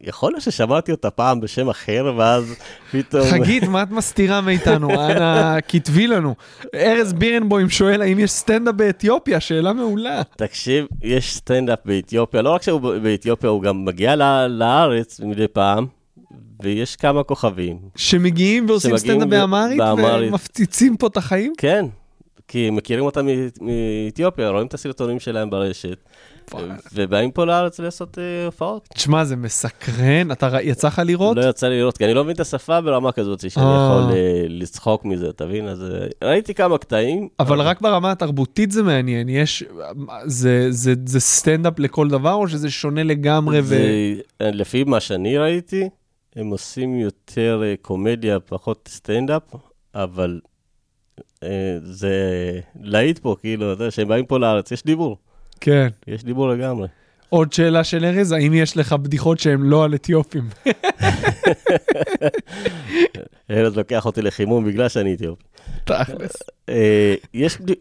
יכול 0.00 0.32
להיות 0.32 0.42
ששמעתי 0.42 0.92
אותה 0.92 1.10
פעם 1.10 1.40
בשם 1.40 1.68
אחר, 1.68 2.12
ואז 2.16 2.54
פתאום... 2.90 3.26
חגית, 3.30 3.62
מה 3.62 3.82
את 3.82 3.90
מסתירה 3.90 4.40
מאיתנו? 4.40 4.90
אנא, 5.10 5.58
כתבי 5.68 6.06
לנו. 6.06 6.34
ארז 6.74 7.12
בירנבוים 7.12 7.68
שואל 7.68 8.02
האם 8.02 8.18
יש 8.18 8.30
סטנדאפ 8.30 8.74
באתיופיה? 8.74 9.40
שאלה 9.40 9.72
מעולה. 9.72 10.22
תקשיב, 10.36 10.86
יש 11.02 11.34
סטנדאפ 11.34 11.78
באתיופיה, 11.84 12.42
לא 12.42 12.50
רק 12.54 12.62
שהוא 12.62 12.80
באתיופיה, 13.02 13.50
הוא 13.50 13.62
גם 13.62 13.84
מגיע 13.84 14.16
לארץ 14.48 15.20
מדי 15.20 15.48
פעם, 15.48 15.86
ויש 16.62 16.96
כמה 16.96 17.22
כוכבים. 17.22 17.78
שמגיעים 17.96 18.68
ועושים 18.68 18.98
סטנדאפ 18.98 19.28
באמרית 19.28 19.78
באמהרית. 19.78 20.30
ומפציצים 20.30 20.96
פה 20.96 21.06
את 21.06 21.16
החיים? 21.16 21.52
כן, 21.58 21.86
כי 22.48 22.70
מכירים 22.70 23.04
אותם 23.04 23.26
מאתיופיה, 23.60 24.48
רואים 24.48 24.66
את 24.66 24.74
הסרטונים 24.74 25.20
שלהם 25.20 25.50
ברשת, 25.50 25.98
ובאים 26.94 27.30
פה 27.30 27.44
לארץ 27.44 27.80
לעשות 27.80 28.18
אה, 28.18 28.44
הופעות. 28.46 28.88
תשמע, 28.94 29.24
זה 29.24 29.36
מסקרן. 29.36 30.32
אתה 30.32 30.58
יצא 30.62 30.86
לך 30.88 31.02
לראות? 31.04 31.36
לא 31.36 31.48
יצא 31.48 31.68
לי 31.68 31.78
לראות, 31.78 31.98
כי 31.98 32.04
אני 32.04 32.14
לא 32.14 32.24
מבין 32.24 32.34
את 32.34 32.40
השפה 32.40 32.80
ברמה 32.80 33.12
כזאת, 33.12 33.50
שאני 33.50 33.66
אה. 33.66 33.70
יכול 34.02 34.12
אה, 34.16 34.44
לצחוק 34.48 35.04
מזה, 35.04 35.28
אתה 35.28 35.46
מבין? 35.46 35.68
אז 35.68 35.84
ראיתי 36.24 36.54
כמה 36.54 36.78
קטעים. 36.78 37.28
אבל 37.40 37.60
רק 37.60 37.80
ברמה 37.80 38.10
התרבותית 38.10 38.70
זה 38.70 38.82
מעניין. 38.82 39.28
יש... 39.28 39.64
זה- 40.26 40.66
זה 40.70 40.94
זה 41.06 41.20
סטנדאפ 41.20 41.78
לכל 41.78 42.08
דבר, 42.08 42.32
או 42.34 42.48
שזה 42.48 42.70
שונה 42.70 43.02
לגמרי? 43.02 43.60
לפי 44.40 44.84
מה 44.84 45.00
שאני 45.00 45.38
ראיתי, 45.38 45.88
הם 46.36 46.46
עושים 46.50 46.98
יותר 46.98 47.62
קומדיה, 47.82 48.40
פחות 48.40 48.88
סטנדאפ, 48.92 49.42
אבל 49.94 50.40
זה 51.84 52.14
להיט 52.80 53.18
פה, 53.18 53.36
כאילו, 53.40 53.66
כשהם 53.88 54.08
באים 54.08 54.26
פה 54.26 54.38
לארץ, 54.38 54.72
יש 54.72 54.84
דיבור, 54.84 55.16
כן. 55.60 55.88
יש 56.06 56.24
דיבור 56.24 56.48
לגמרי. 56.48 56.88
עוד 57.28 57.52
שאלה 57.52 57.84
של 57.84 58.04
ארז, 58.04 58.32
האם 58.32 58.54
יש 58.54 58.76
לך 58.76 58.92
בדיחות 58.92 59.38
שהן 59.38 59.60
לא 59.60 59.84
על 59.84 59.94
אתיופים? 59.94 60.48
ארז 63.50 63.76
לוקח 63.76 64.06
אותי 64.06 64.22
לחימום 64.22 64.64
בגלל 64.64 64.88
שאני 64.88 65.14
אתיופי. 65.14 65.44
תכלס. 65.84 66.32
אה, 66.68 67.14
יש, 67.34 67.60
בדי... 67.60 67.74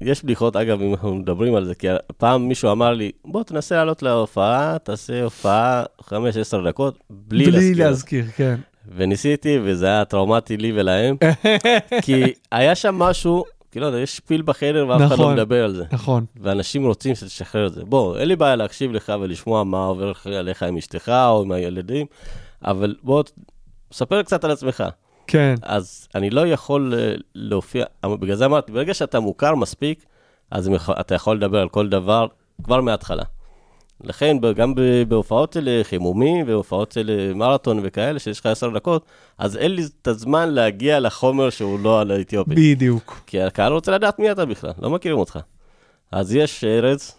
יש 0.00 0.24
בדיחות, 0.24 0.56
אגב, 0.56 0.82
אם 0.82 0.94
אנחנו 0.94 1.14
מדברים 1.14 1.54
על 1.54 1.64
זה, 1.64 1.74
כי 1.74 1.86
פעם 2.16 2.48
מישהו 2.48 2.72
אמר 2.72 2.94
לי, 2.94 3.12
בוא 3.24 3.42
תנסה 3.42 3.74
לעלות 3.76 4.02
להופעה, 4.02 4.76
תעשה 4.82 5.22
הופעה 5.22 5.84
5-10 6.00 6.12
דקות, 6.68 6.98
בלי, 7.10 7.44
בלי 7.44 7.52
להזכיר. 7.52 7.86
להזכיר, 7.86 8.24
כן. 8.36 8.56
וניסיתי, 8.96 9.58
וזה 9.62 9.86
היה 9.86 10.04
טראומטי 10.04 10.56
לי 10.56 10.72
ולהם, 10.72 11.16
כי 12.02 12.22
היה 12.52 12.74
שם 12.74 12.94
משהו, 12.94 13.44
כאילו, 13.76 13.86
יודע, 13.86 13.98
יש 13.98 14.20
פיל 14.20 14.42
בחדר 14.42 14.86
ואף 14.88 15.00
אחד 15.00 15.10
לא 15.10 15.16
נכון. 15.16 15.34
מדבר 15.34 15.64
על 15.64 15.74
זה. 15.74 15.84
נכון. 15.92 16.24
ואנשים 16.36 16.86
רוצים 16.86 17.14
שתשחרר 17.14 17.66
את 17.66 17.72
זה. 17.72 17.84
בוא, 17.84 18.18
אין 18.18 18.28
לי 18.28 18.36
בעיה 18.36 18.56
להקשיב 18.56 18.92
לך 18.92 19.12
ולשמוע 19.20 19.64
מה 19.64 19.86
עובר 19.86 20.12
עליך 20.24 20.62
עם 20.62 20.76
אשתך 20.76 21.08
או 21.08 21.42
עם 21.42 21.52
הילדים, 21.52 22.06
אבל 22.64 22.94
בוא, 23.02 23.22
ספר 23.92 24.22
קצת 24.22 24.44
על 24.44 24.50
עצמך. 24.50 24.84
כן. 25.26 25.54
אז 25.62 26.08
אני 26.14 26.30
לא 26.30 26.46
יכול 26.46 26.94
אה, 26.98 27.14
להופיע, 27.34 27.84
בגלל 28.06 28.36
זה 28.36 28.44
אמרתי, 28.44 28.72
ברגע 28.72 28.94
שאתה 28.94 29.20
מוכר 29.20 29.54
מספיק, 29.54 30.04
אז 30.50 30.70
אתה 31.00 31.14
יכול 31.14 31.36
לדבר 31.36 31.60
על 31.60 31.68
כל 31.68 31.88
דבר 31.88 32.26
כבר 32.62 32.80
מההתחלה. 32.80 33.24
לכן, 34.04 34.36
גם 34.56 34.74
בהופעות 35.08 35.52
של 35.52 35.80
חימומים 35.82 36.48
והופעות 36.48 36.92
של 36.92 37.32
מרתון 37.34 37.80
וכאלה, 37.82 38.18
שיש 38.18 38.40
לך 38.40 38.46
עשר 38.46 38.70
דקות, 38.70 39.04
אז 39.38 39.56
אין 39.56 39.74
לי 39.74 39.82
את 40.02 40.08
הזמן 40.08 40.48
להגיע 40.48 41.00
לחומר 41.00 41.50
שהוא 41.50 41.80
לא 41.80 42.00
על 42.00 42.10
האתיופי. 42.10 42.54
בדיוק. 42.54 43.20
כי 43.26 43.42
הקהל 43.42 43.72
רוצה 43.72 43.92
לדעת 43.92 44.18
מי 44.18 44.30
אתה 44.30 44.44
בכלל, 44.44 44.72
לא 44.82 44.90
מכירים 44.90 45.18
אותך. 45.18 45.38
אז 46.12 46.34
יש 46.34 46.64
ארץ, 46.64 47.18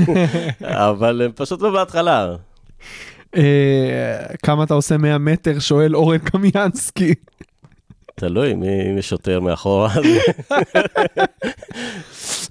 אבל 0.90 1.22
הם 1.22 1.30
פשוט 1.34 1.62
לא 1.62 1.70
בהתחלה. 1.70 2.36
אה, 3.36 4.26
כמה 4.42 4.64
אתה 4.64 4.74
עושה 4.74 4.96
100 4.96 5.18
מטר? 5.18 5.58
שואל 5.58 5.96
אורן 5.96 6.18
קמיאנסקי. 6.18 7.14
תלוי 8.14 8.54
מי 8.94 9.02
שוטר 9.02 9.40
מאחורה. 9.40 9.88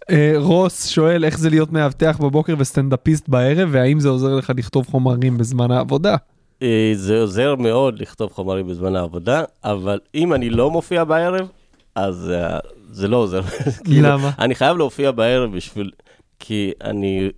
אה, 0.10 0.34
רוס 0.38 0.88
שואל 0.88 1.26
איך 1.26 1.38
זה 1.38 1.49
להיות 1.49 1.72
מאבטח 1.72 2.18
בבוקר 2.22 2.56
וסטנדאפיסט 2.58 3.30
בערב, 3.30 3.70
והאם 3.72 3.99
זה 3.99 4.10
עוזר 4.10 4.36
לך 4.36 4.52
לכתוב 4.58 4.88
חומרים 4.88 5.38
בזמן 5.38 5.72
העבודה? 5.72 6.16
אה, 6.62 6.91
זה 6.95 7.22
עוזר 7.22 7.56
מאוד 7.56 7.99
לכתוב 7.99 8.32
חומרים 8.32 8.68
בזמן 8.68 8.95
העבודה, 8.95 9.43
אבל 9.64 9.99
אם 10.16 10.34
אני 10.34 10.49
לא 10.49 10.72
מופיע 10.72 11.04
בערב, 11.04 11.47
אז 11.95 12.32
אה, 12.36 12.60
זה 12.91 13.08
לא 13.08 13.18
עוזר. 13.18 13.41
כאילו, 13.86 14.08
למה? 14.10 14.32
אני 14.39 14.56
חייב 14.56 14.78
להופיע 14.78 15.12
בערב 15.12 15.56
בשביל... 15.56 15.91
כי 16.39 16.72
אני 16.84 17.30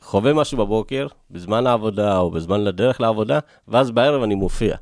חווה 0.00 0.32
משהו 0.32 0.58
בבוקר, 0.58 1.06
בזמן 1.30 1.66
העבודה 1.66 2.18
או 2.18 2.30
בזמן 2.30 2.60
לדרך 2.60 3.00
לעבודה, 3.00 3.38
ואז 3.68 3.90
בערב 3.90 4.22
אני 4.22 4.34
מופיע. 4.34 4.76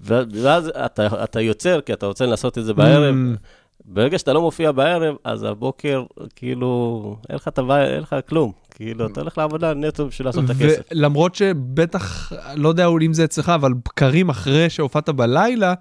ואז 0.00 0.72
אתה, 0.84 1.24
אתה 1.24 1.40
יוצר, 1.40 1.80
כי 1.80 1.92
אתה 1.92 2.06
רוצה 2.06 2.26
לעשות 2.26 2.58
את 2.58 2.64
זה 2.64 2.74
בערב. 2.74 3.14
Mm. 3.14 3.38
ברגע 3.84 4.18
שאתה 4.18 4.32
לא 4.32 4.40
מופיע 4.40 4.72
בערב, 4.72 5.14
אז 5.24 5.42
הבוקר, 5.42 6.04
כאילו, 6.36 7.16
אין 7.28 7.36
לך, 7.36 7.48
תווי, 7.48 7.84
אין 7.84 8.00
לך 8.02 8.16
כלום. 8.28 8.52
כאילו, 8.70 9.06
אתה 9.06 9.20
הולך 9.20 9.38
לעבודה 9.38 9.74
נטו 9.74 10.06
בשביל 10.06 10.28
לעשות 10.28 10.44
את 10.44 10.50
הכסף. 10.50 10.80
ולמרות 10.90 11.34
שבטח, 11.34 12.32
לא 12.54 12.68
יודע 12.68 12.86
אם 13.02 13.12
זה 13.12 13.24
אצלך, 13.24 13.48
אבל 13.48 13.72
בקרים 13.72 14.28
אחרי 14.28 14.70
שהופעת 14.70 15.08
בלילה, 15.08 15.74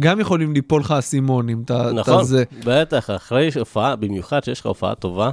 גם 0.00 0.20
יכולים 0.20 0.52
ליפול 0.52 0.80
לך 0.80 0.90
אסימונים. 0.90 1.62
אתה, 1.64 1.92
נכון, 1.92 2.14
אתה 2.14 2.24
זה, 2.24 2.44
בטח, 2.64 3.10
אחרי 3.10 3.50
הופעה, 3.58 3.96
במיוחד 3.96 4.44
שיש 4.44 4.60
לך 4.60 4.66
הופעה 4.66 4.94
טובה, 4.94 5.30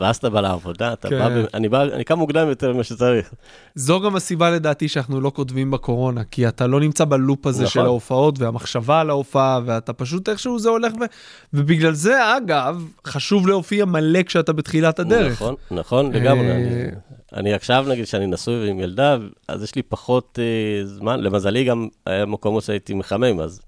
ואז 0.00 0.16
אתה 0.16 0.30
בא 0.30 0.40
לעבודה, 0.40 0.92
אתה 0.92 1.08
כן. 1.08 1.18
בא, 1.18 1.28
ב- 1.28 1.46
אני 1.54 1.68
בא, 1.68 1.82
אני 1.82 2.04
קם 2.04 2.18
מוקדם 2.18 2.48
יותר 2.48 2.72
ממה 2.72 2.84
שצריך. 2.84 3.30
זו 3.74 4.00
גם 4.00 4.16
הסיבה 4.16 4.50
לדעתי 4.50 4.88
שאנחנו 4.88 5.20
לא 5.20 5.30
כותבים 5.34 5.70
בקורונה, 5.70 6.24
כי 6.24 6.48
אתה 6.48 6.66
לא 6.66 6.80
נמצא 6.80 7.04
בלופ 7.04 7.46
הזה 7.46 7.62
נכון. 7.62 7.72
של 7.72 7.80
ההופעות 7.80 8.38
והמחשבה 8.38 9.00
על 9.00 9.10
ההופעה, 9.10 9.60
ואתה 9.64 9.92
פשוט 9.92 10.28
איכשהו 10.28 10.58
זה 10.58 10.68
הולך 10.68 10.92
ו... 10.94 11.04
ובגלל 11.52 11.92
זה, 11.92 12.36
אגב, 12.36 12.84
חשוב 13.06 13.48
להופיע 13.48 13.84
מלא 13.84 14.22
כשאתה 14.22 14.52
בתחילת 14.52 14.98
הדרך. 14.98 15.32
נכון, 15.32 15.54
נכון, 15.70 16.12
לגמרי. 16.12 16.50
אה, 16.50 16.54
אני, 16.56 16.86
אני 17.32 17.54
עכשיו, 17.54 17.84
נגיד, 17.88 18.06
שאני 18.06 18.26
נשוי 18.26 18.70
עם 18.70 18.80
ילדה, 18.80 19.16
אז 19.48 19.62
יש 19.62 19.74
לי 19.74 19.82
פחות 19.82 20.38
אה, 20.42 20.86
זמן, 20.86 21.20
למזלי 21.20 21.64
גם 21.64 21.88
היה 22.06 22.26
מקומות 22.26 22.62
שהייתי 22.62 22.94
מחמם, 22.94 23.40
אז 23.40 23.60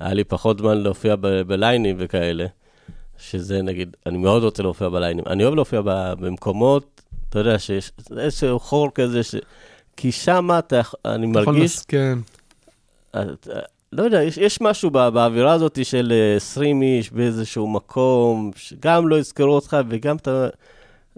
היה 0.00 0.14
לי 0.14 0.24
פחות 0.24 0.58
זמן 0.58 0.78
להופיע 0.78 1.16
ב- 1.20 1.42
בליינים 1.42 1.96
וכאלה, 1.98 2.46
שזה 3.18 3.62
נגיד, 3.62 3.96
אני 4.06 4.18
מאוד 4.18 4.44
רוצה 4.44 4.62
להופיע 4.62 4.88
בליינים. 4.88 5.24
אני 5.26 5.44
אוהב 5.44 5.54
להופיע 5.54 5.80
במקומות, 6.18 7.02
אתה 7.28 7.38
יודע, 7.38 7.58
שיש 7.58 7.92
איזשהו 8.16 8.58
חור 8.58 8.90
כזה, 8.94 9.22
ש... 9.22 9.34
כי 9.96 10.12
שם 10.12 10.48
אתה, 10.58 10.80
אני 11.04 11.30
אתה 11.32 11.40
יכול 11.40 11.54
מרגיש, 11.54 11.76
לס- 11.76 11.84
כן. 11.84 12.18
לא 13.92 14.02
יודע, 14.02 14.22
יש, 14.22 14.36
יש 14.38 14.60
משהו 14.60 14.90
בא, 14.90 15.10
באווירה 15.10 15.52
הזאת 15.52 15.78
של 15.84 16.12
אה, 16.12 16.36
20 16.36 16.82
איש 16.82 17.10
באיזשהו 17.10 17.66
מקום, 17.68 18.50
שגם 18.56 19.08
לא 19.08 19.18
יזכרו 19.18 19.54
אותך 19.54 19.76
וגם 19.88 20.16
אתה, 20.16 20.48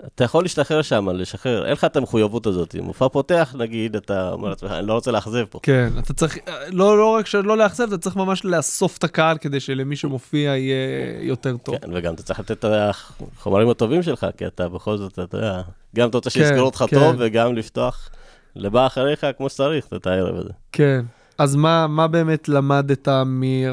אתה 0.05 0.25
יכול 0.25 0.45
להשתחרר 0.45 0.83
שם, 0.83 1.09
לשחרר, 1.09 1.65
אין 1.65 1.73
לך 1.73 1.85
את 1.85 1.97
המחויבות 1.97 2.47
הזאת. 2.47 2.75
מופע 2.83 3.09
פותח, 3.09 3.55
נגיד, 3.59 3.97
אתה 3.97 4.33
אומר 4.33 4.49
לעצמך, 4.49 4.71
אני 4.71 4.87
לא 4.87 4.93
רוצה 4.93 5.11
לאכזב 5.11 5.45
פה. 5.51 5.61
כן, 5.63 5.89
אתה 5.99 6.15
צריך, 6.15 6.39
לא, 6.69 6.99
לא 6.99 7.15
רק 7.15 7.27
שלא 7.27 7.57
לאכזב, 7.57 7.87
אתה 7.89 7.99
צריך 7.99 8.17
ממש 8.17 8.45
לאסוף 8.45 8.99
את 8.99 9.05
הקהל 9.05 9.39
כדי 9.39 9.61
שלמי 9.61 9.97
שמופיע 9.97 10.57
יהיה 10.57 10.77
יותר 11.21 11.57
טוב. 11.57 11.79
כן, 11.79 11.91
וגם 11.95 12.15
אתה 12.15 12.23
צריך 12.23 12.41
לתת 12.41 12.65
את 12.65 12.65
החומרים 12.65 13.71
הטובים 13.71 14.03
שלך, 14.03 14.27
כי 14.37 14.47
אתה 14.47 14.69
בכל 14.69 14.97
זאת, 14.97 15.19
אתה 15.19 15.37
יודע, 15.37 15.63
גם 15.97 16.09
אתה 16.09 16.19
רוצה 16.19 16.31
כן, 16.31 16.41
שיזכרו 16.41 16.67
אותך 16.67 16.85
כן. 16.89 16.97
טוב, 16.99 17.17
וגם 17.19 17.55
לפתוח 17.55 18.11
לבא 18.57 18.87
אחריך 18.87 19.27
כמו 19.37 19.49
שצריך 19.49 19.87
את 19.97 20.07
הערב 20.07 20.37
הזה. 20.37 20.51
כן. 20.73 21.05
אז 21.39 21.57
מה, 21.57 21.87
מה 21.87 22.09
באמת 22.09 22.49
למדת 22.49 23.09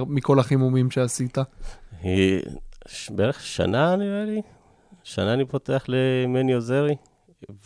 מכל 0.08 0.40
החימומים 0.40 0.92
שעשית? 0.92 1.38
היא 2.02 2.42
בערך 3.10 3.42
שנה 3.42 3.96
נראה 3.96 4.26
לי, 4.26 4.42
שנה 5.04 5.34
אני 5.34 5.46
פותח 5.46 5.86
למני 5.88 6.54
עוזרי, 6.54 6.96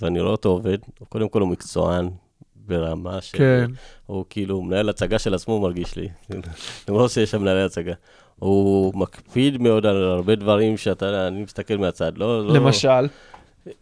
ואני 0.01 0.19
רואה 0.19 0.31
אותו 0.31 0.49
עובד, 0.49 0.77
קודם 1.09 1.29
כל 1.29 1.41
הוא 1.41 1.49
מקצוען 1.49 2.09
ברמה 2.55 3.21
ש... 3.21 3.31
כן. 3.31 3.65
הוא 4.05 4.25
כאילו 4.29 4.61
מנהל 4.61 4.89
הצגה 4.89 5.19
של 5.19 5.33
עצמו 5.33 5.59
מרגיש 5.59 5.95
לי, 5.95 6.09
למרות 6.87 7.11
שיש 7.11 7.31
שם 7.31 7.41
מנהלי 7.41 7.63
הצגה. 7.63 7.93
הוא 8.39 8.93
מקפיד 8.95 9.61
מאוד 9.61 9.85
על 9.85 10.03
הרבה 10.03 10.35
דברים 10.35 10.77
שאתה 10.77 11.27
אני 11.27 11.43
מסתכל 11.43 11.77
מהצד, 11.77 12.17
לא... 12.17 12.47
לא 12.47 12.53
למשל? 12.53 13.07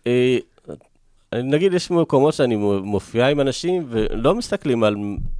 אה, 0.07 0.37
נגיד 1.33 1.73
יש 1.73 1.91
מקומות 1.91 2.33
שאני 2.33 2.55
מופיע 2.83 3.27
עם 3.27 3.41
אנשים 3.41 3.85
ולא 3.89 4.35
מסתכלים 4.35 4.83
על 4.83 4.95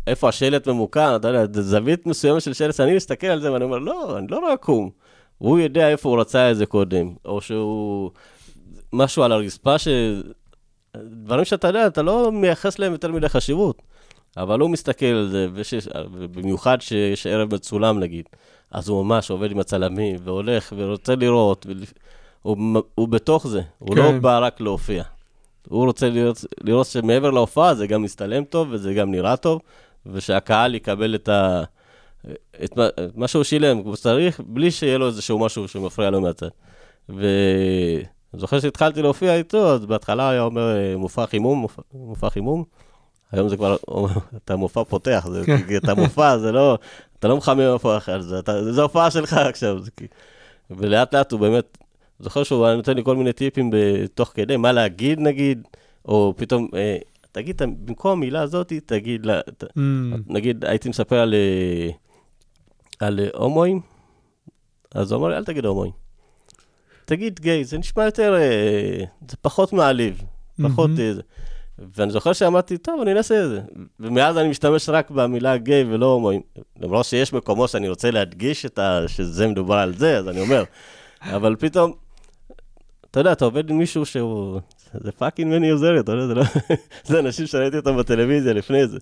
איפה 0.07 0.29
השלט 0.29 0.67
ממוקם, 0.67 1.13
אתה 1.15 1.27
יודע, 1.27 1.61
זווית 1.61 2.05
מסוימת 2.05 2.41
של 2.41 2.53
שלט, 2.53 2.79
אני 2.79 2.95
מסתכל 2.95 3.27
על 3.27 3.41
זה 3.41 3.51
ואני 3.51 3.63
אומר, 3.63 3.77
לא, 3.77 4.17
אני 4.17 4.27
לא 4.27 4.39
רואה 4.39 4.53
עקום. 4.53 4.89
הוא 5.37 5.59
יודע 5.59 5.89
איפה 5.89 6.09
הוא 6.09 6.19
רצה 6.19 6.51
את 6.51 6.57
זה 6.57 6.65
קודם, 6.65 7.13
או 7.25 7.41
שהוא... 7.41 8.11
משהו 8.93 9.23
על 9.23 9.31
הרצפה 9.31 9.79
ש... 9.79 9.87
דברים 10.97 11.45
שאתה 11.45 11.67
יודע, 11.67 11.87
אתה 11.87 12.01
לא 12.01 12.31
מייחס 12.31 12.79
להם 12.79 12.91
יותר 12.91 13.11
מדי 13.11 13.29
חשיבות, 13.29 13.81
אבל 14.37 14.59
הוא 14.59 14.69
מסתכל 14.69 15.05
על 15.05 15.29
זה, 15.29 15.47
ושיש... 15.53 15.87
במיוחד 16.31 16.81
שיש 16.81 17.27
ערב 17.27 17.55
מצולם 17.55 17.99
נגיד, 17.99 18.25
אז 18.71 18.89
הוא 18.89 19.05
ממש 19.05 19.31
עובד 19.31 19.51
עם 19.51 19.59
הצלמים, 19.59 20.15
והולך 20.23 20.73
ורוצה 20.77 21.15
לראות, 21.15 21.65
ולפ... 21.69 21.93
הוא, 22.41 22.57
הוא 22.95 23.07
בתוך 23.07 23.47
זה, 23.47 23.61
הוא 23.79 23.95
כן. 23.95 24.01
לא 24.01 24.11
בא 24.19 24.39
רק 24.39 24.61
להופיע. 24.61 25.03
הוא 25.69 25.85
רוצה 25.85 26.09
לראות, 26.09 26.45
לראות 26.61 26.87
שמעבר 26.87 27.29
להופעה 27.29 27.75
זה 27.75 27.87
גם 27.87 28.01
מסתלם 28.01 28.43
טוב 28.43 28.67
וזה 28.71 28.93
גם 28.93 29.11
נראה 29.11 29.37
טוב, 29.37 29.61
ושהקהל 30.05 30.75
יקבל 30.75 31.15
את, 31.15 31.29
ה, 31.29 31.63
את, 32.63 32.77
מה, 32.77 32.87
מה 33.15 33.27
שהוא 33.27 33.43
שילם 33.43 33.83
כמו 33.83 33.95
שצריך, 33.95 34.41
בלי 34.45 34.71
שיהיה 34.71 34.97
לו 34.97 35.07
איזשהו 35.07 35.39
משהו 35.39 35.67
שמפריע 35.67 36.09
לו 36.09 36.21
מהצד. 36.21 36.47
ואני 37.09 38.03
זוכר 38.41 38.59
שהתחלתי 38.59 39.01
להופיע 39.01 39.35
איתו, 39.35 39.73
אז 39.73 39.85
בהתחלה 39.85 40.29
היה 40.29 40.41
אומר 40.41 40.75
אה, 40.77 40.97
מופע 40.97 41.25
חימום, 41.25 41.59
מופע, 41.59 41.81
מופע 41.93 42.29
חימום. 42.29 42.63
היום 43.31 43.49
זה 43.49 43.57
כבר, 43.57 43.75
אתה 44.45 44.55
מופע 44.55 44.83
פותח, 44.83 45.27
זה, 45.31 45.41
כן. 45.45 45.77
אתה 45.83 45.95
מופע, 45.95 46.37
זה 46.37 46.51
לא, 46.51 46.77
אתה 47.19 47.27
לא 47.27 47.37
מחמם 47.37 47.61
הופעה 47.61 47.97
אחת, 47.97 48.21
זה, 48.21 48.39
אתה- 48.39 48.73
זה 48.73 48.81
הופעה 48.81 49.11
שלך 49.11 49.33
עכשיו. 49.33 49.79
זה, 49.79 49.91
ולאט 50.71 51.15
לאט 51.15 51.31
הוא 51.31 51.39
באמת, 51.39 51.77
זוכר 52.19 52.43
שהוא 52.43 52.65
היה 52.65 52.75
נותן 52.75 52.95
לי 52.95 53.03
כל 53.03 53.15
מיני 53.15 53.33
טיפים 53.33 53.71
תוך 54.13 54.31
כדי, 54.35 54.57
מה 54.57 54.71
להגיד 54.71 55.19
נגיד, 55.19 55.67
או 56.05 56.33
פתאום, 56.37 56.67
אה, 56.75 56.97
תגיד, 57.31 57.61
במקום 57.85 58.11
המילה 58.11 58.41
הזאת, 58.41 58.73
תגיד, 58.85 59.25
לה, 59.25 59.39
Mm, 59.63 59.79
נגיד, 60.27 60.65
הייתי 60.65 60.89
מספר 60.89 61.15
על, 61.19 61.33
אה, 61.33 61.89
על 62.99 63.19
אה, 63.19 63.27
הומואים, 63.33 63.81
אז 64.95 65.11
הוא 65.11 65.19
אמר 65.19 65.27
לי, 65.27 65.37
אל 65.37 65.45
תגיד 65.45 65.65
הומואים. 65.65 65.91
תגיד 67.05 67.39
גיי, 67.39 67.63
זה 67.63 67.77
נשמע 67.77 68.03
יותר, 68.03 68.35
אה, 68.35 69.05
זה 69.29 69.37
פחות 69.41 69.73
מעליב, 69.73 70.23
פחות... 70.63 70.89
מהמם. 70.89 71.01
אה, 71.01 71.13
זה. 71.13 71.21
ואני 71.97 72.11
זוכר 72.11 72.33
שאמרתי, 72.33 72.77
טוב, 72.77 73.01
אני 73.01 73.11
אנסה 73.11 73.43
את 73.43 73.49
זה. 73.49 73.61
ומאז 73.99 74.37
אני 74.37 74.49
משתמש 74.49 74.89
רק 74.89 75.11
במילה 75.11 75.57
גיי 75.57 75.83
ולא 75.83 76.05
הומואים. 76.05 76.41
למרות 76.79 77.05
שיש 77.05 77.33
מקומות 77.33 77.69
שאני 77.69 77.89
רוצה 77.89 78.11
להדגיש 78.11 78.65
את 78.65 78.79
ה... 78.79 79.03
שזה 79.07 79.47
מדובר 79.47 79.75
על 79.75 79.93
זה, 79.93 80.17
אז 80.17 80.29
אני 80.29 80.41
אומר. 80.41 80.63
אבל 81.21 81.55
פתאום, 81.59 81.93
אתה 83.11 83.19
יודע, 83.19 83.31
אתה 83.31 83.45
עובד 83.45 83.69
עם 83.69 83.77
מישהו 83.77 84.05
שהוא... 84.05 84.59
זה 84.93 85.11
fucking 85.11 85.55
מני 85.55 85.69
עוזרי, 85.69 85.99
אתה 85.99 86.11
יודע, 86.11 86.27
זה 86.27 86.33
לא... 86.35 86.43
זה 87.07 87.19
אנשים 87.19 87.47
שראיתי 87.47 87.77
אותם 87.77 87.97
בטלוויזיה 87.97 88.53
לפני 88.53 88.87
זה. 88.87 88.97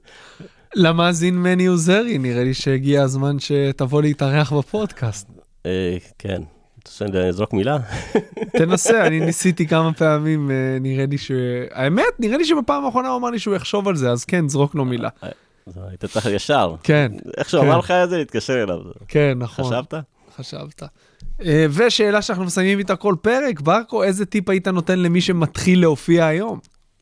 למאזין 0.76 1.38
מני 1.38 1.66
עוזרי, 1.66 2.18
נראה 2.18 2.44
לי 2.44 2.54
שהגיע 2.54 3.04
הזמן 3.04 3.40
שתבוא 3.40 4.02
להתארח 4.02 4.54
בפודקאסט. 4.54 5.28
אה, 5.66 5.98
כן. 6.20 6.42
אתה 6.84 6.90
רוצה 6.92 6.92
שאני 6.92 7.30
אזרוק 7.30 7.54
מילה? 7.54 7.78
תנסה, 8.58 9.08
אני 9.08 9.20
ניסיתי 9.20 9.68
כמה 9.68 9.94
פעמים, 9.94 10.52
אה, 10.52 10.78
נראה 10.82 11.06
לי 11.06 11.18
ש... 11.18 11.32
האמת, 11.72 12.20
נראה 12.20 12.38
לי 12.38 12.46
שבפעם 12.46 12.86
האחרונה 12.86 13.10
הוא 13.10 13.18
אמר 13.18 13.30
לי 13.30 13.40
שהוא 13.40 13.56
יחשוב 13.56 13.88
על 13.88 13.96
זה, 13.96 14.12
אז 14.12 14.26
כן, 14.26 14.50
זרוק 14.50 14.76
לו 14.76 14.86
מילה. 14.86 15.10
אז 15.68 15.80
היית 15.90 16.06
צריך 16.06 16.26
ישר. 16.26 16.76
כן, 16.84 17.12
איך 17.38 17.50
שהוא 17.50 17.62
כן. 17.62 17.68
אמר 17.68 17.80
לך 17.80 17.92
את 17.92 18.10
זה, 18.10 18.18
להתקשר 18.18 18.64
אליו. 18.64 18.78
כן, 19.08 19.34
נכון. 19.38 19.66
חשבת? 19.66 19.94
חשבת. 20.38 20.84
אה, 21.46 21.66
ושאלה 21.70 22.22
שאנחנו 22.22 22.44
מסיימים 22.46 22.80
איתה 22.80 22.96
כל 22.96 23.16
פרק, 23.22 23.62
ברקו, 23.62 24.04
איזה 24.04 24.26
טיפ 24.26 24.50
היית 24.50 24.68
נותן 24.68 25.00
למי 25.00 25.22
שמתחיל 25.22 25.82
להופיע 25.82 26.26
היום? 26.26 26.60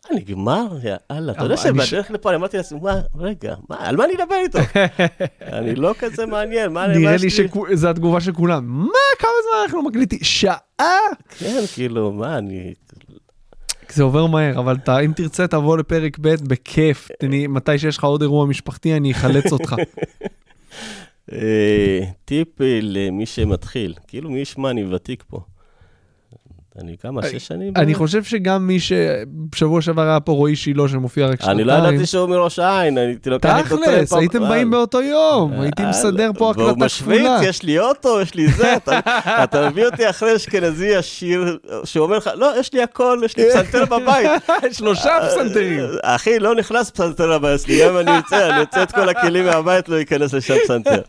נגמר, 0.09 0.67
יאללה. 0.83 1.31
אתה 1.31 1.43
יודע 1.43 1.55
אני 1.65 1.85
שבדרך 1.85 2.11
לפה 2.11 2.29
אני 2.29 2.37
אמרתי 2.37 2.57
לעצמי, 2.57 2.79
מה, 2.79 3.01
רגע, 3.15 3.55
על 3.69 3.95
מה 3.95 4.05
אני 4.05 4.13
אדבר 4.13 4.35
איתו? 4.35 4.59
אני 5.57 5.75
לא 5.75 5.93
כזה 5.99 6.25
מעניין, 6.25 6.73
מה 6.73 6.87
נראה 6.87 7.11
מה 7.11 7.17
לי? 7.17 7.29
שזו 7.29 7.89
התגובה 7.89 8.21
של 8.21 8.33
כולם. 8.33 8.65
מה, 8.67 8.99
כמה 9.19 9.29
זמן 9.43 9.57
אנחנו 9.65 9.81
מקליטים? 9.81 10.19
שעה? 10.21 10.97
כן, 11.29 11.63
כאילו, 11.73 12.11
מה, 12.11 12.37
אני... 12.37 12.73
זה 13.93 14.03
עובר 14.03 14.25
מהר, 14.25 14.59
אבל 14.59 14.75
אתה, 14.75 14.99
אם 14.99 15.11
תרצה, 15.15 15.47
תבוא 15.47 15.77
לפרק 15.77 16.17
ב' 16.21 16.35
בכיף. 16.47 17.09
אני, 17.23 17.47
מתי 17.47 17.77
שיש 17.77 17.97
לך 17.97 18.03
עוד 18.03 18.21
אירוע 18.21 18.45
משפחתי, 18.45 18.97
אני 18.97 19.11
אחלץ 19.11 19.51
אותך. 19.51 19.75
אה, 21.33 21.99
טיפ 22.25 22.47
למי 22.81 23.25
שמתחיל, 23.25 23.93
כאילו 24.07 24.29
מי 24.29 24.39
ישמע, 24.39 24.69
אני 24.69 24.95
ותיק 24.95 25.23
פה. 25.27 25.39
אני 26.79 26.95
כמה, 27.01 27.21
שש 27.23 27.47
שנים? 27.47 27.73
אני? 27.75 27.93
חושב 27.95 28.23
שגם 28.23 28.67
מי 28.67 28.79
שבשבוע 28.79 29.81
שעבר 29.81 30.01
היה 30.01 30.19
פה 30.19 30.31
רועי 30.31 30.55
שילה 30.55 30.87
שמופיע 30.87 31.27
רק 31.27 31.39
שנתיים. 31.39 31.57
אני 31.59 31.63
לא 31.67 31.73
ידעתי 31.73 32.05
שהוא 32.05 32.29
מראש 32.29 32.59
העין, 32.59 32.97
הייתי 32.97 33.29
לוקח 33.29 33.57
איתו 33.57 33.77
תכלס, 33.77 34.13
טרמפ- 34.13 34.17
הייתם 34.19 34.43
אה, 34.43 34.49
באים 34.49 34.71
באותו 34.71 35.01
יום, 35.01 35.61
הייתי 35.61 35.83
מסדר 35.89 36.31
פה 36.37 36.53
והוא 36.57 36.69
הקלטה 36.69 36.85
משוויץ, 36.85 37.19
כפולה. 37.21 37.39
יש 37.43 37.63
לי 37.63 37.79
אוטו, 37.79 38.21
יש 38.21 38.35
לי 38.35 38.47
זה, 38.47 38.75
אתה- 39.43 39.69
מביא 39.71 39.85
אותי 39.85 40.09
אחרי 40.09 40.35
אשכנזי 40.35 40.95
עשיר, 40.95 41.57
שאומר 41.83 42.17
לך, 42.17 42.29
לא, 42.35 42.51
יש 42.59 42.73
לי 42.73 42.83
הכל, 42.83 43.21
יש 43.25 43.37
לי 43.37 43.43
פסנתר 43.49 43.85
בבית. 43.85 44.29
שלושה 44.77 45.11
פסנתרים. 45.27 45.79
אחי, 46.03 46.39
לא 46.39 46.55
נכנס 46.55 46.89
פסנתר 46.91 47.27
לבית 47.27 47.61
שלי, 47.61 47.81
גם 47.85 47.97
אני 47.97 48.19
אצא, 48.19 48.49
אני 48.49 48.63
אצא 48.63 48.83
את 48.83 48.91
כל 48.91 49.09
הכלים 49.09 49.45
מהבית, 49.45 49.89
לא 49.89 49.95
ייכנס 49.95 50.33
לשם 50.33 50.55
פסנתר. 50.63 51.01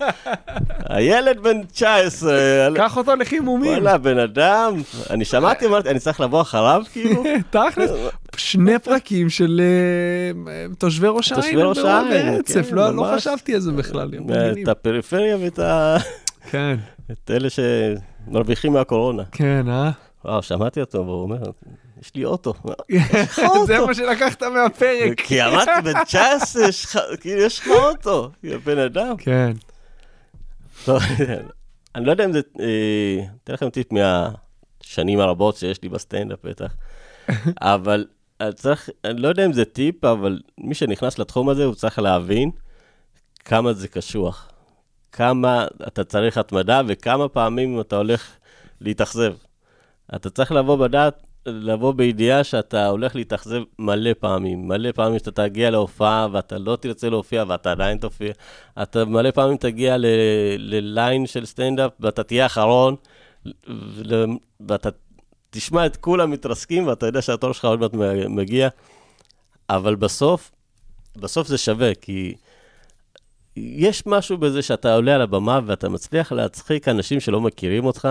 הילד 0.89 1.39
בן 1.43 1.63
19, 1.73 2.33
קח 2.77 2.97
אותו 2.97 3.17
לחימומים. 3.17 3.73
וואלה, 3.73 3.99
בן 3.99 4.19
אדם, 4.19 4.75
אני 5.11 5.25
שמעתי, 5.25 5.52
אמרתי, 5.67 5.91
אני 5.91 5.99
צריך 5.99 6.21
לבוא 6.21 6.41
אחריו, 6.43 6.83
כאילו? 6.93 7.25
תכלס, 7.51 7.91
שני 8.37 8.79
פרקים 8.79 9.31
של 9.31 9.61
אה, 10.49 10.67
תושבי 10.79 11.07
ראש 11.11 11.33
העין. 11.33 11.43
תושבי 11.43 11.63
ראש 11.63 11.79
העין, 11.79 12.35
רצף, 12.35 12.67
כן, 12.71 12.75
לא 12.75 12.95
לא. 12.97 13.13
חשבתי 13.17 13.55
על 13.55 13.61
זה 13.61 13.73
בכלל. 13.73 14.11
את 14.63 14.69
הפריפריה 14.69 15.37
ואת 15.41 15.59
ה- 15.59 15.97
כן, 16.51 16.77
את 17.13 17.31
אלה 17.31 17.49
שמרוויחים 17.51 18.73
מהקורונה. 18.73 19.23
כן, 19.33 19.65
אה? 19.69 19.91
וואו, 20.25 20.43
שמעתי 20.43 20.81
אותו, 20.81 21.07
והוא 21.07 21.23
אומר, 21.23 21.37
יש 22.03 22.15
לי 22.15 22.25
אוטו. 22.25 22.55
זה 23.67 23.79
מה 23.87 23.95
שלקחת 23.95 24.43
מהפרק. 24.43 25.21
כי 25.21 25.43
אמרתי, 25.43 25.71
בן 25.85 26.05
19, 26.05 26.63
יש 26.69 26.85
לך- 26.85 26.99
כאילו, 27.21 27.41
יש 27.41 27.59
לך 27.61 27.69
אוטו, 27.69 28.31
בן 28.65 28.79
אדם. 28.79 29.17
כן. 29.19 29.53
אני 31.95 32.05
לא 32.07 32.11
יודע 32.11 32.25
אם 32.25 32.33
זה, 32.33 32.41
אה, 32.61 33.25
אתן 33.45 33.53
לכם 33.55 33.71
טיפ 33.71 33.93
השנים 34.93 35.21
הרבות 35.21 35.57
שיש 35.57 35.83
לי 35.83 35.89
בסטנדאפ 35.89 36.39
בטח. 36.45 36.75
אבל 37.75 38.07
צריך, 38.55 38.91
אני 39.05 39.23
לא 39.23 39.29
יודע 39.29 39.47
אם 39.47 39.53
זה 39.53 39.65
טיפ, 39.65 40.05
אבל 40.05 40.41
מי 40.59 40.75
שנכנס 40.75 41.19
לתחום 41.19 41.49
הזה, 41.49 41.65
הוא 41.65 41.75
צריך 41.75 41.99
להבין 41.99 42.51
כמה 43.45 43.73
זה 43.73 43.89
קשוח. 43.89 44.49
כמה 45.13 45.67
אתה 45.87 46.05
צריך 46.05 46.39
התמדה 46.39 46.83
וכמה 46.87 47.29
פעמים 47.29 47.81
אתה 47.81 47.97
הולך 47.97 48.31
להתאכזב. 48.81 49.35
אתה 50.15 50.31
צריך 50.31 50.53
לבוא 50.53 50.77
בדעת, 50.77 51.23
לבוא 51.47 51.93
בידיעה 51.93 52.45
שאתה 52.45 52.87
הולך 52.87 53.17
להתאכזב 53.17 53.63
מלא 53.79 54.11
פעמים. 54.21 54.69
מלא 54.69 54.93
פעמים 54.93 55.19
שאתה 55.19 55.31
תגיע 55.31 55.71
להופעה 55.71 56.29
ואתה 56.33 56.59
לא 56.59 56.77
תרצה 56.77 57.11
להופיע 57.11 57.45
ואתה 57.49 57.71
עדיין 57.71 57.99
תופיע. 57.99 58.33
אתה 58.83 59.05
מלא 59.05 59.31
פעמים 59.31 59.57
תגיע 59.57 59.97
לליין 60.59 61.27
של 61.27 61.47
סטנדאפ 61.47 61.91
ואתה 62.01 62.23
תהיה 62.23 62.47
אחרון, 62.47 62.97
ואתה 64.61 64.89
תשמע 65.51 65.87
את 65.87 65.97
כולם 65.97 66.31
מתרסקים 66.31 66.87
ואתה 66.87 67.07
יודע 67.07 67.23
שהתור 67.23 67.53
שלך 67.53 67.65
עוד 67.65 67.81
מעט 67.81 67.95
מגיע. 68.29 68.69
אבל 69.71 69.95
בסוף, 69.95 70.51
בסוף 71.17 71.49
זה 71.49 71.59
שווה, 71.59 71.95
כי 71.95 72.35
יש 73.57 74.07
משהו 74.07 74.39
בזה 74.39 74.63
שאתה 74.63 74.95
עולה 74.95 75.15
על 75.15 75.23
הבמה 75.23 75.61
ואתה 75.67 75.89
מצליח 75.89 76.33
להצחיק 76.33 76.89
אנשים 76.89 77.21
שלא 77.21 77.41
מכירים 77.41 77.85
אותך, 77.85 78.09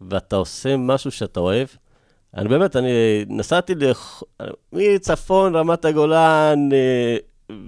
ואתה 0.00 0.36
עושה 0.36 0.76
משהו 0.76 1.10
שאתה 1.10 1.40
אוהב. 1.40 1.68
אני 2.36 2.48
באמת, 2.48 2.76
אני 2.76 2.90
נסעתי 3.28 3.74
לח... 3.74 4.22
מצפון, 4.72 5.56
רמת 5.56 5.84
הגולן 5.84 6.68
אה, 6.72 7.16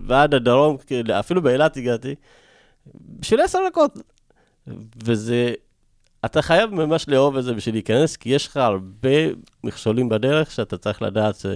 ועד 0.07 0.35
הדרום, 0.35 0.77
אפילו 1.11 1.43
באילת 1.43 1.77
הגעתי, 1.77 2.15
בשביל 2.95 3.41
עשר 3.41 3.59
דקות. 3.69 3.99
וזה, 5.05 5.53
אתה 6.27 6.43
חייב 6.43 6.75
ממש 6.75 7.09
לאהוב 7.09 7.37
את 7.37 7.45
זה 7.45 7.55
בשביל 7.55 7.75
להיכנס, 7.75 8.17
כי 8.17 8.29
יש 8.29 8.47
לך 8.47 8.57
הרבה 8.57 9.11
מכשולים 9.65 10.09
בדרך 10.09 10.51
שאתה 10.51 10.79
צריך 10.79 11.03
לדעת 11.03 11.47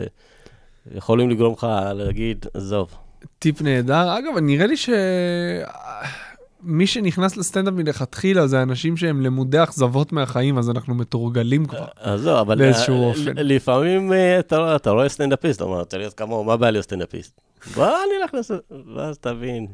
שיכולים 0.91 1.31
לגרום 1.31 1.53
לך 1.53 1.67
להגיד, 1.95 2.47
עזוב. 2.55 2.95
טיפ 3.39 3.63
נהדר. 3.63 4.19
אגב, 4.19 4.39
נראה 4.43 4.67
לי 4.67 4.75
שמי 4.77 6.87
שנכנס 6.87 7.37
לסטנדאפ 7.37 7.75
מלכתחילה 7.75 8.47
זה 8.47 8.63
אנשים 8.63 8.97
שהם 8.97 9.21
למודי 9.21 9.63
אכזבות 9.63 10.13
מהחיים, 10.13 10.59
אז 10.59 10.71
אנחנו 10.71 10.95
מתורגלים 10.95 11.67
כבר. 11.67 11.87
אז 11.97 12.21
זהו, 12.21 12.41
אבל 12.41 12.59
באיזשהו 12.59 13.03
אה, 13.03 13.09
אופן. 13.09 13.33
לפעמים 13.37 14.13
אה, 14.13 14.39
אתה 14.39 14.77
אתה 14.77 14.91
רואה 14.91 15.09
סטנדאפיסט, 15.09 15.57
אתה 15.57 15.65
אומר, 15.65 15.79
רוצה 15.79 15.99
להיות 15.99 16.15
כמוהו, 16.15 16.45
מה 16.45 16.53
הבעיה 16.53 16.71
להיות 16.71 16.85
סטנדאפיסט? 16.85 17.41
בוא 17.75 17.87
נלך 17.87 18.35
לס... 18.35 18.51
ואז 18.97 19.19
תבין. 19.19 19.67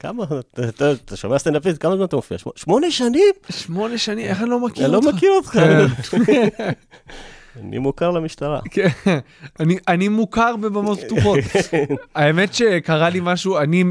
כמה, 0.00 0.24
אתה- 0.60 0.92
אתה 0.92 1.16
שומע 1.16 1.38
סטנדאפיסט, 1.38 1.82
כמה 1.82 1.96
זמן 1.96 2.04
אתה 2.04 2.16
מופיע? 2.16 2.38
שמ- 2.38 2.50
שמונה 2.56 2.90
שנים? 2.90 3.34
שמונה 3.50 3.98
שנים, 3.98 4.26
איך 4.26 4.40
אני 4.42 4.50
לא 4.50 4.60
מכיר 4.60 4.84
אני 4.84 4.92
לא 4.92 4.98
אותך? 4.98 5.08
מכיר 5.14 5.30
אותך. 5.36 5.58
כן. 6.26 6.68
אני 7.62 7.78
מוכר 7.78 8.10
למשטרה. 8.10 8.60
כן, 8.70 8.88
אני, 9.60 9.78
אני 9.88 10.08
מוכר 10.08 10.56
בבמות 10.56 10.98
פתוחות. 11.04 11.38
האמת 12.14 12.54
שקרה 12.54 13.08
לי 13.10 13.20
משהו, 13.22 13.58
אני 13.58 13.84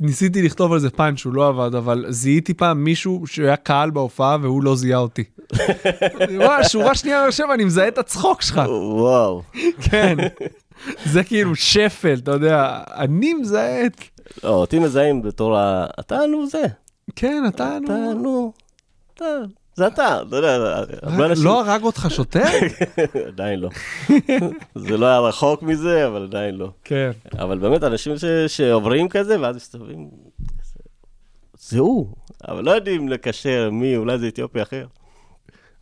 ניסיתי 0.00 0.42
לכתוב 0.42 0.72
על 0.72 0.78
זה 0.78 0.90
פאנץ', 0.90 1.24
הוא 1.24 1.34
לא 1.34 1.48
עבד, 1.48 1.74
אבל 1.74 2.04
זיהיתי 2.08 2.54
פעם 2.54 2.84
מישהו 2.84 3.22
שהיה 3.26 3.56
קהל 3.56 3.90
בהופעה 3.90 4.36
והוא 4.42 4.62
לא 4.62 4.76
זיהה 4.76 5.00
אותי. 5.00 5.24
שורה 6.68 6.94
שנייה 6.94 7.22
יושב, 7.26 7.44
אני 7.54 7.64
מזהה 7.64 7.88
את 7.88 7.98
הצחוק 7.98 8.42
שלך. 8.42 8.60
וואו. 8.68 9.42
כן. 9.82 10.16
זה 11.12 11.24
כאילו 11.24 11.56
שפל, 11.56 12.14
אתה 12.22 12.30
יודע, 12.30 12.82
אני 12.94 13.34
מזהה 13.34 13.86
את... 13.86 14.02
לא, 14.44 14.48
אותי 14.48 14.78
מזהים 14.78 15.22
בתור 15.22 15.56
ה... 15.56 15.86
אתה, 16.00 16.18
נו, 16.26 16.46
זה. 16.46 16.62
כן, 17.16 17.42
אתה, 17.48 17.78
אתה, 17.84 17.92
נו. 17.92 18.14
נו. 18.14 18.52
אתה. 19.14 19.24
זה 19.78 19.86
אתה, 19.86 20.22
אתה 20.28 20.36
יודע, 20.36 20.82
הרבה 21.02 21.26
אנשים... 21.26 21.44
לא 21.44 21.60
הרג 21.60 21.82
אותך 21.82 22.06
שוטר? 22.10 22.44
עדיין 23.28 23.60
לא. 23.60 23.68
זה 24.88 24.96
לא 24.96 25.06
היה 25.06 25.20
רחוק 25.20 25.62
מזה, 25.62 26.06
אבל 26.06 26.22
עדיין 26.22 26.54
לא. 26.54 26.70
כן. 26.84 27.10
אבל 27.38 27.58
באמת, 27.58 27.82
אנשים. 27.82 28.12
שעוברים 28.46 29.08
כזה, 29.08 29.40
ואז 29.40 29.56
מסתובבים, 29.56 30.08
זה 31.58 31.78
הוא, 31.78 32.06
אבל 32.48 32.64
לא 32.64 32.70
יודעים 32.70 33.08
לקשר 33.08 33.70
מי, 33.72 33.96
אולי 33.96 34.18
זה 34.18 34.28
אתיופי 34.28 34.62
אחר. 34.62 34.86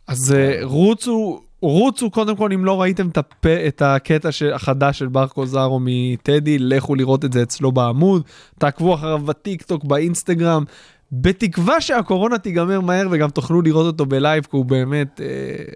אז 0.07 0.33
אה, 0.33 0.59
רוצו, 0.61 1.41
רוצו 1.61 2.11
קודם 2.11 2.35
כל, 2.35 2.53
אם 2.53 2.65
לא 2.65 2.81
ראיתם 2.81 3.07
את, 3.07 3.17
הפ... 3.17 3.45
את 3.45 3.81
הקטע. 3.81 4.29
החדש 4.53 4.99
של 4.99 5.07
ברקו 5.07 5.27
זרו 5.27 5.79
מטדי, 5.81 6.59
לכו 6.59 6.95
לראות 6.95 7.25
את 7.25 7.33
זה 7.33 7.43
אצלו 7.43 7.71
בעמוד, 7.71 8.23
תעקבו 8.59 8.95
אחריו 8.95 9.17
בטיקטוק, 9.17 9.83
באינסטגרם, 9.83 10.63
בתקווה 11.11 11.81
שהקורונה 11.81 12.37
תיגמר 12.37 12.81
מהר 12.81 13.07
וגם 13.11 13.29
תוכלו 13.29 13.61
לראות 13.61 13.85
אותו 13.85 14.05
ב 14.05 14.11
live, 14.11 14.43
כי 14.43 14.57
הוא 14.57 14.65
באמת 14.65 15.21
אה, 15.21 15.27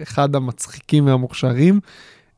אחד 0.04 0.36
המצחיקים 0.36 1.06
והמוכשרים. 1.06 1.80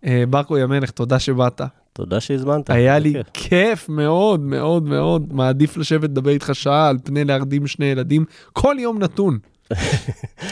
אה, 0.06 0.24
ברקו 0.30 0.58
ימלך, 0.58 0.90
תודה 0.90 1.20
שבאת. 1.20 1.62
תודה 1.94 2.20
שהזמנת. 2.20 2.70
היה 2.70 3.00
לי 3.00 3.10
בכיף. 3.10 3.26
כיף 3.34 3.90
מאוד 3.90 4.40
מאוד 4.40 4.84
מאוד, 4.84 5.34
מעדיף 5.34 5.78
לשבת 5.78 6.04
לדבר 6.04 6.32
איתך 6.32 6.50
שעה 6.54 6.90
על 6.90 6.98
פני 7.04 7.24
להרדים 7.24 7.68
שני 7.68 7.86
ילדים 7.86 8.26
כל 8.54 8.76
יום 8.80 9.00
נתון. 9.00 9.38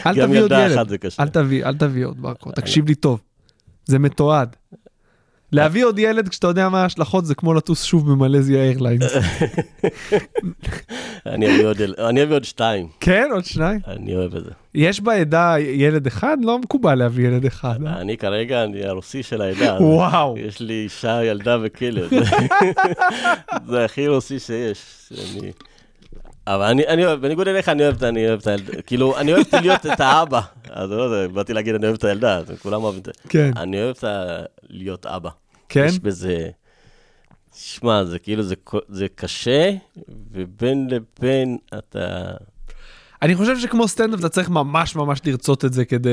אל 0.06 0.26
תביא 0.26 0.40
עוד 0.40 0.52
ילד. 0.52 0.98
אל 1.20 1.28
תביא, 1.28 1.64
אל 1.64 1.74
תביא 1.74 2.06
עוד 2.06 2.22
ברקו, 2.22 2.52
תקשיב 2.52 2.86
לי 2.86 2.94
טוב, 2.94 3.20
זה 3.84 3.98
מתועד. 3.98 4.56
להביא 5.52 5.84
עוד 5.84 5.98
ילד 5.98 6.28
כשאתה 6.28 6.46
יודע 6.46 6.68
מה 6.68 6.82
ההשלכות 6.82 7.26
זה 7.26 7.34
כמו 7.34 7.54
לטוס 7.54 7.84
שוב 7.84 8.12
במלזיה 8.12 8.62
איירליינס. 8.62 9.12
אני 11.26 12.22
אביא 12.22 12.34
עוד 12.34 12.44
שתיים, 12.44 12.88
כן, 13.00 13.28
עוד 13.32 13.44
שניים. 13.44 13.80
אני 13.86 14.16
אוהב 14.16 14.36
את 14.36 14.44
זה. 14.44 14.50
יש 14.74 15.00
בעדה 15.00 15.54
ילד 15.58 16.06
אחד? 16.06 16.36
לא 16.42 16.58
מקובל 16.58 16.94
להביא 16.94 17.28
ילד 17.28 17.44
אחד. 17.44 17.86
אה? 17.86 18.00
אני 18.00 18.16
כרגע, 18.16 18.64
אני 18.64 18.84
הרוסי 18.84 19.22
של 19.22 19.42
העדה. 19.42 19.76
וואו. 19.80 20.34
יש 20.38 20.60
לי 20.60 20.74
אישה, 20.84 21.24
ילדה 21.24 21.56
וכלב. 21.62 22.10
זה 23.70 23.84
הכי 23.84 24.08
רוסי 24.08 24.38
שיש. 24.38 25.12
אבל 26.46 26.62
אני, 26.66 26.86
אני 26.86 27.06
אוהב, 27.06 27.20
בניגוד 27.20 27.48
אליך, 27.48 27.68
אני 27.68 27.82
אוהב, 27.82 28.04
אני 28.04 28.28
אוהב 28.28 28.40
את 28.40 28.46
הילדה, 28.46 28.82
כאילו, 28.82 29.18
אני 29.18 29.32
אוהב 29.32 29.46
להיות 29.62 29.86
את 29.86 30.00
האבא. 30.00 30.40
אז 30.70 30.90
לא 30.90 31.02
יודע, 31.02 31.28
באתי 31.34 31.52
להגיד, 31.52 31.74
אני 31.74 31.86
אוהב 31.86 31.96
את 31.96 32.04
הילדה, 32.04 32.40
כולם 32.62 32.82
אוהבים 32.82 33.00
את 33.00 33.06
זה. 33.06 33.12
כן. 33.28 33.50
אני 33.56 33.82
אוהב 33.82 33.96
את 33.98 34.04
ה... 34.04 34.42
להיות 34.68 35.06
אבא. 35.06 35.30
כן? 35.68 35.84
יש 35.88 35.98
בזה... 35.98 36.50
שמע, 37.54 38.04
זה 38.04 38.18
כאילו, 38.18 38.42
זה, 38.42 38.54
זה 38.88 39.06
קשה, 39.14 39.72
ובין 40.32 40.88
לבין 40.90 41.58
אתה... 41.78 42.32
אני 43.22 43.34
חושב 43.34 43.58
שכמו 43.58 43.88
סטנדאפ 43.88 44.20
אתה 44.20 44.28
צריך 44.28 44.50
ממש 44.50 44.96
ממש 44.96 45.20
לרצות 45.24 45.64
את 45.64 45.72
זה 45.72 45.84
כדי 45.84 46.10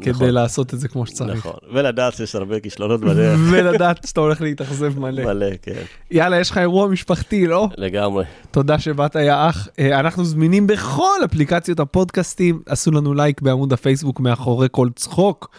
נכון. 0.00 0.12
כדי 0.12 0.32
לעשות 0.32 0.74
את 0.74 0.80
זה 0.80 0.88
כמו 0.88 1.06
שצריך. 1.06 1.38
נכון. 1.38 1.58
ולדעת 1.72 2.14
שיש 2.14 2.34
הרבה 2.34 2.60
כישלונות 2.60 3.00
בדרך. 3.00 3.38
ולדעת 3.52 4.06
שאתה 4.06 4.20
הולך 4.20 4.40
להתאכזב 4.40 4.98
מלא. 4.98 5.24
מלא, 5.24 5.46
כן. 5.62 5.82
יאללה, 6.10 6.40
יש 6.40 6.50
לך 6.50 6.58
אירוע 6.58 6.88
משפחתי, 6.88 7.46
לא? 7.46 7.68
לגמרי. 7.76 8.24
תודה 8.50 8.78
שבאת, 8.78 9.14
יא 9.14 9.32
אח. 9.34 9.68
אה, 9.78 10.00
אנחנו 10.00 10.24
זמינים 10.24 10.66
בכל 10.66 11.18
אפליקציות 11.24 11.80
הפודקאסטים. 11.80 12.62
עשו 12.66 12.90
לנו 12.90 13.14
לייק 13.14 13.40
בעמוד 13.40 13.72
הפייסבוק 13.72 14.20
מאחורי 14.20 14.68
כל 14.70 14.88
צחוק. 14.94 15.50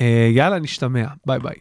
אה, 0.00 0.28
יאללה, 0.32 0.58
נשתמע. 0.58 1.04
ביי 1.26 1.38
ביי. 1.38 1.54